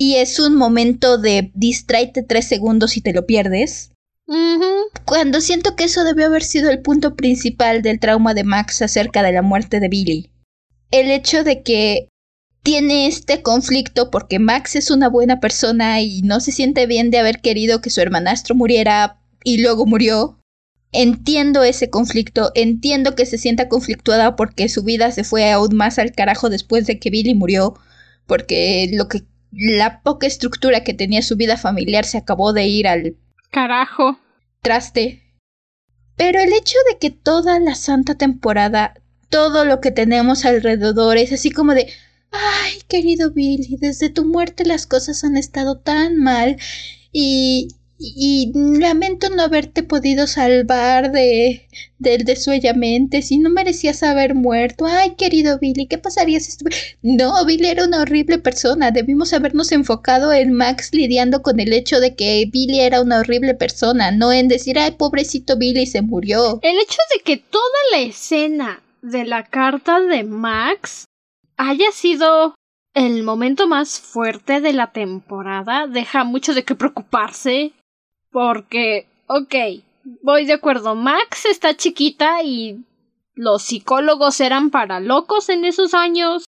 y 0.00 0.16
es 0.16 0.38
un 0.38 0.56
momento 0.56 1.18
de 1.18 1.52
distraite 1.54 2.22
tres 2.22 2.48
segundos 2.48 2.96
y 2.96 3.02
te 3.02 3.12
lo 3.12 3.26
pierdes. 3.26 3.92
Cuando 5.04 5.42
siento 5.42 5.76
que 5.76 5.84
eso 5.84 6.04
debió 6.04 6.24
haber 6.24 6.42
sido 6.42 6.70
el 6.70 6.80
punto 6.80 7.16
principal 7.16 7.82
del 7.82 8.00
trauma 8.00 8.32
de 8.32 8.42
Max 8.42 8.80
acerca 8.80 9.22
de 9.22 9.32
la 9.32 9.42
muerte 9.42 9.78
de 9.78 9.88
Billy. 9.88 10.30
El 10.90 11.10
hecho 11.10 11.44
de 11.44 11.62
que 11.62 12.08
tiene 12.62 13.06
este 13.06 13.42
conflicto 13.42 14.10
porque 14.10 14.38
Max 14.38 14.76
es 14.76 14.90
una 14.90 15.08
buena 15.08 15.40
persona 15.40 16.00
y 16.00 16.22
no 16.22 16.40
se 16.40 16.52
siente 16.52 16.86
bien 16.86 17.10
de 17.10 17.18
haber 17.18 17.40
querido 17.40 17.80
que 17.80 17.90
su 17.90 18.00
hermanastro 18.00 18.54
muriera 18.54 19.18
y 19.44 19.62
luego 19.62 19.86
murió. 19.86 20.38
Entiendo 20.92 21.62
ese 21.62 21.88
conflicto, 21.88 22.50
entiendo 22.54 23.14
que 23.14 23.24
se 23.24 23.38
sienta 23.38 23.68
conflictuada 23.68 24.34
porque 24.34 24.68
su 24.68 24.82
vida 24.82 25.12
se 25.12 25.24
fue 25.24 25.50
aún 25.50 25.76
más 25.76 25.98
al 25.98 26.12
carajo 26.12 26.50
después 26.50 26.86
de 26.86 26.98
que 26.98 27.10
Billy 27.10 27.34
murió, 27.34 27.74
porque 28.26 28.90
lo 28.92 29.08
que 29.08 29.22
la 29.52 30.02
poca 30.02 30.26
estructura 30.26 30.82
que 30.82 30.94
tenía 30.94 31.22
su 31.22 31.36
vida 31.36 31.56
familiar 31.56 32.04
se 32.04 32.18
acabó 32.18 32.52
de 32.52 32.66
ir 32.66 32.88
al 32.88 33.16
carajo 33.50 34.18
traste. 34.62 35.22
Pero 36.16 36.40
el 36.40 36.52
hecho 36.52 36.76
de 36.90 36.98
que 36.98 37.10
toda 37.10 37.60
la 37.60 37.74
santa 37.74 38.16
temporada, 38.16 38.94
todo 39.28 39.64
lo 39.64 39.80
que 39.80 39.90
tenemos 39.90 40.44
alrededor 40.44 41.16
es 41.16 41.32
así 41.32 41.50
como 41.50 41.72
de, 41.74 41.88
ay, 42.30 42.80
querido 42.88 43.30
Billy, 43.32 43.76
desde 43.80 44.10
tu 44.10 44.24
muerte 44.24 44.64
las 44.64 44.86
cosas 44.86 45.24
han 45.24 45.36
estado 45.36 45.78
tan 45.78 46.16
mal 46.16 46.56
y 47.12 47.68
y 48.02 48.50
lamento 48.54 49.28
no 49.28 49.42
haberte 49.42 49.82
podido 49.82 50.26
salvar 50.26 51.12
de 51.12 51.68
del 51.98 52.24
desuellamente 52.24 53.20
si 53.20 53.36
no 53.36 53.50
merecías 53.50 54.02
haber 54.02 54.34
muerto. 54.34 54.86
Ay, 54.86 55.16
querido 55.16 55.58
Billy, 55.58 55.86
¿qué 55.86 55.98
pasaría 55.98 56.40
si 56.40 56.48
estuve? 56.48 56.70
No, 57.02 57.44
Billy 57.44 57.66
era 57.66 57.84
una 57.84 58.00
horrible 58.00 58.38
persona. 58.38 58.90
Debimos 58.90 59.34
habernos 59.34 59.70
enfocado 59.70 60.32
en 60.32 60.54
Max 60.54 60.88
lidiando 60.94 61.42
con 61.42 61.60
el 61.60 61.74
hecho 61.74 62.00
de 62.00 62.14
que 62.14 62.48
Billy 62.50 62.80
era 62.80 63.02
una 63.02 63.20
horrible 63.20 63.54
persona, 63.54 64.10
no 64.12 64.32
en 64.32 64.48
decir, 64.48 64.78
ay, 64.78 64.92
pobrecito 64.92 65.58
Billy 65.58 65.84
se 65.84 66.00
murió. 66.00 66.58
El 66.62 66.78
hecho 66.78 66.98
de 67.14 67.22
que 67.22 67.36
toda 67.36 67.64
la 67.92 67.98
escena 68.00 68.82
de 69.02 69.26
la 69.26 69.44
carta 69.44 70.00
de 70.00 70.24
Max 70.24 71.04
haya 71.60 71.92
sido 71.92 72.54
el 72.94 73.22
momento 73.22 73.68
más 73.68 74.00
fuerte 74.00 74.60
de 74.60 74.72
la 74.72 74.92
temporada 74.92 75.86
deja 75.86 76.24
mucho 76.24 76.54
de 76.54 76.64
qué 76.64 76.74
preocuparse 76.74 77.72
porque, 78.30 79.06
ok, 79.26 79.54
voy 80.22 80.46
de 80.46 80.54
acuerdo, 80.54 80.94
Max 80.94 81.44
está 81.44 81.76
chiquita 81.76 82.42
y 82.42 82.82
los 83.34 83.62
psicólogos 83.62 84.40
eran 84.40 84.70
para 84.70 85.00
locos 85.00 85.50
en 85.50 85.66
esos 85.66 85.92
años, 85.92 86.46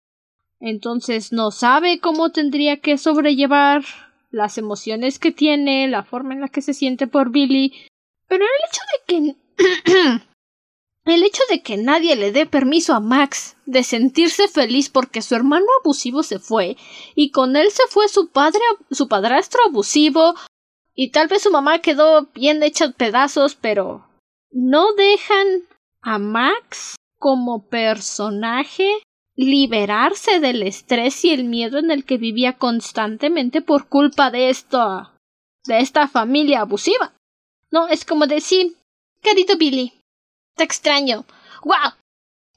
entonces 0.60 1.32
no 1.32 1.52
sabe 1.52 2.00
cómo 2.00 2.30
tendría 2.30 2.78
que 2.78 2.98
sobrellevar 2.98 3.84
las 4.30 4.58
emociones 4.58 5.18
que 5.18 5.32
tiene, 5.32 5.88
la 5.88 6.02
forma 6.02 6.34
en 6.34 6.42
la 6.42 6.48
que 6.48 6.60
se 6.60 6.74
siente 6.74 7.06
por 7.06 7.30
Billy, 7.30 7.72
pero 8.26 8.44
el 8.44 8.68
hecho 8.68 8.82
de 8.92 9.04
que 9.06 10.22
el 11.10 11.22
hecho 11.22 11.42
de 11.50 11.62
que 11.62 11.76
nadie 11.76 12.16
le 12.16 12.32
dé 12.32 12.46
permiso 12.46 12.94
a 12.94 13.00
Max 13.00 13.56
de 13.66 13.82
sentirse 13.82 14.48
feliz 14.48 14.88
porque 14.88 15.22
su 15.22 15.34
hermano 15.34 15.66
abusivo 15.80 16.22
se 16.22 16.38
fue 16.38 16.76
y 17.14 17.30
con 17.30 17.56
él 17.56 17.70
se 17.70 17.86
fue 17.88 18.08
su 18.08 18.28
padre 18.28 18.60
su 18.90 19.08
padrastro 19.08 19.60
abusivo 19.66 20.34
y 21.00 21.10
tal 21.10 21.28
vez 21.28 21.42
su 21.42 21.52
mamá 21.52 21.78
quedó 21.78 22.26
bien 22.34 22.60
hecha 22.64 22.90
pedazos, 22.90 23.54
pero 23.54 24.08
no 24.50 24.94
dejan 24.94 25.46
a 26.02 26.18
Max 26.18 26.96
como 27.20 27.68
personaje 27.68 29.00
liberarse 29.36 30.40
del 30.40 30.64
estrés 30.64 31.24
y 31.24 31.30
el 31.30 31.44
miedo 31.44 31.78
en 31.78 31.92
el 31.92 32.04
que 32.04 32.18
vivía 32.18 32.54
constantemente 32.54 33.62
por 33.62 33.88
culpa 33.88 34.32
de 34.32 34.50
esto 34.50 35.12
de 35.66 35.78
esta 35.78 36.08
familia 36.08 36.62
abusiva. 36.62 37.14
No, 37.70 37.86
es 37.86 38.04
como 38.04 38.26
decir, 38.26 38.76
querido 39.22 39.56
Billy, 39.56 39.92
te 40.58 40.64
extraño. 40.64 41.24
¡Wow! 41.64 41.94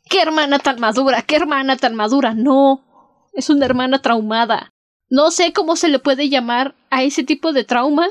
¡Qué 0.10 0.22
hermana 0.22 0.60
tan 0.60 0.82
madura! 0.82 1.22
¡Qué 1.22 1.38
hermana 1.38 1.78
tan 1.78 1.95
madura! 1.95 2.34
No, 2.34 2.84
es 3.32 3.49
una 3.49 3.66
hermana 3.66 4.02
traumada. 4.02 4.70
No 5.10 5.32
sé 5.32 5.54
cómo 5.54 5.78
se 5.78 5.88
le 5.88 5.99
puede 5.99 6.28
llamar 6.28 6.76
a 6.89 7.04
ese 7.04 7.24
tipo 7.24 7.54
de 7.54 7.64
trauma, 7.64 8.10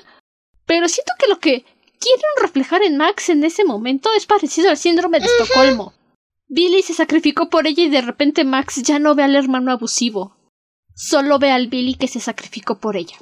pero 0.64 0.88
siento 0.88 1.12
que 1.18 1.28
lo 1.28 1.38
que 1.38 1.64
quieren 1.98 2.30
reflejar 2.40 2.82
en 2.82 2.96
Max 2.96 3.28
en 3.28 3.44
ese 3.44 3.64
momento 3.64 4.08
es 4.16 4.24
parecido 4.26 4.70
al 4.70 4.78
síndrome 4.78 5.20
de 5.20 5.26
Estocolmo. 5.26 5.92
Billy 6.48 6.82
se 6.82 6.94
sacrificó 6.94 7.48
por 7.48 7.66
ella 7.66 7.84
y 7.84 7.90
de 7.90 8.00
repente 8.00 8.44
Max 8.44 8.82
ya 8.82 8.98
no 8.98 9.14
ve 9.14 9.22
al 9.22 9.36
hermano 9.36 9.70
abusivo. 9.70 10.36
Solo 10.94 11.38
ve 11.38 11.50
al 11.50 11.68
Billy 11.68 11.94
que 11.94 12.08
se 12.08 12.20
sacrificó 12.20 12.78
por 12.78 12.96
ella. 12.96 13.16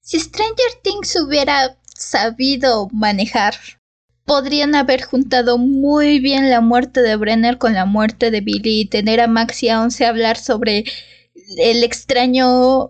Si 0.00 0.18
Stranger 0.18 0.72
Things 0.82 1.16
hubiera 1.16 1.76
sabido 1.94 2.88
manejar, 2.92 3.54
podrían 4.32 4.74
haber 4.74 5.02
juntado 5.02 5.58
muy 5.58 6.18
bien 6.18 6.48
la 6.48 6.62
muerte 6.62 7.02
de 7.02 7.16
Brenner 7.16 7.58
con 7.58 7.74
la 7.74 7.84
muerte 7.84 8.30
de 8.30 8.40
Billy 8.40 8.80
y 8.80 8.86
tener 8.86 9.20
a 9.20 9.26
Max 9.26 9.62
y 9.62 9.68
a 9.68 9.82
Once 9.82 10.06
hablar 10.06 10.38
sobre 10.38 10.86
el 11.58 11.84
extraño 11.84 12.88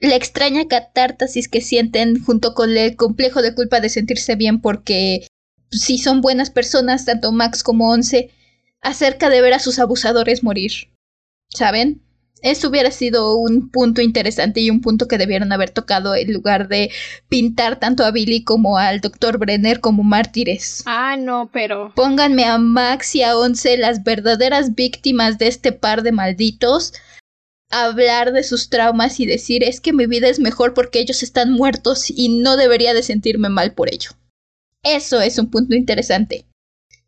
la 0.00 0.16
extraña 0.16 0.66
catártasis 0.68 1.48
que 1.48 1.60
sienten 1.60 2.24
junto 2.24 2.54
con 2.54 2.74
el 2.74 2.96
complejo 2.96 3.42
de 3.42 3.54
culpa 3.54 3.80
de 3.80 3.90
sentirse 3.90 4.34
bien 4.34 4.62
porque 4.62 5.26
si 5.70 5.98
son 5.98 6.22
buenas 6.22 6.48
personas, 6.48 7.04
tanto 7.04 7.32
Max 7.32 7.62
como 7.62 7.90
Once, 7.90 8.30
acerca 8.80 9.28
de 9.28 9.42
ver 9.42 9.52
a 9.52 9.58
sus 9.58 9.78
abusadores 9.78 10.42
morir. 10.42 10.72
¿Saben? 11.50 12.00
Eso 12.42 12.68
hubiera 12.68 12.90
sido 12.90 13.36
un 13.36 13.70
punto 13.70 14.02
interesante 14.02 14.60
y 14.60 14.68
un 14.68 14.80
punto 14.80 15.06
que 15.06 15.16
debieron 15.16 15.52
haber 15.52 15.70
tocado 15.70 16.16
en 16.16 16.32
lugar 16.32 16.68
de 16.68 16.90
pintar 17.28 17.78
tanto 17.78 18.04
a 18.04 18.10
Billy 18.10 18.42
como 18.42 18.78
al 18.78 19.00
Dr. 19.00 19.38
Brenner 19.38 19.80
como 19.80 20.02
mártires. 20.02 20.82
Ah, 20.86 21.16
no, 21.16 21.50
pero. 21.52 21.92
Pónganme 21.94 22.44
a 22.44 22.58
Max 22.58 23.14
y 23.14 23.22
a 23.22 23.38
Once 23.38 23.76
las 23.78 24.02
verdaderas 24.02 24.74
víctimas 24.74 25.38
de 25.38 25.46
este 25.46 25.72
par 25.72 26.02
de 26.02 26.12
malditos 26.12 26.92
hablar 27.70 28.32
de 28.32 28.42
sus 28.42 28.68
traumas 28.68 29.18
y 29.18 29.24
decir 29.24 29.64
es 29.64 29.80
que 29.80 29.94
mi 29.94 30.06
vida 30.06 30.28
es 30.28 30.38
mejor 30.38 30.74
porque 30.74 31.00
ellos 31.00 31.22
están 31.22 31.52
muertos 31.52 32.10
y 32.10 32.40
no 32.40 32.58
debería 32.58 32.92
de 32.92 33.02
sentirme 33.02 33.48
mal 33.48 33.72
por 33.72 33.88
ello. 33.90 34.10
Eso 34.82 35.20
es 35.20 35.38
un 35.38 35.50
punto 35.50 35.74
interesante 35.74 36.44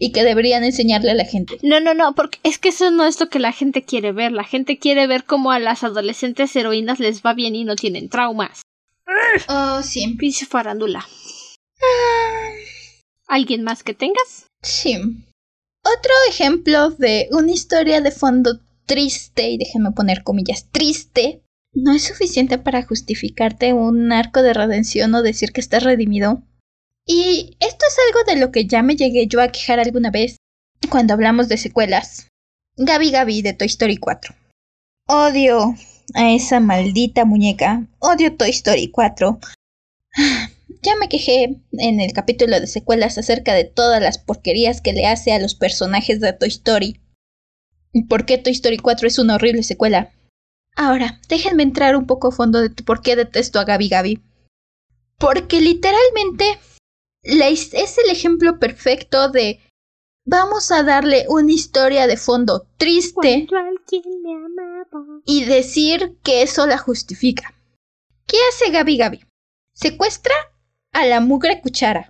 y 0.05 0.13
que 0.13 0.23
deberían 0.23 0.65
enseñarle 0.65 1.13
a 1.13 1.15
la 1.15 1.25
gente. 1.25 1.59
No, 1.63 1.81
no, 1.81 1.95
no, 1.95 2.15
porque 2.15 2.39
es 2.43 2.59
que 2.59 2.69
eso 2.69 2.91
no 2.91 3.07
es 3.07 3.19
lo 3.19 3.31
que 3.31 3.39
la 3.39 3.53
gente 3.53 3.85
quiere 3.85 4.13
ver. 4.13 4.33
La 4.33 4.45
gente 4.45 4.79
quiere 4.79 5.07
ver 5.07 5.25
cómo 5.25 5.51
a 5.51 5.59
las 5.59 5.83
adolescentes 5.83 6.55
heroínas 6.55 7.01
les 7.01 7.23
va 7.23 7.33
bien 7.33 7.57
y 7.57 7.65
no 7.65 7.75
tienen 7.75 8.11
traumas. 8.11 8.61
Oh, 9.49 9.81
sí. 9.83 10.15
Pinche 10.19 10.45
farándula. 10.45 11.07
¿Alguien 13.27 13.63
más 13.63 13.83
que 13.83 13.95
tengas? 13.95 14.47
Sí. 14.61 14.95
Otro 15.83 16.13
ejemplo 16.29 16.91
de 16.91 17.29
una 17.31 17.53
historia 17.53 18.03
de 18.03 18.11
fondo 18.11 18.61
triste, 18.85 19.49
y 19.49 19.57
déjenme 19.57 19.93
poner 19.93 20.23
comillas, 20.23 20.69
triste, 20.71 21.41
no 21.73 21.93
es 21.93 22.03
suficiente 22.05 22.59
para 22.59 22.83
justificarte 22.83 23.73
un 23.73 24.13
arco 24.13 24.43
de 24.43 24.53
redención 24.53 25.15
o 25.15 25.23
decir 25.23 25.53
que 25.53 25.63
estás 25.63 25.83
redimido. 25.83 26.43
Y 27.07 27.57
esto 27.61 27.85
es 27.89 27.97
algo 28.09 28.25
de 28.27 28.37
lo 28.37 28.51
que 28.51 28.67
ya 28.67 28.83
me 28.83 28.97
llegué 28.97 29.27
yo 29.27 29.41
a 29.41 29.49
quejar 29.49 29.79
alguna 29.79 30.11
vez 30.11 30.37
cuando 30.91 31.15
hablamos 31.15 31.49
de 31.49 31.59
secuelas. 31.59 32.29
Gabi 32.77 33.11
Gabi 33.11 33.43
de 33.43 33.53
Toy 33.53 33.67
Story 33.67 33.99
4. 33.99 34.35
Odio 35.07 35.75
a 36.15 36.33
esa 36.33 36.61
maldita 36.61 37.25
muñeca. 37.25 37.87
Odio 37.99 38.37
Toy 38.37 38.51
Story 38.51 38.91
4. 38.91 39.39
Ya 40.83 40.97
me 40.97 41.09
quejé 41.09 41.63
en 41.73 42.01
el 42.01 42.13
capítulo 42.13 42.61
de 42.61 42.67
secuelas 42.67 43.17
acerca 43.17 43.55
de 43.55 43.65
todas 43.65 44.03
las 44.03 44.19
porquerías 44.19 44.83
que 44.83 44.93
le 44.93 45.07
hace 45.07 45.33
a 45.33 45.39
los 45.39 45.55
personajes 45.55 46.21
de 46.21 46.35
Toy 46.35 46.49
Story. 46.49 47.01
¿Por 48.07 48.27
qué 48.27 48.37
Toy 48.37 48.53
Story 48.53 48.77
4 48.77 49.09
es 49.09 49.19
una 49.19 49.37
horrible 49.37 49.63
secuela? 49.63 50.13
Ahora, 50.77 51.23
déjenme 51.29 51.63
entrar 51.63 51.97
un 51.97 52.07
poco 52.07 52.29
a 52.29 52.33
fondo 52.33 52.61
de 52.61 52.69
por 52.69 53.01
qué 53.01 53.17
detesto 53.17 53.61
a 53.61 53.65
Gabi 53.65 53.89
Gabi. 53.89 54.23
Porque 55.19 55.63
literalmente 55.63 56.59
es 57.25 57.99
el 57.99 58.11
ejemplo 58.11 58.59
perfecto 58.59 59.31
de 59.31 59.61
vamos 60.25 60.71
a 60.71 60.83
darle 60.83 61.27
una 61.29 61.53
historia 61.53 62.07
de 62.07 62.17
fondo 62.17 62.67
triste 62.77 63.47
y 65.27 65.45
decir 65.45 66.17
que 66.23 66.43
eso 66.43 66.67
la 66.67 66.79
justifica. 66.79 67.55
¿Qué 68.27 68.37
hace 68.51 68.71
Gabi 68.71 68.97
Gabi? 68.97 69.21
Secuestra 69.75 70.35
a 70.93 71.05
la 71.07 71.21
mugre 71.21 71.61
cuchara. 71.61 72.09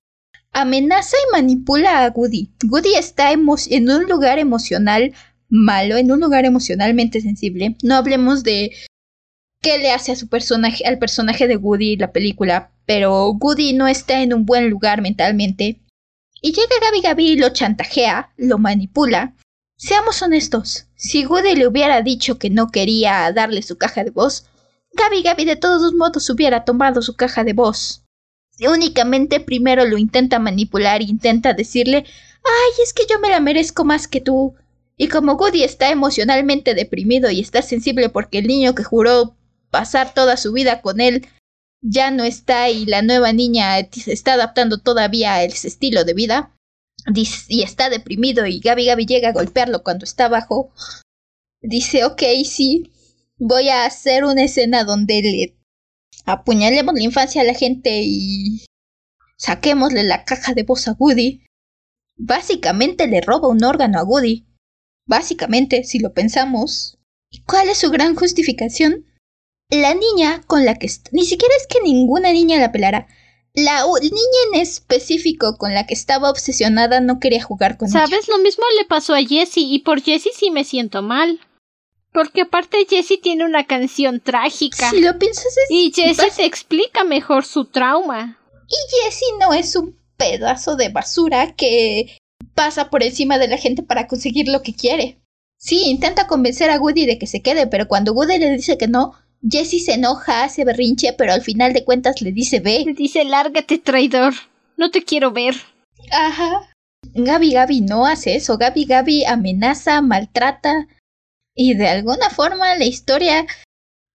Amenaza 0.52 1.16
y 1.16 1.32
manipula 1.32 2.04
a 2.04 2.10
Goody. 2.10 2.52
Goody 2.64 2.94
está 2.94 3.32
en 3.32 3.90
un 3.90 4.04
lugar 4.08 4.38
emocional 4.38 5.12
malo, 5.48 5.96
en 5.96 6.12
un 6.12 6.20
lugar 6.20 6.44
emocionalmente 6.44 7.20
sensible. 7.20 7.76
No 7.82 7.96
hablemos 7.96 8.44
de 8.44 8.72
qué 9.64 9.78
le 9.78 9.90
hace 9.92 10.12
a 10.12 10.16
su 10.16 10.28
personaje, 10.28 10.84
al 10.86 10.98
personaje 10.98 11.48
de 11.48 11.56
Woody 11.56 11.96
la 11.96 12.12
película, 12.12 12.70
pero 12.84 13.30
Woody 13.30 13.72
no 13.72 13.88
está 13.88 14.20
en 14.20 14.34
un 14.34 14.44
buen 14.44 14.68
lugar 14.68 15.00
mentalmente. 15.00 15.80
Y 16.42 16.52
llega 16.52 16.68
Gabi 16.82 17.00
Gabi 17.00 17.30
y 17.30 17.36
lo 17.36 17.48
chantajea, 17.48 18.34
lo 18.36 18.58
manipula. 18.58 19.34
Seamos 19.78 20.20
honestos, 20.20 20.86
si 20.94 21.24
Woody 21.24 21.56
le 21.56 21.66
hubiera 21.66 22.02
dicho 22.02 22.38
que 22.38 22.50
no 22.50 22.68
quería 22.68 23.32
darle 23.32 23.62
su 23.62 23.78
caja 23.78 24.04
de 24.04 24.10
voz, 24.10 24.44
Gabi 24.92 25.22
Gabi 25.22 25.46
de 25.46 25.56
todos 25.56 25.94
modos 25.94 26.28
hubiera 26.28 26.64
tomado 26.64 27.00
su 27.00 27.16
caja 27.16 27.42
de 27.42 27.54
voz. 27.54 28.04
Únicamente 28.60 29.40
primero 29.40 29.86
lo 29.86 29.96
intenta 29.96 30.38
manipular 30.38 31.00
e 31.00 31.04
intenta 31.04 31.54
decirle 31.54 32.04
Ay, 32.44 32.82
es 32.82 32.92
que 32.92 33.04
yo 33.10 33.18
me 33.18 33.30
la 33.30 33.40
merezco 33.40 33.84
más 33.84 34.06
que 34.06 34.20
tú. 34.20 34.54
Y 34.98 35.08
como 35.08 35.32
Woody 35.34 35.64
está 35.64 35.90
emocionalmente 35.90 36.74
deprimido 36.74 37.30
y 37.30 37.40
está 37.40 37.62
sensible 37.62 38.10
porque 38.10 38.38
el 38.38 38.46
niño 38.46 38.74
que 38.74 38.84
juró 38.84 39.34
pasar 39.74 40.14
toda 40.14 40.36
su 40.36 40.52
vida 40.52 40.80
con 40.82 41.00
él 41.00 41.26
ya 41.82 42.12
no 42.12 42.22
está 42.22 42.70
y 42.70 42.86
la 42.86 43.02
nueva 43.02 43.32
niña 43.32 43.76
se 43.90 44.12
está 44.12 44.34
adaptando 44.34 44.78
todavía 44.78 45.34
a 45.34 45.42
estilo 45.42 46.04
de 46.04 46.14
vida 46.14 46.56
y 47.48 47.62
está 47.64 47.90
deprimido 47.90 48.46
y 48.46 48.60
Gabi 48.60 48.86
Gabi 48.86 49.04
llega 49.04 49.30
a 49.30 49.32
golpearlo 49.32 49.82
cuando 49.82 50.04
está 50.04 50.26
abajo, 50.26 50.72
dice, 51.60 52.04
ok, 52.04 52.22
sí, 52.44 52.92
voy 53.36 53.68
a 53.68 53.84
hacer 53.84 54.22
una 54.22 54.44
escena 54.44 54.84
donde 54.84 55.22
le 55.22 55.56
apuñalemos 56.24 56.94
la 56.94 57.02
infancia 57.02 57.42
a 57.42 57.44
la 57.44 57.54
gente 57.54 58.02
y 58.04 58.64
saquémosle 59.36 60.04
la 60.04 60.24
caja 60.24 60.54
de 60.54 60.62
voz 60.62 60.86
a 60.86 60.92
Woody. 60.92 61.42
Básicamente 62.16 63.08
le 63.08 63.22
roba 63.22 63.48
un 63.48 63.64
órgano 63.64 63.98
a 63.98 64.04
Woody. 64.04 64.46
Básicamente, 65.04 65.82
si 65.82 65.98
lo 65.98 66.12
pensamos. 66.14 66.96
¿Y 67.28 67.42
cuál 67.42 67.68
es 67.68 67.78
su 67.78 67.90
gran 67.90 68.14
justificación? 68.14 69.04
La 69.70 69.94
niña 69.94 70.42
con 70.46 70.64
la 70.64 70.76
que... 70.76 70.90
Ni 71.12 71.24
siquiera 71.24 71.54
es 71.56 71.66
que 71.66 71.82
ninguna 71.82 72.32
niña 72.32 72.60
la 72.60 72.72
pelara. 72.72 73.06
La 73.54 73.84
niña 74.00 74.40
en 74.52 74.60
específico 74.60 75.56
con 75.56 75.74
la 75.74 75.86
que 75.86 75.94
estaba 75.94 76.30
obsesionada 76.30 77.00
no 77.00 77.20
quería 77.20 77.42
jugar 77.42 77.76
con 77.76 77.88
ella. 77.88 78.06
¿Sabes? 78.06 78.28
Lo 78.28 78.38
mismo 78.38 78.64
le 78.78 78.84
pasó 78.84 79.14
a 79.14 79.22
Jessie 79.22 79.72
y 79.72 79.78
por 79.80 80.00
Jessie 80.00 80.32
sí 80.34 80.50
me 80.50 80.64
siento 80.64 81.02
mal. 81.02 81.40
Porque 82.12 82.42
aparte 82.42 82.86
Jessie 82.88 83.18
tiene 83.18 83.44
una 83.44 83.64
canción 83.64 84.20
trágica. 84.20 84.90
Si 84.90 85.00
lo 85.00 85.18
piensas 85.18 85.46
es... 85.46 85.70
Y 85.70 85.92
Jessie 85.94 86.30
te 86.36 86.44
explica 86.44 87.04
mejor 87.04 87.44
su 87.44 87.64
trauma. 87.66 88.38
Y 88.68 89.04
Jessie 89.04 89.28
no 89.40 89.52
es 89.52 89.74
un 89.76 89.98
pedazo 90.16 90.76
de 90.76 90.88
basura 90.88 91.54
que 91.54 92.18
pasa 92.54 92.90
por 92.90 93.02
encima 93.02 93.38
de 93.38 93.48
la 93.48 93.58
gente 93.58 93.82
para 93.82 94.06
conseguir 94.06 94.48
lo 94.48 94.62
que 94.62 94.74
quiere. 94.74 95.20
Sí, 95.58 95.84
intenta 95.86 96.26
convencer 96.26 96.70
a 96.70 96.78
Woody 96.78 97.06
de 97.06 97.18
que 97.18 97.26
se 97.26 97.42
quede, 97.42 97.66
pero 97.66 97.88
cuando 97.88 98.12
Woody 98.12 98.38
le 98.38 98.50
dice 98.50 98.76
que 98.76 98.86
no, 98.86 99.14
Jessie 99.48 99.80
se 99.80 99.94
enoja, 99.94 100.44
hace 100.44 100.64
berrinche, 100.64 101.12
pero 101.12 101.32
al 101.32 101.42
final 101.42 101.72
de 101.72 101.84
cuentas 101.84 102.22
le 102.22 102.32
dice 102.32 102.60
ve. 102.60 102.82
Le 102.86 102.94
dice 102.94 103.24
lárgate, 103.24 103.78
traidor. 103.78 104.34
No 104.76 104.90
te 104.90 105.04
quiero 105.04 105.32
ver. 105.32 105.54
Ajá. 106.10 106.70
Gabi 107.14 107.52
Gabi 107.52 107.80
no 107.82 108.06
hace 108.06 108.36
eso. 108.36 108.56
Gabi 108.56 108.86
Gabi 108.86 109.24
amenaza, 109.24 110.00
maltrata. 110.00 110.88
Y 111.54 111.74
de 111.74 111.88
alguna 111.88 112.30
forma 112.30 112.74
la 112.76 112.84
historia. 112.84 113.46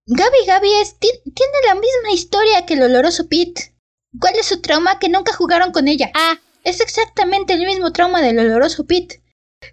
Gabi 0.08 0.46
Gabi 0.48 0.70
es, 0.82 0.98
tiene 1.00 1.58
la 1.68 1.76
misma 1.76 2.12
historia 2.12 2.66
que 2.66 2.74
el 2.74 2.82
oloroso 2.82 3.30
Pete. 3.30 3.74
¿Cuál 4.20 4.36
es 4.38 4.48
su 4.48 4.62
trauma? 4.62 4.98
Que 5.00 5.08
nunca 5.08 5.34
jugaron 5.34 5.72
con 5.72 5.88
ella. 5.88 6.12
Ah, 6.16 6.40
es 6.64 6.82
exactamente 6.82 7.54
el 7.54 7.66
mismo 7.66 7.92
trauma 7.92 8.22
del 8.22 8.40
oloroso 8.40 8.86
Pit. 8.86 9.14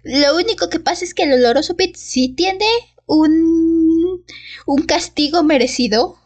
Lo 0.03 0.35
único 0.35 0.69
que 0.69 0.79
pasa 0.79 1.03
es 1.03 1.13
que 1.13 1.23
el 1.23 1.33
oloroso 1.33 1.75
Pit 1.75 1.95
sí 1.95 2.29
tiene 2.29 2.67
un, 3.07 4.23
un 4.65 4.83
castigo 4.83 5.43
merecido. 5.43 6.17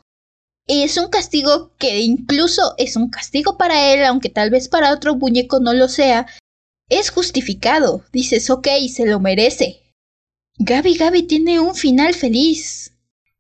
Y 0.68 0.84
es 0.84 0.98
un 0.98 1.10
castigo 1.10 1.72
que 1.78 2.02
incluso 2.02 2.76
es 2.78 2.96
un 2.96 3.10
castigo 3.10 3.58
para 3.58 3.94
él, 3.94 4.04
aunque 4.04 4.30
tal 4.30 4.50
vez 4.50 4.68
para 4.68 4.94
otro 4.94 5.16
muñeco 5.16 5.60
no 5.60 5.74
lo 5.74 5.88
sea. 5.88 6.28
Es 6.90 7.10
justificado. 7.10 8.04
Dices, 8.12 8.50
ok, 8.50 8.68
se 8.94 9.06
lo 9.06 9.20
merece. 9.20 9.82
Gabi 10.58 10.96
Gabi 10.96 11.24
tiene 11.24 11.60
un 11.60 11.76
final 11.76 12.14
feliz. 12.14 12.94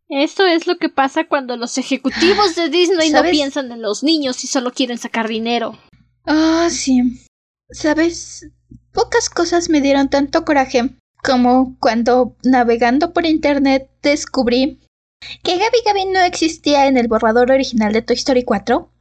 Esto 0.09 0.45
es 0.45 0.67
lo 0.67 0.77
que 0.77 0.89
pasa 0.89 1.27
cuando 1.27 1.55
los 1.55 1.77
ejecutivos 1.77 2.55
de 2.55 2.69
Disney 2.69 3.11
no 3.11 3.23
piensan 3.23 3.71
en 3.71 3.81
los 3.81 4.03
niños 4.03 4.43
y 4.43 4.47
solo 4.47 4.71
quieren 4.71 4.97
sacar 4.97 5.27
dinero. 5.27 5.77
Ah, 6.25 6.67
sí. 6.69 7.01
Sabes, 7.69 8.47
pocas 8.91 9.29
cosas 9.29 9.69
me 9.69 9.79
dieron 9.79 10.09
tanto 10.09 10.43
coraje 10.43 10.89
como 11.23 11.77
cuando 11.79 12.35
navegando 12.43 13.13
por 13.13 13.25
internet 13.25 13.89
descubrí 14.01 14.79
que 15.43 15.57
Gabi 15.57 15.77
Gabi 15.85 16.05
no 16.05 16.21
existía 16.21 16.87
en 16.87 16.97
el 16.97 17.07
borrador 17.07 17.51
original 17.51 17.93
de 17.93 18.01
Toy 18.01 18.15
Story 18.15 18.43
4. 18.43 18.91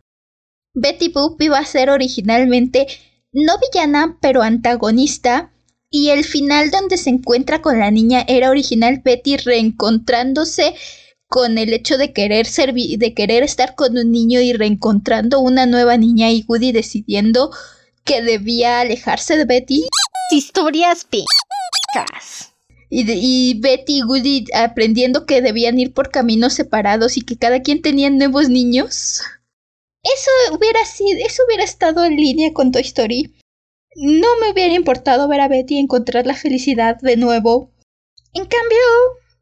Betty 0.75 1.09
Boop 1.09 1.41
iba 1.41 1.59
a 1.59 1.65
ser 1.65 1.91
originalmente 1.91 2.87
no 3.33 3.55
villana, 3.59 4.19
pero 4.21 4.43
antagonista, 4.43 5.53
y 5.91 6.11
el 6.11 6.25
final 6.25 6.71
donde 6.71 6.97
se 6.97 7.11
encuentra 7.11 7.63
con 7.63 7.79
la 7.79 7.91
niña 7.91 8.25
era 8.29 8.51
original 8.51 9.01
Betty 9.05 9.37
reencontrándose 9.37 10.75
con 11.29 11.59
el 11.59 11.73
hecho 11.73 11.97
de 11.97 12.13
querer 12.13 12.47
de 12.49 13.15
querer 13.15 13.43
estar 13.43 13.75
con 13.75 13.97
un 13.97 14.11
niño 14.11 14.41
y 14.41 14.53
reencontrando 14.53 15.41
una 15.41 15.67
nueva 15.67 15.97
niña 15.97 16.31
y 16.31 16.45
Woody 16.47 16.73
decidiendo 16.73 17.51
que 18.05 18.23
debía 18.23 18.81
alejarse 18.81 19.37
de 19.37 19.45
Betty. 19.45 19.85
Historias 20.33 21.05
y, 22.91 23.61
Betty 23.61 23.99
y 23.99 24.03
Woody 24.03 24.45
aprendiendo 24.53 25.25
que 25.25 25.41
debían 25.41 25.79
ir 25.79 25.95
por 25.95 26.11
caminos 26.11 26.55
separados 26.55 27.17
y 27.17 27.23
que 27.23 27.37
cada 27.37 27.63
quien 27.63 27.83
tenía 27.83 28.11
nuevos 28.11 28.49
niños. 28.49 29.23
Eso 30.03 30.57
hubiera 30.57 30.85
sido, 30.85 31.19
eso 31.25 31.43
hubiera 31.47 31.63
estado 31.63 32.05
en 32.05 32.17
línea 32.17 32.53
con 32.53 32.73
Toy 32.73 32.83
Story. 32.83 33.35
No 33.97 34.29
me 34.41 34.51
hubiera 34.51 34.75
importado 34.75 35.29
ver 35.29 35.41
a 35.41 35.49
Betty 35.49 35.79
encontrar 35.79 36.27
la 36.27 36.35
felicidad 36.35 36.99
de 37.01 37.17
nuevo. 37.17 37.71
En 38.33 38.47
cambio, 38.47 38.79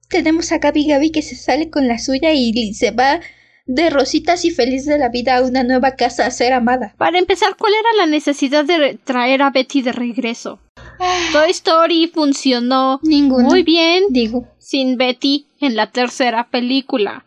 tenemos 0.08 0.52
a 0.52 0.58
Gabi 0.58 0.86
Gabi 0.86 1.10
que 1.10 1.22
se 1.22 1.36
sale 1.36 1.70
con 1.70 1.86
la 1.86 1.98
suya 1.98 2.32
y 2.32 2.74
se 2.74 2.90
va 2.90 3.20
de 3.66 3.90
rositas 3.90 4.46
y 4.46 4.50
feliz 4.50 4.86
de 4.86 4.98
la 4.98 5.10
vida 5.10 5.36
a 5.36 5.42
una 5.42 5.62
nueva 5.62 5.94
casa 5.94 6.26
a 6.26 6.30
ser 6.30 6.54
amada. 6.54 6.94
Para 6.96 7.18
empezar, 7.18 7.56
¿cuál 7.56 7.74
era 7.74 8.04
la 8.04 8.06
necesidad 8.06 8.64
de 8.64 8.98
traer 9.04 9.42
a 9.42 9.50
Betty 9.50 9.82
de 9.82 9.92
regreso? 9.92 10.58
Toy 11.32 11.50
Story 11.50 12.08
funcionó 12.12 13.00
muy 13.02 13.62
bien 13.62 14.04
digo. 14.10 14.48
sin 14.58 14.96
Betty 14.96 15.46
en 15.60 15.76
la 15.76 15.90
tercera 15.90 16.48
película. 16.50 17.24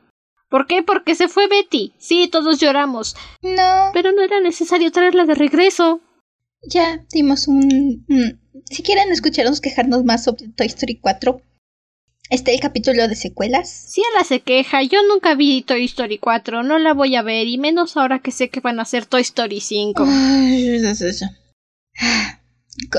¿Por 0.50 0.68
qué? 0.68 0.84
Porque 0.84 1.16
se 1.16 1.30
fue 1.30 1.48
Betty. 1.48 1.94
Sí, 1.98 2.28
todos 2.28 2.60
lloramos. 2.60 3.16
No. 3.42 3.92
Pero 3.94 4.12
no 4.12 4.22
era 4.22 4.42
necesario 4.42 4.92
traerla 4.92 5.26
de 5.26 5.36
regreso. 5.36 6.02
Ya 6.64 7.06
dimos 7.12 7.48
un... 7.48 8.06
Si 8.70 8.84
quieren 8.84 9.12
escucharnos 9.12 9.62
quejarnos 9.62 10.04
más 10.04 10.26
sobre 10.26 10.50
Toy 10.50 10.68
Story 10.68 11.00
4, 11.00 11.42
Está 12.32 12.52
el 12.52 12.62
capítulo 12.62 13.10
de 13.10 13.16
secuelas. 13.18 13.70
Si 13.70 14.02
la 14.18 14.24
se 14.24 14.40
queja, 14.40 14.82
yo 14.84 15.00
nunca 15.06 15.36
vi 15.36 15.64
Toy 15.64 15.84
Story 15.84 16.18
4, 16.18 16.64
no 16.64 16.80
la 16.80 16.94
voy 16.94 17.18
a 17.18 17.22
ver, 17.22 17.46
y 17.48 17.58
menos 17.58 17.98
ahora 17.98 18.20
que 18.20 18.32
sé 18.32 18.50
que 18.50 18.62
van 18.62 18.80
a 18.80 18.84
hacer 18.84 19.06
Toy 19.06 19.22
Story 19.22 19.60
5. 19.60 20.06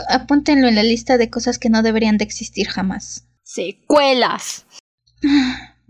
Apúntenlo 0.09 0.69
en 0.69 0.75
la 0.75 0.83
lista 0.83 1.19
de 1.19 1.31
cosas 1.31 1.59
que 1.59 1.71
no 1.71 1.83
deberían 1.83 2.19
de 2.19 2.25
existir 2.25 2.69
jamás. 2.69 3.27
Secuelas. 3.43 4.67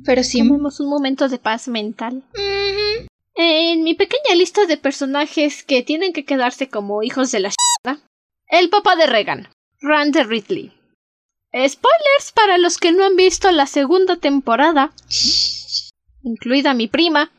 Pero 0.04 0.22
sí. 0.22 0.38
Tomemos 0.38 0.80
un 0.80 0.88
momento 0.88 1.28
de 1.28 1.38
paz 1.38 1.68
mental. 1.68 2.24
En 3.34 3.82
mi 3.82 3.94
pequeña 3.94 4.34
lista 4.36 4.66
de 4.66 4.76
personajes 4.76 5.62
que 5.62 5.82
tienen 5.82 6.12
que 6.12 6.24
quedarse 6.24 6.68
como 6.68 7.02
hijos 7.02 7.32
de 7.32 7.40
la 7.40 7.50
ch... 7.50 7.56
el 8.48 8.68
papá 8.68 8.96
de 8.96 9.06
Regan, 9.06 9.48
Rand 9.80 10.16
Ridley. 10.16 10.72
Spoilers 11.52 12.32
para 12.34 12.58
los 12.58 12.78
que 12.78 12.92
no 12.92 13.04
han 13.04 13.16
visto 13.16 13.50
la 13.52 13.66
segunda 13.66 14.16
temporada, 14.16 14.92
incluida 16.22 16.72
mi 16.72 16.88
prima, 16.88 17.30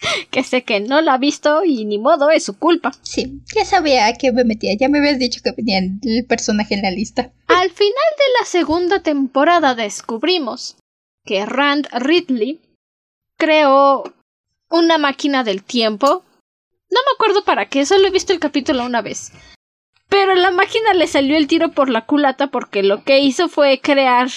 que 0.30 0.42
sé 0.44 0.64
que 0.64 0.80
no 0.80 1.00
la 1.00 1.14
ha 1.14 1.18
visto 1.18 1.64
y 1.64 1.84
ni 1.84 1.98
modo, 1.98 2.30
es 2.30 2.44
su 2.44 2.58
culpa. 2.58 2.92
Sí, 3.02 3.40
ya 3.54 3.64
sabía 3.64 4.06
a 4.06 4.14
qué 4.14 4.32
me 4.32 4.44
metía. 4.44 4.74
Ya 4.78 4.88
me 4.88 4.98
habías 4.98 5.18
dicho 5.18 5.40
que 5.42 5.52
venía 5.52 5.78
el 5.78 6.26
personaje 6.26 6.74
en 6.74 6.82
la 6.82 6.90
lista. 6.90 7.32
Al 7.48 7.70
final 7.70 8.12
de 8.16 8.40
la 8.40 8.46
segunda 8.46 9.02
temporada 9.02 9.74
descubrimos 9.74 10.76
que 11.24 11.44
Rand 11.44 11.88
Ridley 11.92 12.60
creó 13.36 14.14
una 14.70 14.98
máquina 14.98 15.44
del 15.44 15.62
tiempo. 15.62 16.24
No 16.90 17.00
me 17.04 17.12
acuerdo 17.14 17.44
para 17.44 17.68
qué, 17.68 17.84
solo 17.84 18.06
he 18.06 18.10
visto 18.10 18.32
el 18.32 18.40
capítulo 18.40 18.84
una 18.84 19.02
vez. 19.02 19.32
Pero 20.08 20.34
la 20.34 20.50
máquina 20.50 20.94
le 20.94 21.06
salió 21.06 21.36
el 21.36 21.46
tiro 21.46 21.72
por 21.72 21.90
la 21.90 22.06
culata 22.06 22.46
porque 22.46 22.82
lo 22.82 23.04
que 23.04 23.20
hizo 23.20 23.48
fue 23.48 23.80
crear 23.80 24.28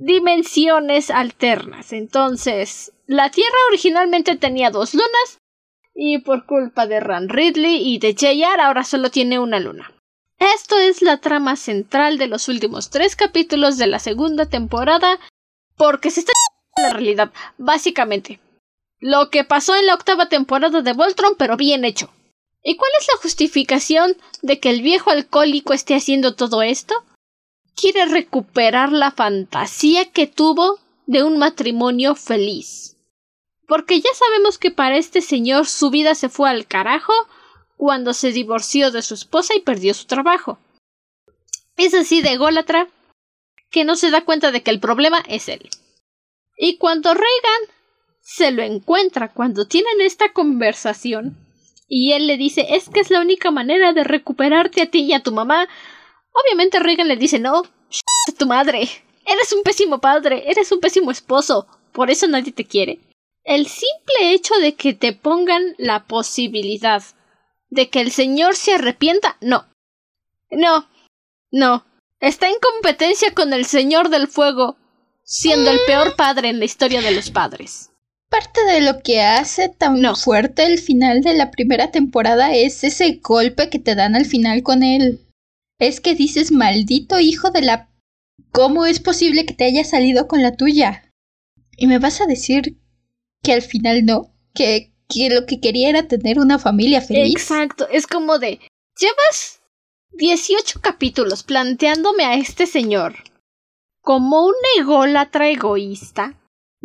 dimensiones 0.00 1.10
alternas. 1.10 1.92
Entonces, 1.92 2.92
la 3.06 3.30
Tierra 3.30 3.56
originalmente 3.68 4.36
tenía 4.36 4.70
dos 4.70 4.94
lunas 4.94 5.38
y 5.94 6.18
por 6.18 6.46
culpa 6.46 6.86
de 6.86 7.00
Rand 7.00 7.30
Ridley 7.30 7.86
y 7.86 7.98
de 7.98 8.14
JR 8.14 8.60
ahora 8.60 8.82
solo 8.82 9.10
tiene 9.10 9.38
una 9.38 9.60
luna. 9.60 9.92
Esto 10.38 10.78
es 10.78 11.02
la 11.02 11.18
trama 11.18 11.54
central 11.56 12.16
de 12.16 12.26
los 12.26 12.48
últimos 12.48 12.88
tres 12.88 13.14
capítulos 13.14 13.76
de 13.76 13.86
la 13.86 13.98
segunda 13.98 14.46
temporada, 14.46 15.20
porque 15.76 16.10
se 16.10 16.20
está 16.20 16.32
la 16.78 16.90
realidad, 16.90 17.30
básicamente. 17.58 18.40
Lo 19.00 19.28
que 19.28 19.44
pasó 19.44 19.76
en 19.76 19.86
la 19.86 19.94
octava 19.94 20.30
temporada 20.30 20.80
de 20.80 20.94
Voltron, 20.94 21.34
pero 21.36 21.58
bien 21.58 21.84
hecho. 21.84 22.10
¿Y 22.62 22.76
cuál 22.76 22.90
es 22.98 23.06
la 23.08 23.20
justificación 23.20 24.16
de 24.40 24.60
que 24.60 24.70
el 24.70 24.80
viejo 24.80 25.10
alcohólico 25.10 25.74
esté 25.74 25.94
haciendo 25.94 26.34
todo 26.34 26.62
esto? 26.62 26.94
Quiere 27.80 28.04
recuperar 28.06 28.92
la 28.92 29.10
fantasía 29.10 30.10
que 30.10 30.26
tuvo 30.26 30.78
de 31.06 31.22
un 31.22 31.38
matrimonio 31.38 32.14
feliz. 32.14 32.98
Porque 33.66 34.00
ya 34.00 34.10
sabemos 34.12 34.58
que 34.58 34.70
para 34.70 34.96
este 34.96 35.22
señor 35.22 35.66
su 35.66 35.90
vida 35.90 36.14
se 36.14 36.28
fue 36.28 36.50
al 36.50 36.66
carajo 36.66 37.12
cuando 37.76 38.12
se 38.12 38.32
divorció 38.32 38.90
de 38.90 39.00
su 39.00 39.14
esposa 39.14 39.54
y 39.56 39.60
perdió 39.60 39.94
su 39.94 40.06
trabajo. 40.06 40.58
Es 41.76 41.94
así 41.94 42.20
de 42.20 42.32
ególatra 42.32 42.88
que 43.70 43.84
no 43.84 43.96
se 43.96 44.10
da 44.10 44.24
cuenta 44.24 44.50
de 44.50 44.62
que 44.62 44.70
el 44.70 44.80
problema 44.80 45.24
es 45.26 45.48
él. 45.48 45.70
Y 46.58 46.76
cuando 46.76 47.14
Reagan 47.14 47.74
se 48.20 48.50
lo 48.50 48.62
encuentra 48.62 49.32
cuando 49.32 49.66
tienen 49.66 50.02
esta 50.02 50.34
conversación 50.34 51.38
y 51.88 52.12
él 52.12 52.26
le 52.26 52.36
dice 52.36 52.66
es 52.70 52.90
que 52.90 53.00
es 53.00 53.10
la 53.10 53.20
única 53.20 53.50
manera 53.50 53.94
de 53.94 54.04
recuperarte 54.04 54.82
a 54.82 54.90
ti 54.90 55.00
y 55.00 55.14
a 55.14 55.22
tu 55.22 55.32
mamá, 55.32 55.68
obviamente 56.32 56.78
Reagan 56.78 57.08
le 57.08 57.16
dice 57.16 57.38
no, 57.38 57.62
a 57.62 58.32
tu 58.38 58.46
madre, 58.46 58.88
eres 59.26 59.52
un 59.52 59.62
pésimo 59.62 60.00
padre, 60.00 60.50
eres 60.50 60.72
un 60.72 60.80
pésimo 60.80 61.10
esposo, 61.10 61.66
por 61.92 62.10
eso 62.10 62.26
nadie 62.26 62.52
te 62.52 62.64
quiere. 62.64 62.98
El 63.44 63.66
simple 63.66 64.32
hecho 64.32 64.54
de 64.56 64.74
que 64.74 64.92
te 64.92 65.12
pongan 65.12 65.74
la 65.78 66.04
posibilidad 66.04 67.02
de 67.70 67.88
que 67.88 68.00
el 68.00 68.10
señor 68.10 68.56
se 68.56 68.74
arrepienta, 68.74 69.36
no. 69.40 69.66
No. 70.50 70.88
No. 71.50 71.84
Está 72.20 72.48
en 72.48 72.56
competencia 72.60 73.32
con 73.32 73.52
el 73.52 73.64
señor 73.64 74.10
del 74.10 74.28
fuego, 74.28 74.76
siendo 75.24 75.70
el 75.70 75.78
peor 75.86 76.16
padre 76.16 76.50
en 76.50 76.58
la 76.58 76.64
historia 76.64 77.00
de 77.00 77.12
los 77.12 77.30
padres. 77.30 77.90
Parte 78.28 78.62
de 78.64 78.80
lo 78.80 79.02
que 79.02 79.22
hace 79.22 79.68
tan 79.68 80.00
No. 80.00 80.14
fuerte 80.14 80.64
el 80.64 80.78
final 80.78 81.22
de 81.22 81.34
la 81.34 81.50
primera 81.50 81.90
temporada 81.90 82.54
es 82.54 82.84
ese 82.84 83.20
golpe 83.22 83.70
que 83.70 83.78
te 83.78 83.94
dan 83.94 84.14
al 84.14 84.26
final 84.26 84.62
con 84.62 84.82
él. 84.82 85.20
Es 85.80 86.00
que 86.00 86.14
dices, 86.14 86.52
maldito 86.52 87.18
hijo 87.18 87.50
de 87.50 87.62
la... 87.62 87.90
¿Cómo 88.52 88.86
es 88.86 89.00
posible 89.00 89.46
que 89.46 89.54
te 89.54 89.64
haya 89.64 89.84
salido 89.84 90.28
con 90.28 90.42
la 90.42 90.56
tuya? 90.56 91.10
Y 91.76 91.86
me 91.86 91.98
vas 91.98 92.20
a 92.20 92.26
decir 92.26 92.78
que 93.42 93.52
al 93.52 93.62
final 93.62 94.04
no, 94.04 94.34
que, 94.54 94.92
que 95.08 95.30
lo 95.30 95.46
que 95.46 95.60
quería 95.60 95.88
era 95.88 96.06
tener 96.08 96.38
una 96.38 96.58
familia 96.58 97.00
feliz. 97.00 97.32
Exacto, 97.32 97.88
es 97.90 98.06
como 98.06 98.38
de 98.38 98.60
llevas 98.98 99.60
18 100.12 100.80
capítulos 100.80 101.42
planteándome 101.42 102.24
a 102.24 102.34
este 102.34 102.66
señor 102.66 103.16
como 104.02 104.44
un 104.46 104.54
ególatra 104.76 105.48
egoísta. 105.48 106.34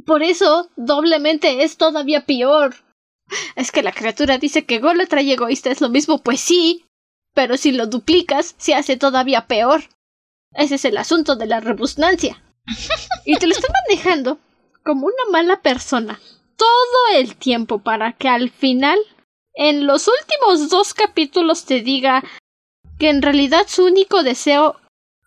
Por 0.06 0.24
eso 0.24 0.70
doblemente 0.76 1.64
es 1.64 1.78
todavía 1.78 2.26
peor. 2.26 2.76
Es 3.56 3.72
que 3.72 3.82
la 3.82 3.92
criatura 3.92 4.38
dice 4.38 4.66
que 4.66 4.76
ególatra 4.76 5.22
y 5.22 5.32
egoísta 5.32 5.72
es 5.72 5.82
lo 5.82 5.90
mismo, 5.90 6.22
pues 6.22 6.40
sí, 6.40 6.85
pero 7.36 7.58
si 7.58 7.72
lo 7.72 7.86
duplicas 7.86 8.56
se 8.58 8.74
hace 8.74 8.98
todavía 8.98 9.46
peor. 9.46 9.84
Ese 10.54 10.76
es 10.76 10.86
el 10.86 10.98
asunto 10.98 11.36
de 11.36 11.46
la 11.46 11.60
rebusnancia. 11.60 12.42
Y 13.26 13.36
te 13.36 13.46
lo 13.46 13.54
están 13.54 13.72
manejando 13.88 14.40
como 14.84 15.06
una 15.06 15.32
mala 15.32 15.62
persona 15.62 16.20
todo 16.56 17.20
el 17.20 17.36
tiempo 17.36 17.80
para 17.80 18.14
que 18.14 18.30
al 18.30 18.50
final, 18.50 18.98
en 19.54 19.86
los 19.86 20.08
últimos 20.08 20.70
dos 20.70 20.94
capítulos, 20.94 21.66
te 21.66 21.82
diga 21.82 22.24
que 22.98 23.10
en 23.10 23.22
realidad 23.22 23.66
su 23.68 23.86
único 23.86 24.24
deseo 24.24 24.80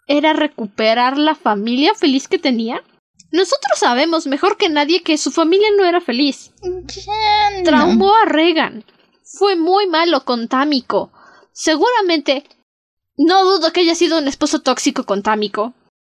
era 0.07 0.33
recuperar 0.33 1.19
la 1.19 1.35
familia 1.35 1.95
feliz 1.95 2.27
que 2.27 2.39
tenía. 2.39 2.83
Nosotros 3.31 3.79
sabemos 3.79 4.27
mejor 4.27 4.57
que 4.57 4.71
nadie 4.71 5.03
que 5.03 5.19
su 5.19 5.31
familia 5.31 5.69
no 5.77 5.85
era 5.85 6.01
feliz. 6.01 6.53
No. 6.63 6.83
Traumó 7.65 8.15
a 8.15 8.25
Regan. 8.25 8.85
Fue 9.23 9.55
muy 9.57 9.87
malo 9.87 10.25
con 10.25 10.49
Támico. 10.49 11.13
Seguramente 11.59 12.45
no 13.17 13.45
dudo 13.45 13.73
que 13.73 13.81
haya 13.81 13.97
sido 13.97 14.17
un 14.17 14.29
esposo 14.29 14.61
tóxico 14.61 15.03
con 15.03 15.25
Támico. 15.25 15.75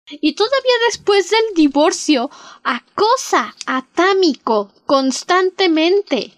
Y 0.08 0.36
todavía 0.36 0.74
después 0.86 1.30
del 1.30 1.56
divorcio, 1.56 2.30
acosa 2.62 3.56
a 3.66 3.84
Támico 3.84 4.70
constantemente. 4.86 6.32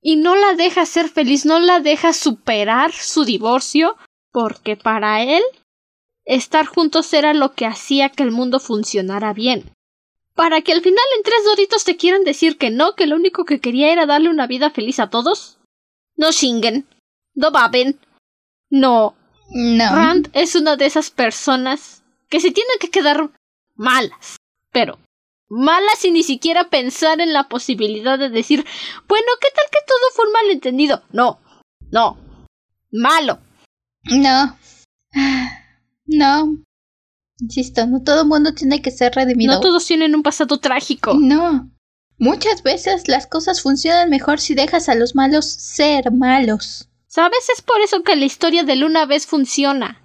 Y 0.00 0.16
no 0.16 0.34
la 0.34 0.54
deja 0.54 0.86
ser 0.86 1.08
feliz, 1.08 1.44
no 1.46 1.60
la 1.60 1.78
deja 1.78 2.12
superar 2.12 2.90
su 2.90 3.24
divorcio, 3.24 3.96
porque 4.32 4.76
para 4.76 5.22
él 5.22 5.42
estar 6.24 6.66
juntos 6.66 7.12
era 7.12 7.34
lo 7.34 7.54
que 7.54 7.66
hacía 7.66 8.08
que 8.08 8.24
el 8.24 8.32
mundo 8.32 8.58
funcionara 8.58 9.32
bien. 9.32 9.72
Para 10.34 10.62
que 10.62 10.72
al 10.72 10.80
final 10.80 11.04
en 11.16 11.22
tres 11.22 11.44
doritos 11.44 11.84
te 11.84 11.96
quieran 11.96 12.24
decir 12.24 12.58
que 12.58 12.70
no, 12.70 12.96
que 12.96 13.06
lo 13.06 13.14
único 13.14 13.44
que 13.44 13.60
quería 13.60 13.92
era 13.92 14.04
darle 14.04 14.30
una 14.30 14.48
vida 14.48 14.70
feliz 14.70 14.98
a 14.98 15.10
todos. 15.10 15.58
No 16.16 16.32
chinguen. 16.32 16.88
No 17.34 17.52
baben. 17.52 18.00
No. 18.72 19.14
No. 19.50 19.94
Rand 19.94 20.30
es 20.32 20.54
una 20.56 20.76
de 20.76 20.86
esas 20.86 21.10
personas 21.10 22.02
que 22.30 22.40
se 22.40 22.50
tienen 22.50 22.78
que 22.80 22.88
quedar 22.88 23.30
malas. 23.76 24.38
Pero 24.72 24.98
malas 25.50 25.98
sin 25.98 26.14
ni 26.14 26.22
siquiera 26.22 26.70
pensar 26.70 27.20
en 27.20 27.34
la 27.34 27.50
posibilidad 27.50 28.18
de 28.18 28.30
decir, 28.30 28.64
bueno, 29.06 29.26
¿qué 29.40 29.48
tal 29.54 29.66
que 29.70 29.86
todo 29.86 30.10
fue 30.14 30.26
un 30.26 30.32
malentendido? 30.32 31.02
No. 31.12 31.38
No. 31.90 32.16
Malo. 32.90 33.40
No. 34.04 34.56
No. 36.06 36.56
Insisto, 37.40 37.86
no 37.86 38.02
todo 38.02 38.22
el 38.22 38.28
mundo 38.28 38.54
tiene 38.54 38.80
que 38.80 38.90
ser 38.90 39.14
redimido. 39.14 39.52
No 39.52 39.60
todos 39.60 39.84
tienen 39.84 40.14
un 40.14 40.22
pasado 40.22 40.58
trágico. 40.58 41.14
No. 41.14 41.70
Muchas 42.18 42.62
veces 42.62 43.08
las 43.08 43.26
cosas 43.26 43.60
funcionan 43.60 44.08
mejor 44.08 44.40
si 44.40 44.54
dejas 44.54 44.88
a 44.88 44.94
los 44.94 45.14
malos 45.14 45.44
ser 45.44 46.10
malos. 46.10 46.88
¿Sabes? 47.12 47.48
Es 47.54 47.60
por 47.60 47.80
eso 47.82 48.02
que 48.02 48.16
la 48.16 48.24
historia 48.24 48.64
de 48.64 48.74
Luna 48.76 49.04
vez 49.04 49.26
funciona. 49.26 50.00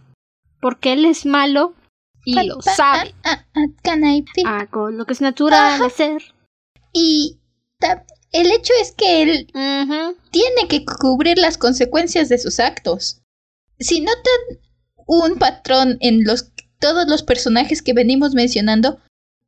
Porque 0.59 0.91
él 0.91 1.05
es 1.05 1.25
malo 1.25 1.73
y 2.25 2.35
Pa- 2.35 2.43
lo 2.43 2.57
pa- 2.57 2.75
sabe. 2.75 3.15
ah, 3.23 3.45
ah, 3.55 3.65
ah, 4.45 4.57
Hago 4.59 4.91
lo 4.91 5.05
que 5.05 5.13
es 5.13 5.21
natural 5.21 5.81
hacer. 5.85 6.21
Y 6.91 7.37
el 8.33 8.51
hecho 8.51 8.73
es 8.81 8.91
que 8.91 9.21
él 9.21 9.47
tiene 10.31 10.67
que 10.67 10.83
cubrir 10.83 11.37
las 11.37 11.57
consecuencias 11.57 12.27
de 12.27 12.39
sus 12.39 12.59
actos. 12.59 13.21
Si 13.79 14.01
notan 14.01 14.59
un 15.05 15.37
patrón 15.37 15.97
en 16.01 16.25
los 16.25 16.51
todos 16.79 17.07
los 17.07 17.23
personajes 17.23 17.81
que 17.81 17.93
venimos 17.93 18.33
mencionando, 18.33 18.99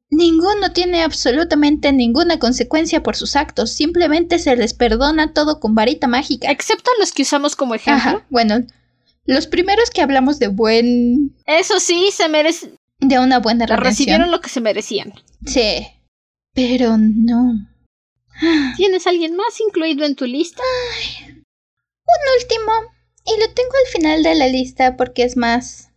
ninguno 0.09 0.71
tiene 0.73 1.03
absolutamente 1.03 1.91
ninguna 1.93 2.39
consecuencia 2.39 3.03
por 3.03 3.15
sus 3.15 3.35
actos, 3.35 3.71
simplemente 3.71 4.39
se 4.39 4.55
les 4.55 4.73
perdona 4.73 5.33
todo 5.33 5.59
con 5.59 5.75
varita 5.75 6.07
mágica. 6.07 6.51
Excepto 6.51 6.91
los 6.99 7.11
que 7.11 7.21
usamos 7.23 7.55
como 7.55 7.75
ejemplo. 7.75 8.09
Ajá, 8.11 8.25
bueno, 8.29 8.65
los 9.25 9.47
primeros 9.47 9.89
que 9.91 10.01
hablamos 10.01 10.39
de 10.39 10.47
buen 10.47 11.35
Eso 11.45 11.79
sí, 11.79 12.09
se 12.11 12.27
merece. 12.29 12.73
de 12.99 13.19
una 13.19 13.39
buena 13.39 13.65
La 13.67 13.75
redención. 13.75 14.07
recibieron 14.07 14.31
lo 14.31 14.41
que 14.41 14.49
se 14.49 14.61
merecían. 14.61 15.13
Sí. 15.45 15.87
Pero 16.53 16.97
no. 16.97 17.53
¿Tienes 18.77 19.05
alguien 19.05 19.35
más 19.35 19.59
incluido 19.65 20.05
en 20.05 20.15
tu 20.15 20.25
lista? 20.25 20.63
Un 21.27 22.41
último, 22.41 22.71
y 23.25 23.39
lo 23.39 23.53
tengo 23.53 23.69
al 23.85 23.91
final 23.91 24.23
de 24.23 24.33
la 24.35 24.47
lista 24.47 24.97
porque 24.97 25.23
es 25.23 25.37
más 25.37 25.88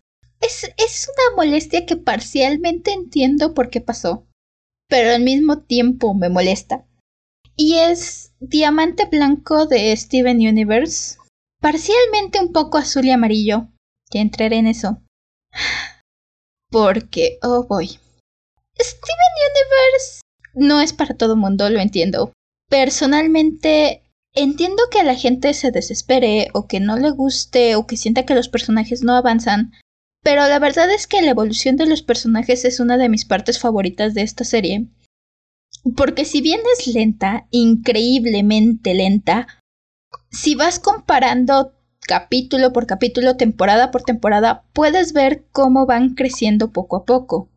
es, 0.43 0.65
es 0.77 1.09
una 1.09 1.37
molestia 1.37 1.87
que 1.87 1.97
parcialmente 1.97 2.93
entiendo 2.93 3.55
por 3.55 3.71
qué 3.71 3.81
pasó, 3.81 4.27
pero 4.89 5.11
al 5.15 5.23
mismo 5.23 5.63
tiempo 5.63 6.15
me 6.15 6.29
molesta. 6.29 6.85
Y 7.57 7.77
es 7.77 8.33
Diamante 8.41 9.07
Blanco 9.07 9.67
de 9.67 9.97
Steven 9.97 10.39
Universe, 10.39 11.17
parcialmente 11.61 12.41
un 12.41 12.53
poco 12.53 12.79
azul 12.79 13.05
y 13.05 13.11
amarillo. 13.11 13.69
Ya 14.13 14.21
entraré 14.21 14.57
en 14.57 14.67
eso. 14.67 15.01
Porque, 16.71 17.39
oh 17.43 17.65
boy. 17.65 17.87
Steven 17.87 19.33
Universe 19.51 20.21
no 20.55 20.81
es 20.81 20.93
para 20.93 21.17
todo 21.17 21.37
mundo, 21.37 21.69
lo 21.71 21.81
entiendo. 21.81 22.33
Personalmente, 22.69 24.03
entiendo 24.35 24.83
que 24.91 25.01
a 25.01 25.05
la 25.05 25.15
gente 25.15 25.53
se 25.55 25.71
desespere 25.71 26.49
o 26.55 26.67
que 26.67 26.81
no 26.81 26.97
le 26.97 27.11
guste 27.11 27.77
o 27.77 27.87
que 27.87 27.97
sienta 27.97 28.25
que 28.25 28.35
los 28.35 28.49
personajes 28.49 29.03
no 29.03 29.15
avanzan, 29.15 29.73
pero 30.23 30.47
la 30.47 30.59
verdad 30.59 30.91
es 30.91 31.07
que 31.07 31.23
la 31.23 31.31
evolución 31.31 31.77
de 31.77 31.87
los 31.87 32.03
personajes 32.03 32.65
es 32.65 32.81
una 32.81 32.97
de 32.97 33.09
mis 33.09 33.25
partes 33.25 33.59
favoritas 33.59 34.15
de 34.15 34.23
esta 34.23 34.45
serie. 34.45 34.87
Porque 35.97 36.25
si 36.25 36.41
bien 36.41 36.61
es 36.79 36.87
lenta, 36.87 37.47
increíblemente 37.51 38.95
lenta, 38.95 39.49
si 40.31 40.55
vas 40.55 40.79
comparando 40.79 41.75
capítulo 42.07 42.73
por 42.73 42.87
capítulo, 42.87 43.37
temporada 43.37 43.91
por 43.91 44.03
temporada, 44.03 44.65
puedes 44.73 45.13
ver 45.13 45.45
cómo 45.51 45.87
van 45.87 46.15
creciendo 46.15 46.73
poco 46.73 46.97
a 46.97 47.05
poco. 47.05 47.49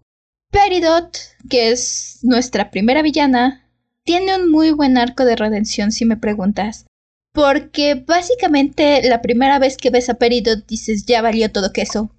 Peridot, 0.52 1.18
que 1.50 1.72
es 1.72 2.20
nuestra 2.24 2.72
primera 2.72 3.02
villana, 3.02 3.70
tiene 4.04 4.36
un 4.38 4.50
muy 4.50 4.72
buen 4.72 4.98
arco 4.98 5.26
de 5.26 5.36
redención 5.36 5.92
si 5.92 6.06
me 6.06 6.18
preguntas. 6.18 6.86
Porque 7.34 7.96
básicamente 7.96 9.02
la 9.08 9.22
primera 9.22 9.60
vez 9.60 9.78
que 9.78 9.90
ves 9.90 10.10
a 10.10 10.14
Peridot 10.14 10.66
dices 10.66 11.06
ya 11.06 11.22
valió 11.22 11.52
todo 11.52 11.74
queso. 11.74 12.15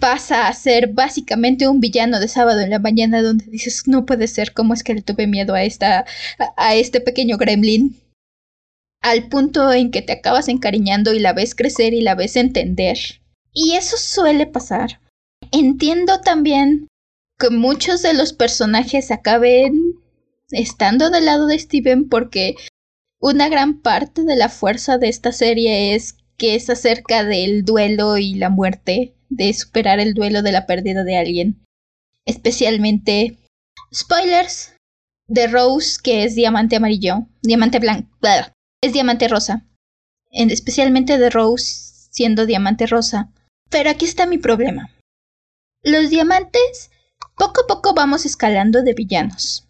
Pasa 0.00 0.48
a 0.48 0.52
ser 0.52 0.88
básicamente 0.92 1.68
un 1.68 1.80
villano 1.80 2.20
de 2.20 2.28
sábado 2.28 2.60
en 2.60 2.70
la 2.70 2.78
mañana 2.78 3.22
donde 3.22 3.46
dices 3.46 3.84
no 3.86 4.04
puede 4.04 4.26
ser, 4.28 4.52
¿cómo 4.52 4.74
es 4.74 4.82
que 4.82 4.94
le 4.94 5.02
tuve 5.02 5.26
miedo 5.26 5.54
a 5.54 5.62
esta 5.62 6.04
a 6.56 6.74
este 6.74 7.00
pequeño 7.00 7.36
gremlin? 7.36 8.00
Al 9.02 9.28
punto 9.28 9.72
en 9.72 9.90
que 9.90 10.02
te 10.02 10.12
acabas 10.12 10.48
encariñando 10.48 11.12
y 11.14 11.20
la 11.20 11.32
ves 11.32 11.54
crecer 11.54 11.94
y 11.94 12.00
la 12.00 12.14
ves 12.14 12.36
entender. 12.36 12.98
Y 13.52 13.74
eso 13.74 13.96
suele 13.96 14.46
pasar. 14.46 15.00
Entiendo 15.52 16.20
también 16.20 16.88
que 17.38 17.50
muchos 17.50 18.02
de 18.02 18.14
los 18.14 18.32
personajes 18.32 19.10
acaben 19.10 19.94
estando 20.50 21.10
del 21.10 21.26
lado 21.26 21.46
de 21.46 21.58
Steven 21.58 22.08
porque 22.08 22.56
una 23.20 23.48
gran 23.48 23.80
parte 23.80 24.24
de 24.24 24.36
la 24.36 24.48
fuerza 24.48 24.98
de 24.98 25.08
esta 25.08 25.32
serie 25.32 25.94
es 25.94 26.16
que 26.36 26.54
es 26.54 26.68
acerca 26.68 27.24
del 27.24 27.64
duelo 27.64 28.18
y 28.18 28.34
la 28.34 28.50
muerte, 28.50 29.15
de 29.28 29.52
superar 29.54 30.00
el 30.00 30.14
duelo 30.14 30.42
de 30.42 30.52
la 30.52 30.66
pérdida 30.66 31.04
de 31.04 31.16
alguien. 31.16 31.64
Especialmente, 32.24 33.38
spoilers, 33.94 34.74
de 35.28 35.48
Rose, 35.48 35.98
que 36.02 36.24
es 36.24 36.34
diamante 36.34 36.76
amarillo, 36.76 37.26
diamante 37.42 37.78
blanco, 37.78 38.08
es 38.80 38.92
diamante 38.92 39.28
rosa. 39.28 39.64
especialmente 40.30 41.18
de 41.18 41.30
Rose 41.30 42.08
siendo 42.10 42.46
diamante 42.46 42.86
rosa. 42.86 43.30
Pero 43.68 43.90
aquí 43.90 44.04
está 44.04 44.26
mi 44.26 44.38
problema. 44.38 44.90
Los 45.82 46.10
diamantes, 46.10 46.90
poco 47.36 47.62
a 47.62 47.66
poco 47.66 47.94
vamos 47.94 48.24
escalando 48.24 48.82
de 48.82 48.94
villanos. 48.94 49.66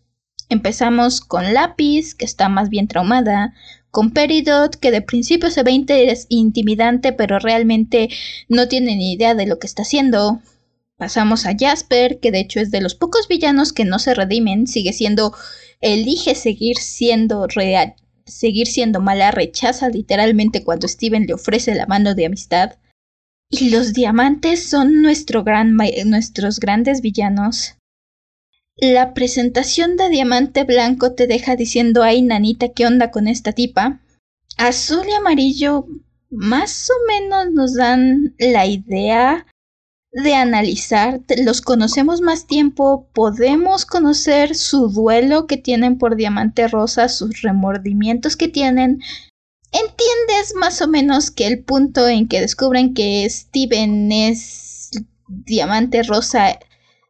Empezamos 0.48 1.20
con 1.20 1.54
Lápiz, 1.54 2.14
que 2.14 2.24
está 2.24 2.48
más 2.48 2.68
bien 2.68 2.86
traumada, 2.86 3.54
con 3.90 4.12
Peridot, 4.12 4.76
que 4.76 4.90
de 4.90 5.02
principio 5.02 5.50
se 5.50 5.62
ve 5.62 5.72
intimidante, 6.28 7.12
pero 7.12 7.38
realmente 7.38 8.08
no 8.48 8.68
tiene 8.68 8.96
ni 8.96 9.12
idea 9.12 9.34
de 9.34 9.46
lo 9.46 9.58
que 9.58 9.66
está 9.66 9.82
haciendo. 9.82 10.40
Pasamos 10.96 11.46
a 11.46 11.54
Jasper, 11.58 12.20
que 12.20 12.30
de 12.30 12.40
hecho 12.40 12.60
es 12.60 12.70
de 12.70 12.80
los 12.80 12.94
pocos 12.94 13.28
villanos 13.28 13.72
que 13.72 13.84
no 13.84 13.98
se 13.98 14.14
redimen, 14.14 14.66
sigue 14.66 14.92
siendo, 14.92 15.34
elige 15.80 16.34
seguir 16.34 16.76
siendo 16.76 17.46
seguir 18.24 18.66
siendo 18.66 19.00
mala, 19.00 19.30
rechaza 19.30 19.88
literalmente 19.88 20.64
cuando 20.64 20.88
Steven 20.88 21.26
le 21.26 21.34
ofrece 21.34 21.74
la 21.74 21.86
mano 21.86 22.14
de 22.14 22.26
amistad. 22.26 22.78
Y 23.48 23.70
los 23.70 23.92
diamantes 23.92 24.68
son 24.68 25.02
nuestro 25.02 25.44
gran, 25.44 25.76
nuestros 26.06 26.58
grandes 26.58 27.00
villanos. 27.00 27.76
La 28.78 29.14
presentación 29.14 29.96
de 29.96 30.10
Diamante 30.10 30.64
Blanco 30.64 31.12
te 31.12 31.26
deja 31.26 31.56
diciendo, 31.56 32.02
ay, 32.02 32.20
nanita, 32.20 32.68
¿qué 32.68 32.86
onda 32.86 33.10
con 33.10 33.26
esta 33.26 33.52
tipa? 33.52 34.00
Azul 34.58 35.06
y 35.08 35.14
amarillo 35.14 35.86
más 36.28 36.90
o 36.90 36.94
menos 37.08 37.52
nos 37.52 37.74
dan 37.74 38.34
la 38.38 38.66
idea 38.66 39.46
de 40.12 40.34
analizar, 40.34 41.20
los 41.44 41.60
conocemos 41.60 42.20
más 42.20 42.46
tiempo, 42.46 43.08
podemos 43.12 43.86
conocer 43.86 44.54
su 44.54 44.88
duelo 44.88 45.46
que 45.46 45.56
tienen 45.56 45.98
por 45.98 46.16
Diamante 46.16 46.68
Rosa, 46.68 47.08
sus 47.08 47.42
remordimientos 47.42 48.36
que 48.36 48.48
tienen. 48.48 49.00
Entiendes 49.72 50.54
más 50.54 50.80
o 50.80 50.88
menos 50.88 51.30
que 51.30 51.46
el 51.46 51.64
punto 51.64 52.08
en 52.08 52.28
que 52.28 52.40
descubren 52.40 52.94
que 52.94 53.28
Steven 53.28 54.12
es 54.12 54.90
Diamante 55.28 56.02
Rosa 56.02 56.58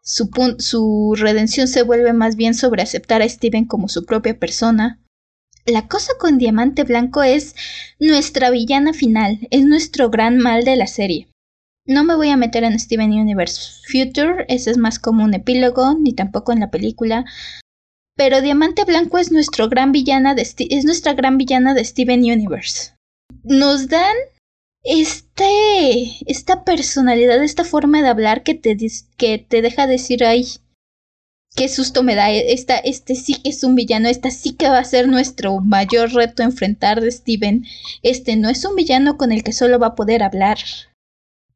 su, 0.07 1.15
redención 1.17 1.67
se 1.67 1.83
vuelve 1.83 2.13
más 2.13 2.37
bien 2.37 2.55
sobre 2.55 2.83
aceptar 2.83 3.23
a 3.23 3.29
Steven 3.29 3.65
como 3.65 3.89
su 3.89 4.07
propia 4.07 4.39
persona. 4.39 5.01
La 5.67 5.89
cosa 5.89 6.13
con 6.21 6.39
Diamante 6.39 6.85
Blanco 6.85 7.25
es 7.25 7.57
nuestra 7.99 8.51
villana 8.51 8.93
final, 8.93 9.49
es 9.51 9.65
nuestro 9.65 10.09
gran 10.09 10.39
mal 10.39 10.63
de 10.65 10.77
la 10.77 10.87
serie. 10.87 11.29
No 11.89 12.05
me 12.05 12.15
voy 12.15 12.31
a 12.31 12.37
meter 12.37 12.63
en 12.63 12.79
Steven 12.79 13.13
Universe 13.13 13.83
Future, 13.85 14.45
ese 14.49 14.71
es 14.71 14.79
más 14.79 15.01
como 15.01 15.25
un 15.25 15.35
epílogo, 15.35 15.97
ni 15.99 16.13
tampoco 16.13 16.53
en 16.53 16.61
la 16.61 16.71
película. 16.71 17.25
Pero 18.17 18.41
Diamante 18.41 18.85
Blanco 18.85 19.19
es 19.19 19.33
nuestro 19.33 19.69
gran 19.69 19.91
villana 19.91 20.37
de 20.37 20.43
es 20.43 20.85
nuestra 20.85 21.15
gran 21.15 21.37
villana 21.37 21.75
de 21.75 21.85
Steven 21.85 22.21
Universe. 22.21 22.93
Nos 23.43 23.89
dan 23.89 24.15
este, 24.87 26.17
esta 26.27 26.63
personalidad, 26.63 27.43
esta 27.43 27.65
forma 27.65 28.03
de 28.03 28.09
hablar 28.09 28.45
que 28.45 28.55
te, 28.55 28.77
que 29.17 29.39
te 29.39 29.61
deja 29.61 29.89
decir, 29.89 30.25
ay, 30.25 30.47
qué 31.57 31.69
susto 31.69 32.05
me 32.05 32.15
da, 32.15 32.31
esta, 32.31 32.77
este 32.79 33.17
sí 33.17 33.35
que 33.43 33.51
es 33.51 33.65
un 33.65 33.75
villano, 33.75 34.09
esta 34.09 34.31
sí 34.31 34.55
que 34.55 34.69
va 34.69 34.79
a 34.79 34.85
ser 34.85 35.09
nuestro 35.09 35.59
mayor 35.61 36.13
reto 36.13 36.45
enfrentar 36.45 37.01
de 37.01 37.11
Steven, 37.11 37.65
este 38.03 38.37
no 38.37 38.49
es 38.49 38.65
un 38.65 38.77
villano 38.77 39.17
con 39.17 39.33
el 39.33 39.43
que 39.43 39.53
solo 39.53 39.81
va 39.81 39.89
a 39.89 39.95
poder 39.97 40.23
hablar. 40.23 40.59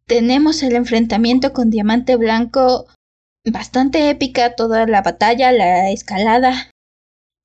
Tenemos 0.07 0.65
el 0.65 0.75
enfrentamiento 0.75 1.53
con 1.53 1.71
Diamante 1.71 2.17
Blanco, 2.17 2.87
bastante 3.45 4.11
épica, 4.11 4.57
toda 4.57 4.87
la 4.89 5.03
batalla, 5.03 5.53
la 5.53 5.93
escalada. 5.93 6.71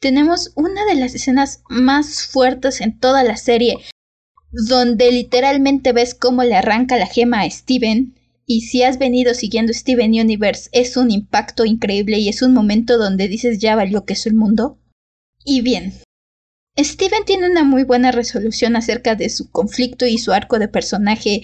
Tenemos 0.01 0.51
una 0.55 0.83
de 0.85 0.95
las 0.95 1.13
escenas 1.13 1.61
más 1.69 2.25
fuertes 2.25 2.81
en 2.81 2.97
toda 2.99 3.23
la 3.23 3.37
serie, 3.37 3.77
donde 4.55 5.11
literalmente 5.11 5.91
ves 5.91 6.13
cómo 6.13 6.43
le 6.43 6.55
arranca 6.55 6.97
la 6.97 7.07
gema 7.07 7.41
a 7.41 7.49
Steven. 7.49 8.15
Y 8.45 8.61
si 8.61 8.83
has 8.83 8.97
venido 8.97 9.33
siguiendo 9.33 9.73
Steven 9.73 10.11
Universe, 10.11 10.69
es 10.71 10.97
un 10.97 11.11
impacto 11.11 11.65
increíble 11.65 12.19
y 12.19 12.29
es 12.29 12.41
un 12.41 12.53
momento 12.53 12.97
donde 12.97 13.27
dices 13.27 13.59
ya 13.59 13.75
valió 13.75 14.05
que 14.05 14.13
es 14.13 14.25
el 14.27 14.35
mundo. 14.35 14.77
Y 15.43 15.61
bien, 15.61 15.93
Steven 16.77 17.25
tiene 17.25 17.49
una 17.49 17.63
muy 17.63 17.83
buena 17.83 18.11
resolución 18.11 18.75
acerca 18.75 19.15
de 19.15 19.29
su 19.29 19.49
conflicto 19.49 20.05
y 20.05 20.17
su 20.17 20.31
arco 20.31 20.59
de 20.59 20.67
personaje, 20.67 21.43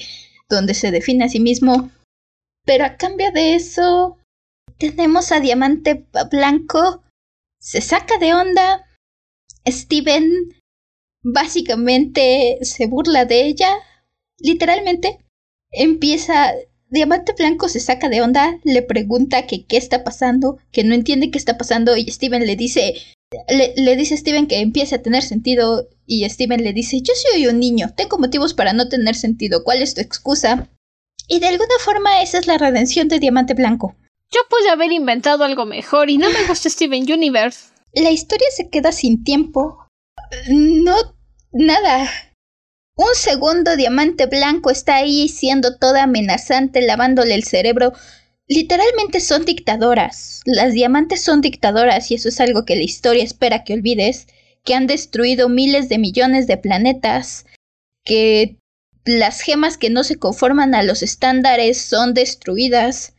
donde 0.50 0.74
se 0.74 0.92
define 0.92 1.26
a 1.26 1.30
sí 1.30 1.40
mismo. 1.40 1.90
Pero 2.66 2.86
a 2.86 2.98
cambio 2.98 3.32
de 3.32 3.56
eso, 3.56 4.18
tenemos 4.78 5.32
a 5.32 5.40
Diamante 5.40 6.06
Blanco. 6.30 7.04
Se 7.60 7.82
saca 7.82 8.18
de 8.20 8.34
onda. 8.34 8.86
Steven 9.68 10.61
básicamente 11.24 12.60
se 12.62 12.88
burla 12.88 13.26
de 13.26 13.46
ella, 13.46 13.70
literalmente. 14.38 15.20
Empieza, 15.72 16.52
Diamante 16.90 17.34
Blanco 17.38 17.70
se 17.70 17.80
saca 17.80 18.10
de 18.10 18.22
onda, 18.22 18.60
le 18.64 18.82
pregunta 18.82 19.48
que 19.48 19.66
qué 19.66 19.78
está 19.78 20.04
pasando, 20.04 20.58
que 20.72 20.84
no 20.84 20.94
entiende 20.94 21.32
qué 21.32 21.38
está 21.38 21.58
pasando 21.58 21.96
y 21.96 22.10
Steven 22.12 22.46
le 22.46 22.56
dice, 22.56 22.96
le, 23.48 23.96
dice 23.96 24.16
a 24.16 24.18
Steven 24.18 24.48
que 24.48 24.60
empiece 24.60 24.96
a 24.96 25.02
tener 25.02 25.24
sentido 25.24 25.88
y 26.06 26.28
Steven 26.30 26.64
le 26.64 26.74
dice, 26.74 27.02
yo 27.02 27.14
soy 27.16 27.48
un 27.48 27.60
niño, 27.60 27.94
tengo 27.96 28.18
motivos 28.18 28.54
para 28.54 28.74
no 28.74 28.90
tener 28.90 29.16
sentido, 29.16 29.64
¿cuál 29.64 29.82
es 29.82 29.94
tu 29.94 30.02
excusa? 30.02 30.70
Y 31.30 31.40
de 31.40 31.48
alguna 31.48 31.76
forma 31.80 32.22
esa 32.22 32.40
es 32.40 32.48
la 32.48 32.58
redención 32.58 33.08
de 33.08 33.20
Diamante 33.20 33.54
Blanco. 33.54 33.96
Yo 34.34 34.42
pude 34.50 34.70
haber 34.70 34.92
inventado 34.92 35.44
algo 35.44 35.66
mejor 35.66 36.10
y 36.10 36.18
no 36.18 36.30
me 36.30 36.46
gusta 36.48 36.70
Steven 36.70 37.10
Universe. 37.10 37.70
La 37.94 38.12
historia 38.12 38.48
se 38.56 38.70
queda 38.70 38.92
sin 38.92 39.24
tiempo 39.24 39.78
no, 40.50 40.96
nada. 41.52 42.10
Un 42.96 43.16
segundo 43.16 43.76
diamante 43.76 44.26
blanco 44.26 44.70
está 44.70 44.98
ahí 44.98 45.28
siendo 45.28 45.78
toda 45.78 46.04
amenazante, 46.04 46.82
lavándole 46.82 47.36
el 47.36 47.44
cerebro. 47.44 47.94
Literalmente 48.48 49.22
son 49.22 49.46
dictadoras. 49.46 50.42
Las 50.46 50.74
diamantes 50.74 51.24
son 51.24 51.42
dictadoras 51.42 52.12
y 52.12 52.16
eso 52.16 52.30
es 52.30 52.40
algo 52.42 52.66
que 52.66 52.76
la 52.76 52.84
historia 52.84 53.24
espera 53.24 53.64
que 53.64 53.74
olvides, 53.74 54.28
que 54.64 54.76
han 54.76 54.88
destruido 54.88 55.50
miles 55.50 55.90
de 55.90 55.98
millones 55.98 56.48
de 56.48 56.58
planetas, 56.58 57.46
que 58.04 58.58
las 59.06 59.42
gemas 59.42 59.78
que 59.78 59.90
no 59.90 60.04
se 60.04 60.18
conforman 60.18 60.76
a 60.76 60.84
los 60.84 61.02
estándares 61.02 61.82
son 61.82 62.14
destruidas, 62.14 63.14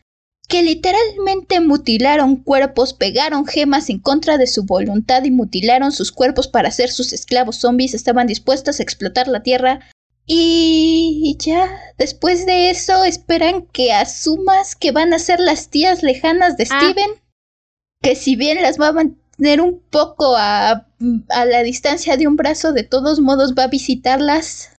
que 0.48 0.62
literalmente 0.62 1.60
mutilaron 1.60 2.36
cuerpos, 2.36 2.92
pegaron 2.92 3.46
gemas 3.46 3.88
en 3.88 3.98
contra 3.98 4.38
de 4.38 4.46
su 4.46 4.64
voluntad 4.64 5.24
y 5.24 5.30
mutilaron 5.30 5.92
sus 5.92 6.12
cuerpos 6.12 6.48
para 6.48 6.70
ser 6.70 6.90
sus 6.90 7.12
esclavos 7.12 7.56
zombies, 7.56 7.94
estaban 7.94 8.26
dispuestas 8.26 8.78
a 8.78 8.82
explotar 8.82 9.28
la 9.28 9.42
Tierra. 9.42 9.80
Y 10.26 11.36
ya, 11.40 11.68
después 11.98 12.46
de 12.46 12.70
eso, 12.70 13.04
esperan 13.04 13.66
que 13.66 13.92
asumas 13.92 14.76
que 14.76 14.92
van 14.92 15.12
a 15.12 15.18
ser 15.18 15.40
las 15.40 15.68
tías 15.68 16.02
lejanas 16.02 16.56
de 16.56 16.68
ah. 16.70 16.80
Steven. 16.80 17.10
Que 18.00 18.14
si 18.14 18.36
bien 18.36 18.62
las 18.62 18.80
va 18.80 18.88
a 18.88 18.92
mantener 18.92 19.60
un 19.60 19.80
poco 19.90 20.36
a, 20.36 20.86
a 21.28 21.44
la 21.44 21.62
distancia 21.62 22.16
de 22.16 22.26
un 22.26 22.36
brazo, 22.36 22.72
de 22.72 22.84
todos 22.84 23.20
modos 23.20 23.54
va 23.58 23.64
a 23.64 23.68
visitarlas 23.68 24.72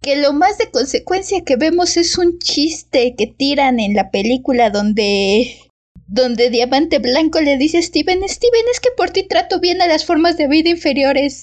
que 0.00 0.16
lo 0.16 0.32
más 0.32 0.58
de 0.58 0.70
consecuencia 0.70 1.44
que 1.44 1.56
vemos 1.56 1.96
es 1.96 2.18
un 2.18 2.38
chiste 2.38 3.14
que 3.16 3.26
tiran 3.26 3.80
en 3.80 3.94
la 3.94 4.10
película 4.10 4.70
donde 4.70 5.68
donde 6.08 6.48
Diamante 6.48 6.98
Blanco 6.98 7.40
le 7.40 7.58
dice 7.58 7.78
a 7.78 7.82
Steven, 7.82 8.26
Steven, 8.26 8.64
es 8.72 8.80
que 8.80 8.90
por 8.96 9.10
ti 9.10 9.24
trato 9.24 9.60
bien 9.60 9.82
a 9.82 9.86
las 9.86 10.06
formas 10.06 10.38
de 10.38 10.48
vida 10.48 10.70
inferiores. 10.70 11.42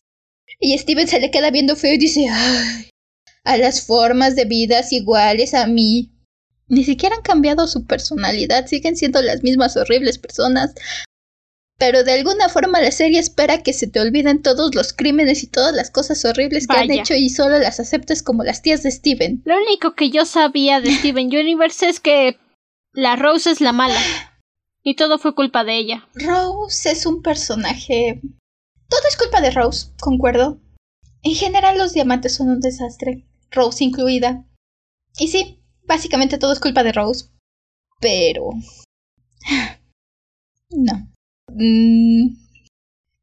Y 0.60 0.76
Steven 0.78 1.08
se 1.08 1.20
le 1.20 1.30
queda 1.30 1.51
viendo 1.51 1.76
feo 1.76 1.93
y 1.93 1.99
dice, 1.99 2.28
ay, 2.30 2.89
a 3.43 3.58
las 3.58 3.86
formas 3.86 4.36
de 4.36 4.45
vidas 4.45 4.91
iguales 4.91 5.53
a 5.53 5.68
mí. 5.68 6.12
Ni 6.68 6.84
siquiera 6.84 7.16
han 7.16 7.22
cambiado 7.22 7.68
su 7.68 7.86
personalidad, 7.86 8.66
siguen 8.66 8.97
siendo 8.97 9.22
las 9.22 9.43
mismas 9.43 9.78
horribles 9.78 10.18
personas, 10.18 10.74
pero 11.78 12.04
de 12.04 12.14
alguna 12.14 12.48
forma 12.48 12.80
la 12.80 12.92
serie 12.92 13.20
espera 13.20 13.62
que 13.62 13.74
se 13.74 13.88
te 13.88 14.00
olviden 14.00 14.42
todos 14.42 14.74
los 14.76 14.94
crímenes 14.94 15.44
y 15.44 15.48
todas 15.48 15.74
las 15.76 15.92
cosas 15.92 16.24
horribles 16.24 16.68
que 16.68 16.78
han 16.78 16.92
hecho 16.92 17.16
y 17.16 17.30
solo 17.30 17.60
las 17.60 17.80
aceptes 17.80 18.24
como 18.24 18.44
las 18.44 18.62
tías 18.62 18.84
de 18.84 18.92
Steven. 18.92 19.42
Lo 19.46 19.58
único 19.58 19.94
que 19.94 20.10
yo 20.10 20.26
sabía 20.26 20.80
de 20.80 20.92
Steven 20.92 21.28
Universe 21.28 21.90
es 21.90 22.00
que 22.00 22.38
la 22.94 23.18
Rose 23.18 23.52
es 23.52 23.60
la 23.60 23.74
mala. 23.74 24.00
Y 24.84 24.96
todo 24.96 25.18
fue 25.18 25.36
culpa 25.36 25.64
de 25.64 25.78
ella. 25.78 26.08
Rose 26.14 26.92
es 26.92 27.06
un 27.06 27.22
personaje... 27.22 28.22
Todo 28.88 29.02
es 29.10 29.18
culpa 29.18 29.42
de 29.42 29.50
Rose, 29.50 29.88
concuerdo. 30.00 30.62
En 31.24 31.34
general 31.34 31.78
los 31.78 31.94
diamantes 31.94 32.36
son 32.36 32.50
un 32.50 32.62
desastre, 32.62 33.26
Rose 33.50 33.84
incluida. 33.84 34.46
Y 35.18 35.28
sí, 35.30 35.60
básicamente 35.84 36.38
todo 36.38 36.54
es 36.54 36.60
culpa 36.60 36.84
de 36.84 36.94
Rose. 36.94 37.30
Pero... 38.00 38.52
No. 40.72 41.14
Mm, 41.58 42.36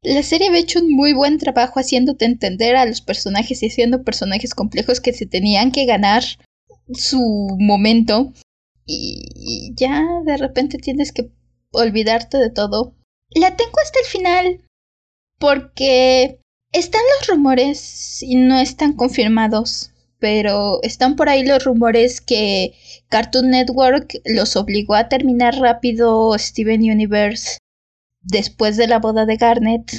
la 0.01 0.23
serie 0.23 0.47
había 0.47 0.61
hecho 0.61 0.79
un 0.79 0.91
muy 0.91 1.13
buen 1.13 1.37
trabajo 1.37 1.79
haciéndote 1.79 2.25
entender 2.25 2.75
a 2.75 2.85
los 2.85 3.01
personajes 3.01 3.61
y 3.61 3.67
haciendo 3.67 4.03
personajes 4.03 4.55
complejos 4.55 4.99
que 4.99 5.13
se 5.13 5.27
tenían 5.27 5.71
que 5.71 5.85
ganar 5.85 6.23
su 6.93 7.55
momento. 7.59 8.33
Y 8.85 9.73
ya 9.75 10.03
de 10.25 10.37
repente 10.37 10.77
tienes 10.77 11.11
que 11.11 11.29
olvidarte 11.71 12.37
de 12.37 12.49
todo. 12.49 12.95
La 13.29 13.55
tengo 13.55 13.73
hasta 13.81 13.99
el 13.99 14.05
final. 14.05 14.61
Porque 15.39 16.39
están 16.71 17.01
los 17.19 17.27
rumores 17.27 18.23
y 18.23 18.35
no 18.35 18.59
están 18.59 18.93
confirmados. 18.93 19.91
Pero 20.19 20.81
están 20.83 21.15
por 21.15 21.29
ahí 21.29 21.45
los 21.45 21.63
rumores 21.63 22.19
que 22.19 22.73
Cartoon 23.09 23.51
Network 23.51 24.21
los 24.25 24.55
obligó 24.55 24.95
a 24.95 25.07
terminar 25.07 25.55
rápido 25.59 26.37
Steven 26.37 26.81
Universe 26.81 27.57
después 28.23 28.77
de 28.77 28.87
la 28.87 28.99
boda 28.99 29.25
de 29.25 29.37
Garnet, 29.37 29.91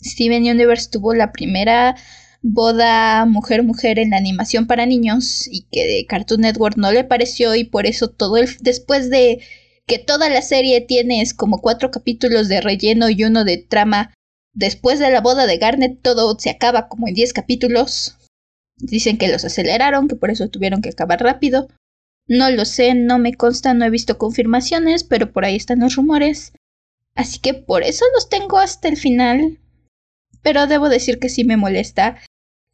Steven 0.00 0.42
Universe 0.42 0.90
tuvo 0.90 1.14
la 1.14 1.32
primera 1.32 1.96
boda 2.42 3.24
mujer-mujer 3.26 3.98
en 3.98 4.10
la 4.10 4.18
animación 4.18 4.66
para 4.66 4.86
niños 4.86 5.48
y 5.48 5.66
que 5.70 6.04
Cartoon 6.08 6.42
Network 6.42 6.76
no 6.76 6.92
le 6.92 7.02
pareció 7.02 7.54
y 7.54 7.64
por 7.64 7.86
eso 7.86 8.08
todo 8.08 8.36
el 8.36 8.48
después 8.60 9.10
de 9.10 9.40
que 9.86 9.98
toda 9.98 10.28
la 10.28 10.42
serie 10.42 10.80
tiene 10.80 11.22
como 11.36 11.60
cuatro 11.60 11.90
capítulos 11.90 12.48
de 12.48 12.60
relleno 12.60 13.08
y 13.08 13.24
uno 13.24 13.44
de 13.44 13.58
trama 13.58 14.12
después 14.52 14.98
de 14.98 15.10
la 15.10 15.20
boda 15.20 15.46
de 15.46 15.58
Garnet 15.58 16.00
todo 16.02 16.38
se 16.38 16.50
acaba 16.50 16.88
como 16.88 17.08
en 17.08 17.14
diez 17.14 17.32
capítulos. 17.32 18.16
Dicen 18.76 19.16
que 19.16 19.28
los 19.28 19.44
aceleraron 19.44 20.06
que 20.06 20.16
por 20.16 20.30
eso 20.30 20.48
tuvieron 20.48 20.82
que 20.82 20.90
acabar 20.90 21.22
rápido. 21.22 21.68
No 22.28 22.50
lo 22.50 22.64
sé 22.64 22.94
no 22.94 23.18
me 23.18 23.34
consta 23.34 23.74
no 23.74 23.84
he 23.84 23.90
visto 23.90 24.18
confirmaciones 24.18 25.04
pero 25.04 25.32
por 25.32 25.44
ahí 25.44 25.56
están 25.56 25.80
los 25.80 25.96
rumores 25.96 26.52
Así 27.16 27.38
que 27.40 27.54
por 27.54 27.82
eso 27.82 28.04
los 28.14 28.28
tengo 28.28 28.58
hasta 28.58 28.88
el 28.88 28.96
final. 28.96 29.58
Pero 30.42 30.66
debo 30.66 30.88
decir 30.88 31.18
que 31.18 31.28
sí 31.28 31.44
me 31.44 31.56
molesta, 31.56 32.18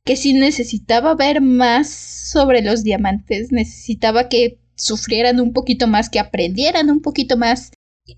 que 0.04 0.16
sí 0.16 0.34
necesitaba 0.34 1.14
ver 1.14 1.40
más 1.40 1.88
sobre 1.88 2.60
los 2.60 2.82
diamantes, 2.82 3.52
necesitaba 3.52 4.28
que 4.28 4.58
sufrieran 4.74 5.40
un 5.40 5.52
poquito 5.52 5.86
más, 5.86 6.10
que 6.10 6.18
aprendieran 6.18 6.90
un 6.90 7.00
poquito 7.00 7.36
más. 7.36 7.72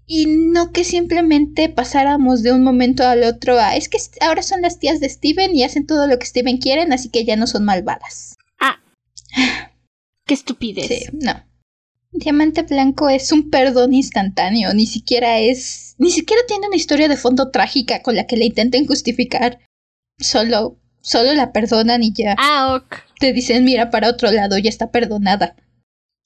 Y 0.06 0.26
no 0.26 0.72
que 0.72 0.82
simplemente 0.82 1.68
pasáramos 1.68 2.42
de 2.42 2.52
un 2.52 2.64
momento 2.64 3.06
al 3.06 3.22
otro 3.22 3.60
a 3.60 3.76
es 3.76 3.90
que 3.90 3.98
ahora 4.22 4.42
son 4.42 4.62
las 4.62 4.78
tías 4.78 4.98
de 4.98 5.10
Steven 5.10 5.54
y 5.54 5.62
hacen 5.62 5.86
todo 5.86 6.06
lo 6.06 6.18
que 6.18 6.24
Steven 6.24 6.56
quieren, 6.56 6.92
así 6.94 7.10
que 7.10 7.26
ya 7.26 7.36
no 7.36 7.46
son 7.46 7.66
malvadas. 7.66 8.34
Ah. 8.58 8.80
Qué 10.26 10.32
estupidez. 10.32 10.88
Sí, 10.88 11.04
no. 11.12 11.44
Diamante 12.14 12.62
Blanco 12.62 13.08
es 13.08 13.32
un 13.32 13.50
perdón 13.50 13.92
instantáneo, 13.92 14.72
ni 14.72 14.86
siquiera 14.86 15.40
es... 15.40 15.96
ni 15.98 16.10
siquiera 16.10 16.42
tiene 16.46 16.68
una 16.68 16.76
historia 16.76 17.08
de 17.08 17.16
fondo 17.16 17.50
trágica 17.50 18.02
con 18.02 18.14
la 18.14 18.26
que 18.26 18.36
le 18.36 18.44
intenten 18.44 18.86
justificar. 18.86 19.58
Solo... 20.20 20.78
solo 21.00 21.34
la 21.34 21.52
perdonan 21.52 22.04
y 22.04 22.12
ya. 22.12 22.36
Ah, 22.38 22.76
ok. 22.76 22.96
Te 23.18 23.32
dicen, 23.32 23.64
mira 23.64 23.90
para 23.90 24.08
otro 24.08 24.30
lado, 24.30 24.56
ya 24.58 24.68
está 24.68 24.92
perdonada. 24.92 25.56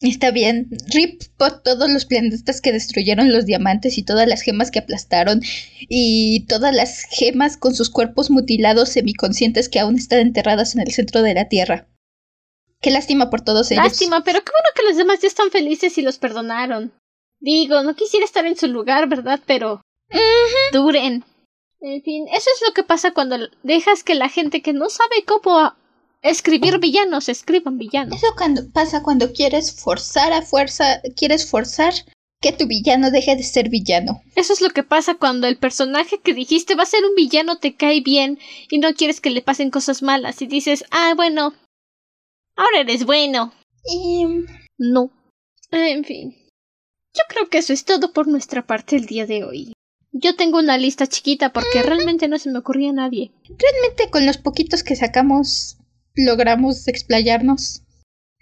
Está 0.00 0.30
bien. 0.30 0.68
Rip 0.92 1.22
por 1.38 1.62
todos 1.62 1.90
los 1.90 2.04
planetas 2.04 2.60
que 2.60 2.70
destruyeron 2.70 3.32
los 3.32 3.46
diamantes 3.46 3.98
y 3.98 4.02
todas 4.02 4.28
las 4.28 4.42
gemas 4.42 4.70
que 4.70 4.78
aplastaron 4.78 5.40
y 5.88 6.44
todas 6.48 6.74
las 6.74 7.02
gemas 7.10 7.56
con 7.56 7.74
sus 7.74 7.90
cuerpos 7.90 8.30
mutilados 8.30 8.90
semiconscientes 8.90 9.68
que 9.68 9.80
aún 9.80 9.96
están 9.96 10.20
enterradas 10.20 10.74
en 10.74 10.82
el 10.82 10.92
centro 10.92 11.22
de 11.22 11.34
la 11.34 11.48
Tierra. 11.48 11.88
Qué 12.80 12.90
lástima 12.90 13.30
por 13.30 13.40
todos 13.40 13.70
ellos. 13.70 13.84
Lástima, 13.84 14.22
pero 14.22 14.40
qué 14.44 14.52
bueno 14.52 14.68
que 14.74 14.82
los 14.84 14.96
demás 14.96 15.20
ya 15.20 15.28
están 15.28 15.50
felices 15.50 15.98
y 15.98 16.02
los 16.02 16.18
perdonaron. 16.18 16.92
Digo, 17.40 17.82
no 17.82 17.94
quisiera 17.94 18.24
estar 18.24 18.46
en 18.46 18.56
su 18.56 18.68
lugar, 18.68 19.08
¿verdad? 19.08 19.40
Pero... 19.46 19.80
Duren. 20.72 21.24
En 21.80 22.02
fin, 22.02 22.26
eso 22.28 22.50
es 22.54 22.62
lo 22.66 22.74
que 22.74 22.82
pasa 22.82 23.12
cuando 23.12 23.36
dejas 23.62 24.02
que 24.02 24.14
la 24.14 24.28
gente 24.28 24.62
que 24.62 24.72
no 24.72 24.88
sabe 24.90 25.24
cómo 25.24 25.74
escribir 26.22 26.78
villanos 26.78 27.28
escriban 27.28 27.78
villanos. 27.78 28.16
Eso 28.16 28.34
cuando 28.36 28.68
pasa 28.72 29.02
cuando 29.02 29.32
quieres 29.32 29.80
forzar 29.80 30.32
a 30.32 30.42
fuerza, 30.42 31.00
quieres 31.16 31.48
forzar 31.48 31.94
que 32.40 32.52
tu 32.52 32.66
villano 32.66 33.10
deje 33.10 33.36
de 33.36 33.42
ser 33.42 33.68
villano. 33.68 34.22
Eso 34.34 34.52
es 34.52 34.60
lo 34.60 34.70
que 34.70 34.82
pasa 34.82 35.14
cuando 35.14 35.46
el 35.46 35.58
personaje 35.58 36.20
que 36.20 36.34
dijiste 36.34 36.74
va 36.74 36.84
a 36.84 36.86
ser 36.86 37.04
un 37.04 37.14
villano 37.14 37.58
te 37.58 37.74
cae 37.76 38.00
bien 38.00 38.38
y 38.70 38.78
no 38.78 38.92
quieres 38.94 39.20
que 39.20 39.30
le 39.30 39.42
pasen 39.42 39.70
cosas 39.70 40.02
malas 40.02 40.40
y 40.42 40.46
dices, 40.46 40.84
ah, 40.90 41.14
bueno, 41.16 41.54
Ahora 42.58 42.80
eres 42.80 43.06
bueno. 43.06 43.52
No. 44.78 45.12
En 45.70 46.04
fin. 46.04 46.34
Yo 47.14 47.22
creo 47.28 47.48
que 47.48 47.58
eso 47.58 47.72
es 47.72 47.84
todo 47.84 48.12
por 48.12 48.26
nuestra 48.26 48.66
parte 48.66 48.96
el 48.96 49.06
día 49.06 49.26
de 49.26 49.44
hoy. 49.44 49.72
Yo 50.10 50.34
tengo 50.34 50.58
una 50.58 50.76
lista 50.76 51.06
chiquita 51.06 51.52
porque 51.52 51.82
realmente 51.84 52.26
no 52.26 52.36
se 52.36 52.50
me 52.50 52.58
ocurría 52.58 52.90
a 52.90 52.94
nadie. 52.94 53.30
Realmente 53.44 54.10
con 54.10 54.26
los 54.26 54.38
poquitos 54.38 54.82
que 54.82 54.96
sacamos 54.96 55.76
logramos 56.16 56.88
explayarnos. 56.88 57.82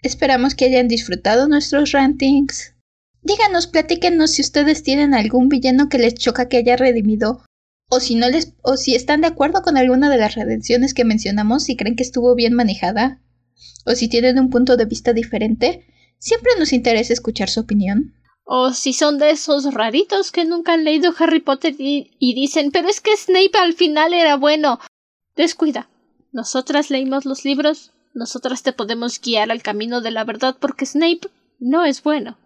Esperamos 0.01 0.55
que 0.55 0.64
hayan 0.64 0.88
disfrutado 0.88 1.47
nuestros 1.47 1.93
rantings. 1.93 2.74
Díganos, 3.20 3.66
platíquenos 3.66 4.30
si 4.30 4.40
ustedes 4.40 4.82
tienen 4.82 5.12
algún 5.12 5.51
villano 5.51 5.90
que 5.90 5.98
les 5.98 6.14
choca 6.14 6.48
que 6.48 6.56
haya 6.56 6.76
redimido 6.76 7.44
o 7.90 8.01
si 8.01 8.14
no 8.14 8.30
les 8.30 8.55
o 8.62 8.78
si 8.78 8.94
están 8.94 9.20
de 9.20 9.26
acuerdo 9.26 9.60
con 9.60 9.76
alguna 9.76 10.09
de 10.09 10.16
las 10.16 10.36
redenciones 10.36 10.94
que 10.94 11.05
mencionamos 11.05 11.68
y 11.68 11.76
creen 11.76 11.97
que 11.97 12.02
estuvo 12.02 12.34
bien 12.34 12.55
manejada 12.55 13.20
o 13.85 13.95
si 13.95 14.09
tienen 14.09 14.39
un 14.39 14.51
punto 14.51 14.77
de 14.77 14.85
vista 14.85 15.12
diferente, 15.12 15.87
siempre 16.19 16.53
nos 16.59 16.73
interesa 16.73 17.12
escuchar 17.12 17.49
su 17.49 17.61
opinión. 17.61 18.15
O 18.45 18.73
si 18.73 18.93
son 18.93 19.19
de 19.19 19.31
esos 19.31 19.73
raritos 19.74 20.31
que 20.31 20.45
nunca 20.45 20.74
han 20.74 20.85
leído 20.85 21.12
Harry 21.19 21.41
Potter 21.41 21.74
y, 21.78 22.16
dicen, 22.20 22.70
pero 22.70 22.89
es 22.89 23.01
que 23.01 23.16
Snape 23.16 23.59
al 23.59 23.74
final 23.74 24.15
era 24.15 24.37
bueno. 24.37 24.78
Descuida. 25.35 25.89
Nosotras 26.33 26.91
leímos 26.91 27.24
los 27.24 27.45
libros, 27.45 27.93
nosotras 28.15 28.62
te 28.62 28.73
podemos 28.73 29.20
guiar 29.20 29.51
al 29.51 29.62
camino 29.62 30.01
de 30.01 30.11
la 30.11 30.24
verdad 30.24 30.57
porque 30.61 30.87
Snape 30.87 31.28
no 31.59 31.85
es 31.85 32.03
bueno. 32.03 32.39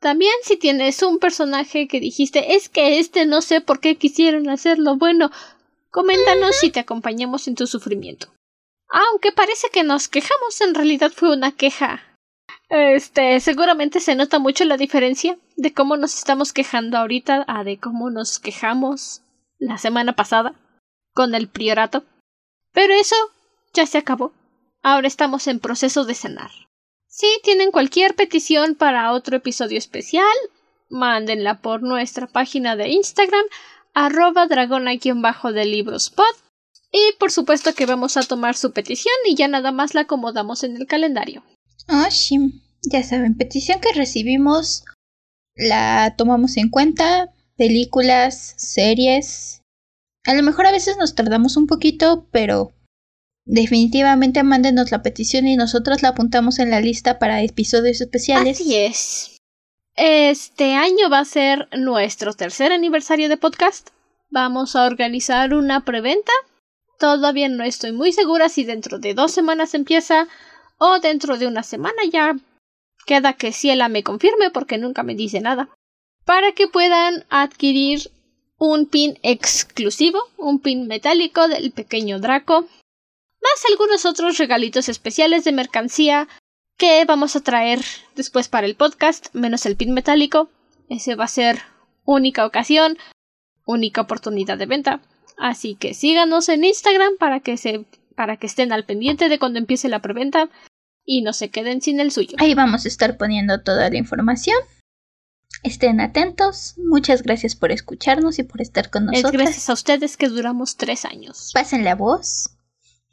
También 0.00 0.32
si 0.44 0.56
tienes 0.56 1.02
un 1.02 1.18
personaje 1.18 1.88
que 1.88 2.00
dijiste 2.00 2.54
es 2.54 2.68
que 2.68 3.00
este 3.00 3.26
no 3.26 3.42
sé 3.42 3.60
por 3.60 3.80
qué 3.80 3.96
quisieron 3.96 4.48
hacerlo 4.48 4.96
bueno, 4.96 5.30
coméntanos 5.90 6.56
si 6.56 6.70
te 6.70 6.80
acompañamos 6.80 7.48
en 7.48 7.56
tu 7.56 7.66
sufrimiento. 7.66 8.28
Aunque 8.88 9.32
parece 9.32 9.68
que 9.70 9.84
nos 9.84 10.08
quejamos, 10.08 10.60
en 10.60 10.74
realidad 10.74 11.12
fue 11.14 11.34
una 11.34 11.52
queja. 11.52 12.02
Este, 12.68 13.40
seguramente 13.40 14.00
se 14.00 14.14
nota 14.14 14.38
mucho 14.38 14.64
la 14.64 14.76
diferencia 14.76 15.38
de 15.56 15.72
cómo 15.72 15.96
nos 15.96 16.14
estamos 16.14 16.52
quejando 16.52 16.98
ahorita 16.98 17.44
a 17.46 17.64
de 17.64 17.78
cómo 17.78 18.10
nos 18.10 18.38
quejamos 18.38 19.22
la 19.58 19.78
semana 19.78 20.14
pasada 20.14 20.54
con 21.14 21.34
el 21.34 21.48
priorato. 21.48 22.04
Pero 22.72 22.94
eso 22.94 23.16
ya 23.72 23.86
se 23.86 23.98
acabó. 23.98 24.32
ahora 24.82 25.08
estamos 25.08 25.48
en 25.48 25.58
proceso 25.58 26.04
de 26.04 26.14
sanar. 26.14 26.50
Si 27.08 27.26
tienen 27.42 27.72
cualquier 27.72 28.14
petición 28.14 28.74
para 28.74 29.12
otro 29.12 29.36
episodio 29.36 29.76
especial, 29.76 30.36
mándenla 30.88 31.60
por 31.60 31.82
nuestra 31.82 32.26
página 32.26 32.76
de 32.76 32.88
Instagram, 32.90 33.44
arroba 33.92 34.46
dragona-de 34.46 35.64
librospod. 35.64 36.34
Y 36.92 37.00
por 37.18 37.30
supuesto 37.30 37.74
que 37.74 37.86
vamos 37.86 38.16
a 38.16 38.22
tomar 38.22 38.56
su 38.56 38.72
petición 38.72 39.14
y 39.26 39.34
ya 39.34 39.48
nada 39.48 39.72
más 39.72 39.94
la 39.94 40.02
acomodamos 40.02 40.64
en 40.64 40.76
el 40.76 40.86
calendario. 40.86 41.44
Oh, 41.88 42.10
sí. 42.10 42.62
Ya 42.82 43.02
saben, 43.02 43.36
petición 43.36 43.80
que 43.80 43.92
recibimos 43.92 44.84
la 45.54 46.14
tomamos 46.16 46.56
en 46.56 46.70
cuenta. 46.70 47.32
Películas, 47.56 48.54
series. 48.56 49.62
A 50.24 50.34
lo 50.34 50.42
mejor 50.42 50.66
a 50.66 50.72
veces 50.72 50.96
nos 50.96 51.14
tardamos 51.14 51.56
un 51.56 51.66
poquito, 51.66 52.26
pero 52.30 52.72
definitivamente 53.44 54.42
mándenos 54.42 54.90
la 54.92 55.02
petición 55.02 55.48
y 55.48 55.56
nosotros 55.56 56.02
la 56.02 56.10
apuntamos 56.10 56.58
en 56.58 56.70
la 56.70 56.80
lista 56.80 57.18
para 57.18 57.42
episodios 57.42 58.00
especiales. 58.00 58.60
Así 58.60 58.76
es. 58.76 59.36
Este 59.96 60.74
año 60.74 61.10
va 61.10 61.20
a 61.20 61.24
ser 61.24 61.68
nuestro 61.76 62.32
tercer 62.34 62.70
aniversario 62.70 63.28
de 63.28 63.36
podcast. 63.36 63.88
Vamos 64.30 64.76
a 64.76 64.84
organizar 64.84 65.54
una 65.54 65.84
preventa. 65.84 66.30
Todavía 66.98 67.48
no 67.48 67.64
estoy 67.64 67.92
muy 67.92 68.12
segura 68.12 68.48
si 68.48 68.64
dentro 68.64 68.98
de 68.98 69.14
dos 69.14 69.32
semanas 69.32 69.74
empieza 69.74 70.26
o 70.78 70.98
dentro 70.98 71.38
de 71.38 71.46
una 71.46 71.62
semana 71.62 72.02
ya 72.10 72.36
Queda 73.08 73.32
que 73.32 73.52
Ciela 73.52 73.88
me 73.88 74.02
confirme 74.02 74.50
porque 74.50 74.76
nunca 74.76 75.02
me 75.02 75.14
dice 75.14 75.40
nada. 75.40 75.70
Para 76.26 76.52
que 76.52 76.68
puedan 76.68 77.24
adquirir 77.30 78.10
un 78.58 78.84
pin 78.84 79.18
exclusivo, 79.22 80.20
un 80.36 80.60
pin 80.60 80.86
metálico 80.86 81.48
del 81.48 81.70
pequeño 81.70 82.20
Draco, 82.20 82.62
más 83.40 83.64
algunos 83.70 84.04
otros 84.04 84.36
regalitos 84.36 84.90
especiales 84.90 85.44
de 85.44 85.52
mercancía 85.52 86.28
que 86.76 87.02
vamos 87.06 87.34
a 87.34 87.40
traer 87.40 87.80
después 88.14 88.48
para 88.48 88.66
el 88.66 88.76
podcast, 88.76 89.34
menos 89.34 89.64
el 89.64 89.76
pin 89.76 89.94
metálico. 89.94 90.50
Ese 90.90 91.14
va 91.14 91.24
a 91.24 91.28
ser 91.28 91.62
única 92.04 92.44
ocasión, 92.44 92.98
única 93.64 94.02
oportunidad 94.02 94.58
de 94.58 94.66
venta. 94.66 95.00
Así 95.38 95.76
que 95.76 95.94
síganos 95.94 96.48
en 96.48 96.64
Instagram 96.64 97.16
para 97.18 97.40
que 97.40 97.56
se 97.56 97.84
para 98.16 98.36
que 98.36 98.48
estén 98.48 98.72
al 98.72 98.84
pendiente 98.84 99.28
de 99.28 99.38
cuando 99.38 99.60
empiece 99.60 99.88
la 99.88 100.02
preventa 100.02 100.50
y 101.04 101.22
no 101.22 101.32
se 101.32 101.50
queden 101.50 101.80
sin 101.80 102.00
el 102.00 102.10
suyo. 102.10 102.36
Ahí 102.38 102.54
vamos 102.54 102.84
a 102.84 102.88
estar 102.88 103.16
poniendo 103.16 103.62
toda 103.62 103.88
la 103.88 103.96
información. 103.96 104.58
Estén 105.62 106.00
atentos. 106.00 106.74
Muchas 106.78 107.22
gracias 107.22 107.54
por 107.54 107.70
escucharnos 107.70 108.40
y 108.40 108.42
por 108.42 108.60
estar 108.60 108.90
con 108.90 109.06
nosotros. 109.06 109.32
Es 109.32 109.40
gracias 109.40 109.70
a 109.70 109.72
ustedes 109.72 110.16
que 110.16 110.28
duramos 110.28 110.76
tres 110.76 111.04
años. 111.04 111.52
Pasen 111.54 111.84
la 111.84 111.94
voz. 111.94 112.50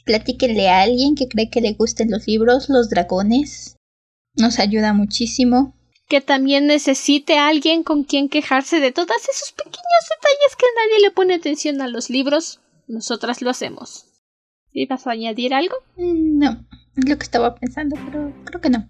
Platíquenle 0.05 0.69
a 0.69 0.81
alguien 0.81 1.13
que 1.13 1.27
cree 1.27 1.51
que 1.51 1.61
le 1.61 1.73
gusten 1.73 2.09
los 2.09 2.27
libros, 2.27 2.67
los 2.69 2.89
dragones. 2.89 3.77
Nos 4.35 4.57
ayuda 4.57 4.93
muchísimo. 4.93 5.74
Que 6.07 6.21
también 6.21 6.67
necesite 6.67 7.37
a 7.37 7.47
alguien 7.47 7.83
con 7.83 8.03
quien 8.03 8.29
quejarse 8.29 8.79
de 8.79 8.91
todos 8.91 9.17
esos 9.29 9.51
pequeños 9.53 10.03
detalles 10.09 10.55
que 10.57 10.65
nadie 10.75 11.01
le 11.01 11.11
pone 11.11 11.33
atención 11.33 11.81
a 11.81 11.87
los 11.87 12.09
libros. 12.09 12.59
Nosotras 12.87 13.41
lo 13.41 13.49
hacemos. 13.49 14.05
¿Ibas 14.71 15.07
a 15.07 15.11
añadir 15.11 15.53
algo? 15.53 15.75
Mm, 15.95 16.37
no 16.37 16.65
lo 16.95 17.17
que 17.17 17.23
estaba 17.23 17.55
pensando, 17.55 17.97
pero 18.05 18.33
creo 18.45 18.61
que 18.61 18.69
no. 18.69 18.89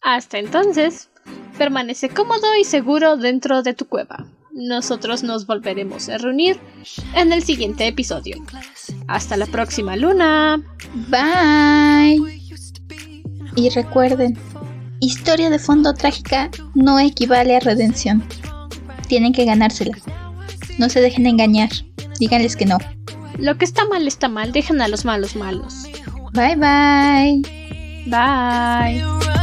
Hasta 0.00 0.38
entonces, 0.38 1.10
permanece 1.58 2.08
cómodo 2.08 2.54
y 2.58 2.64
seguro 2.64 3.16
dentro 3.16 3.62
de 3.62 3.74
tu 3.74 3.86
cueva. 3.86 4.26
Nosotros 4.52 5.22
nos 5.22 5.46
volveremos 5.46 6.08
a 6.08 6.18
reunir 6.18 6.58
en 7.14 7.32
el 7.32 7.42
siguiente 7.42 7.86
episodio. 7.86 8.36
Hasta 9.06 9.36
la 9.36 9.46
próxima 9.46 9.96
luna. 9.96 10.62
Bye. 11.10 12.40
Y 13.56 13.68
recuerden, 13.70 14.38
historia 15.00 15.50
de 15.50 15.58
fondo 15.58 15.94
trágica 15.94 16.50
no 16.74 16.98
equivale 16.98 17.56
a 17.56 17.60
redención. 17.60 18.24
Tienen 19.08 19.32
que 19.32 19.44
ganársela. 19.44 19.96
No 20.78 20.88
se 20.88 21.00
dejen 21.00 21.26
engañar. 21.26 21.70
Díganles 22.18 22.56
que 22.56 22.66
no. 22.66 22.78
Lo 23.38 23.56
que 23.58 23.64
está 23.64 23.86
mal 23.86 24.06
está 24.06 24.28
mal. 24.28 24.52
Dejen 24.52 24.80
a 24.80 24.88
los 24.88 25.04
malos 25.04 25.36
malos. 25.36 25.84
Bye 26.32 26.56
bye. 26.56 27.42
Bye. 28.06 29.35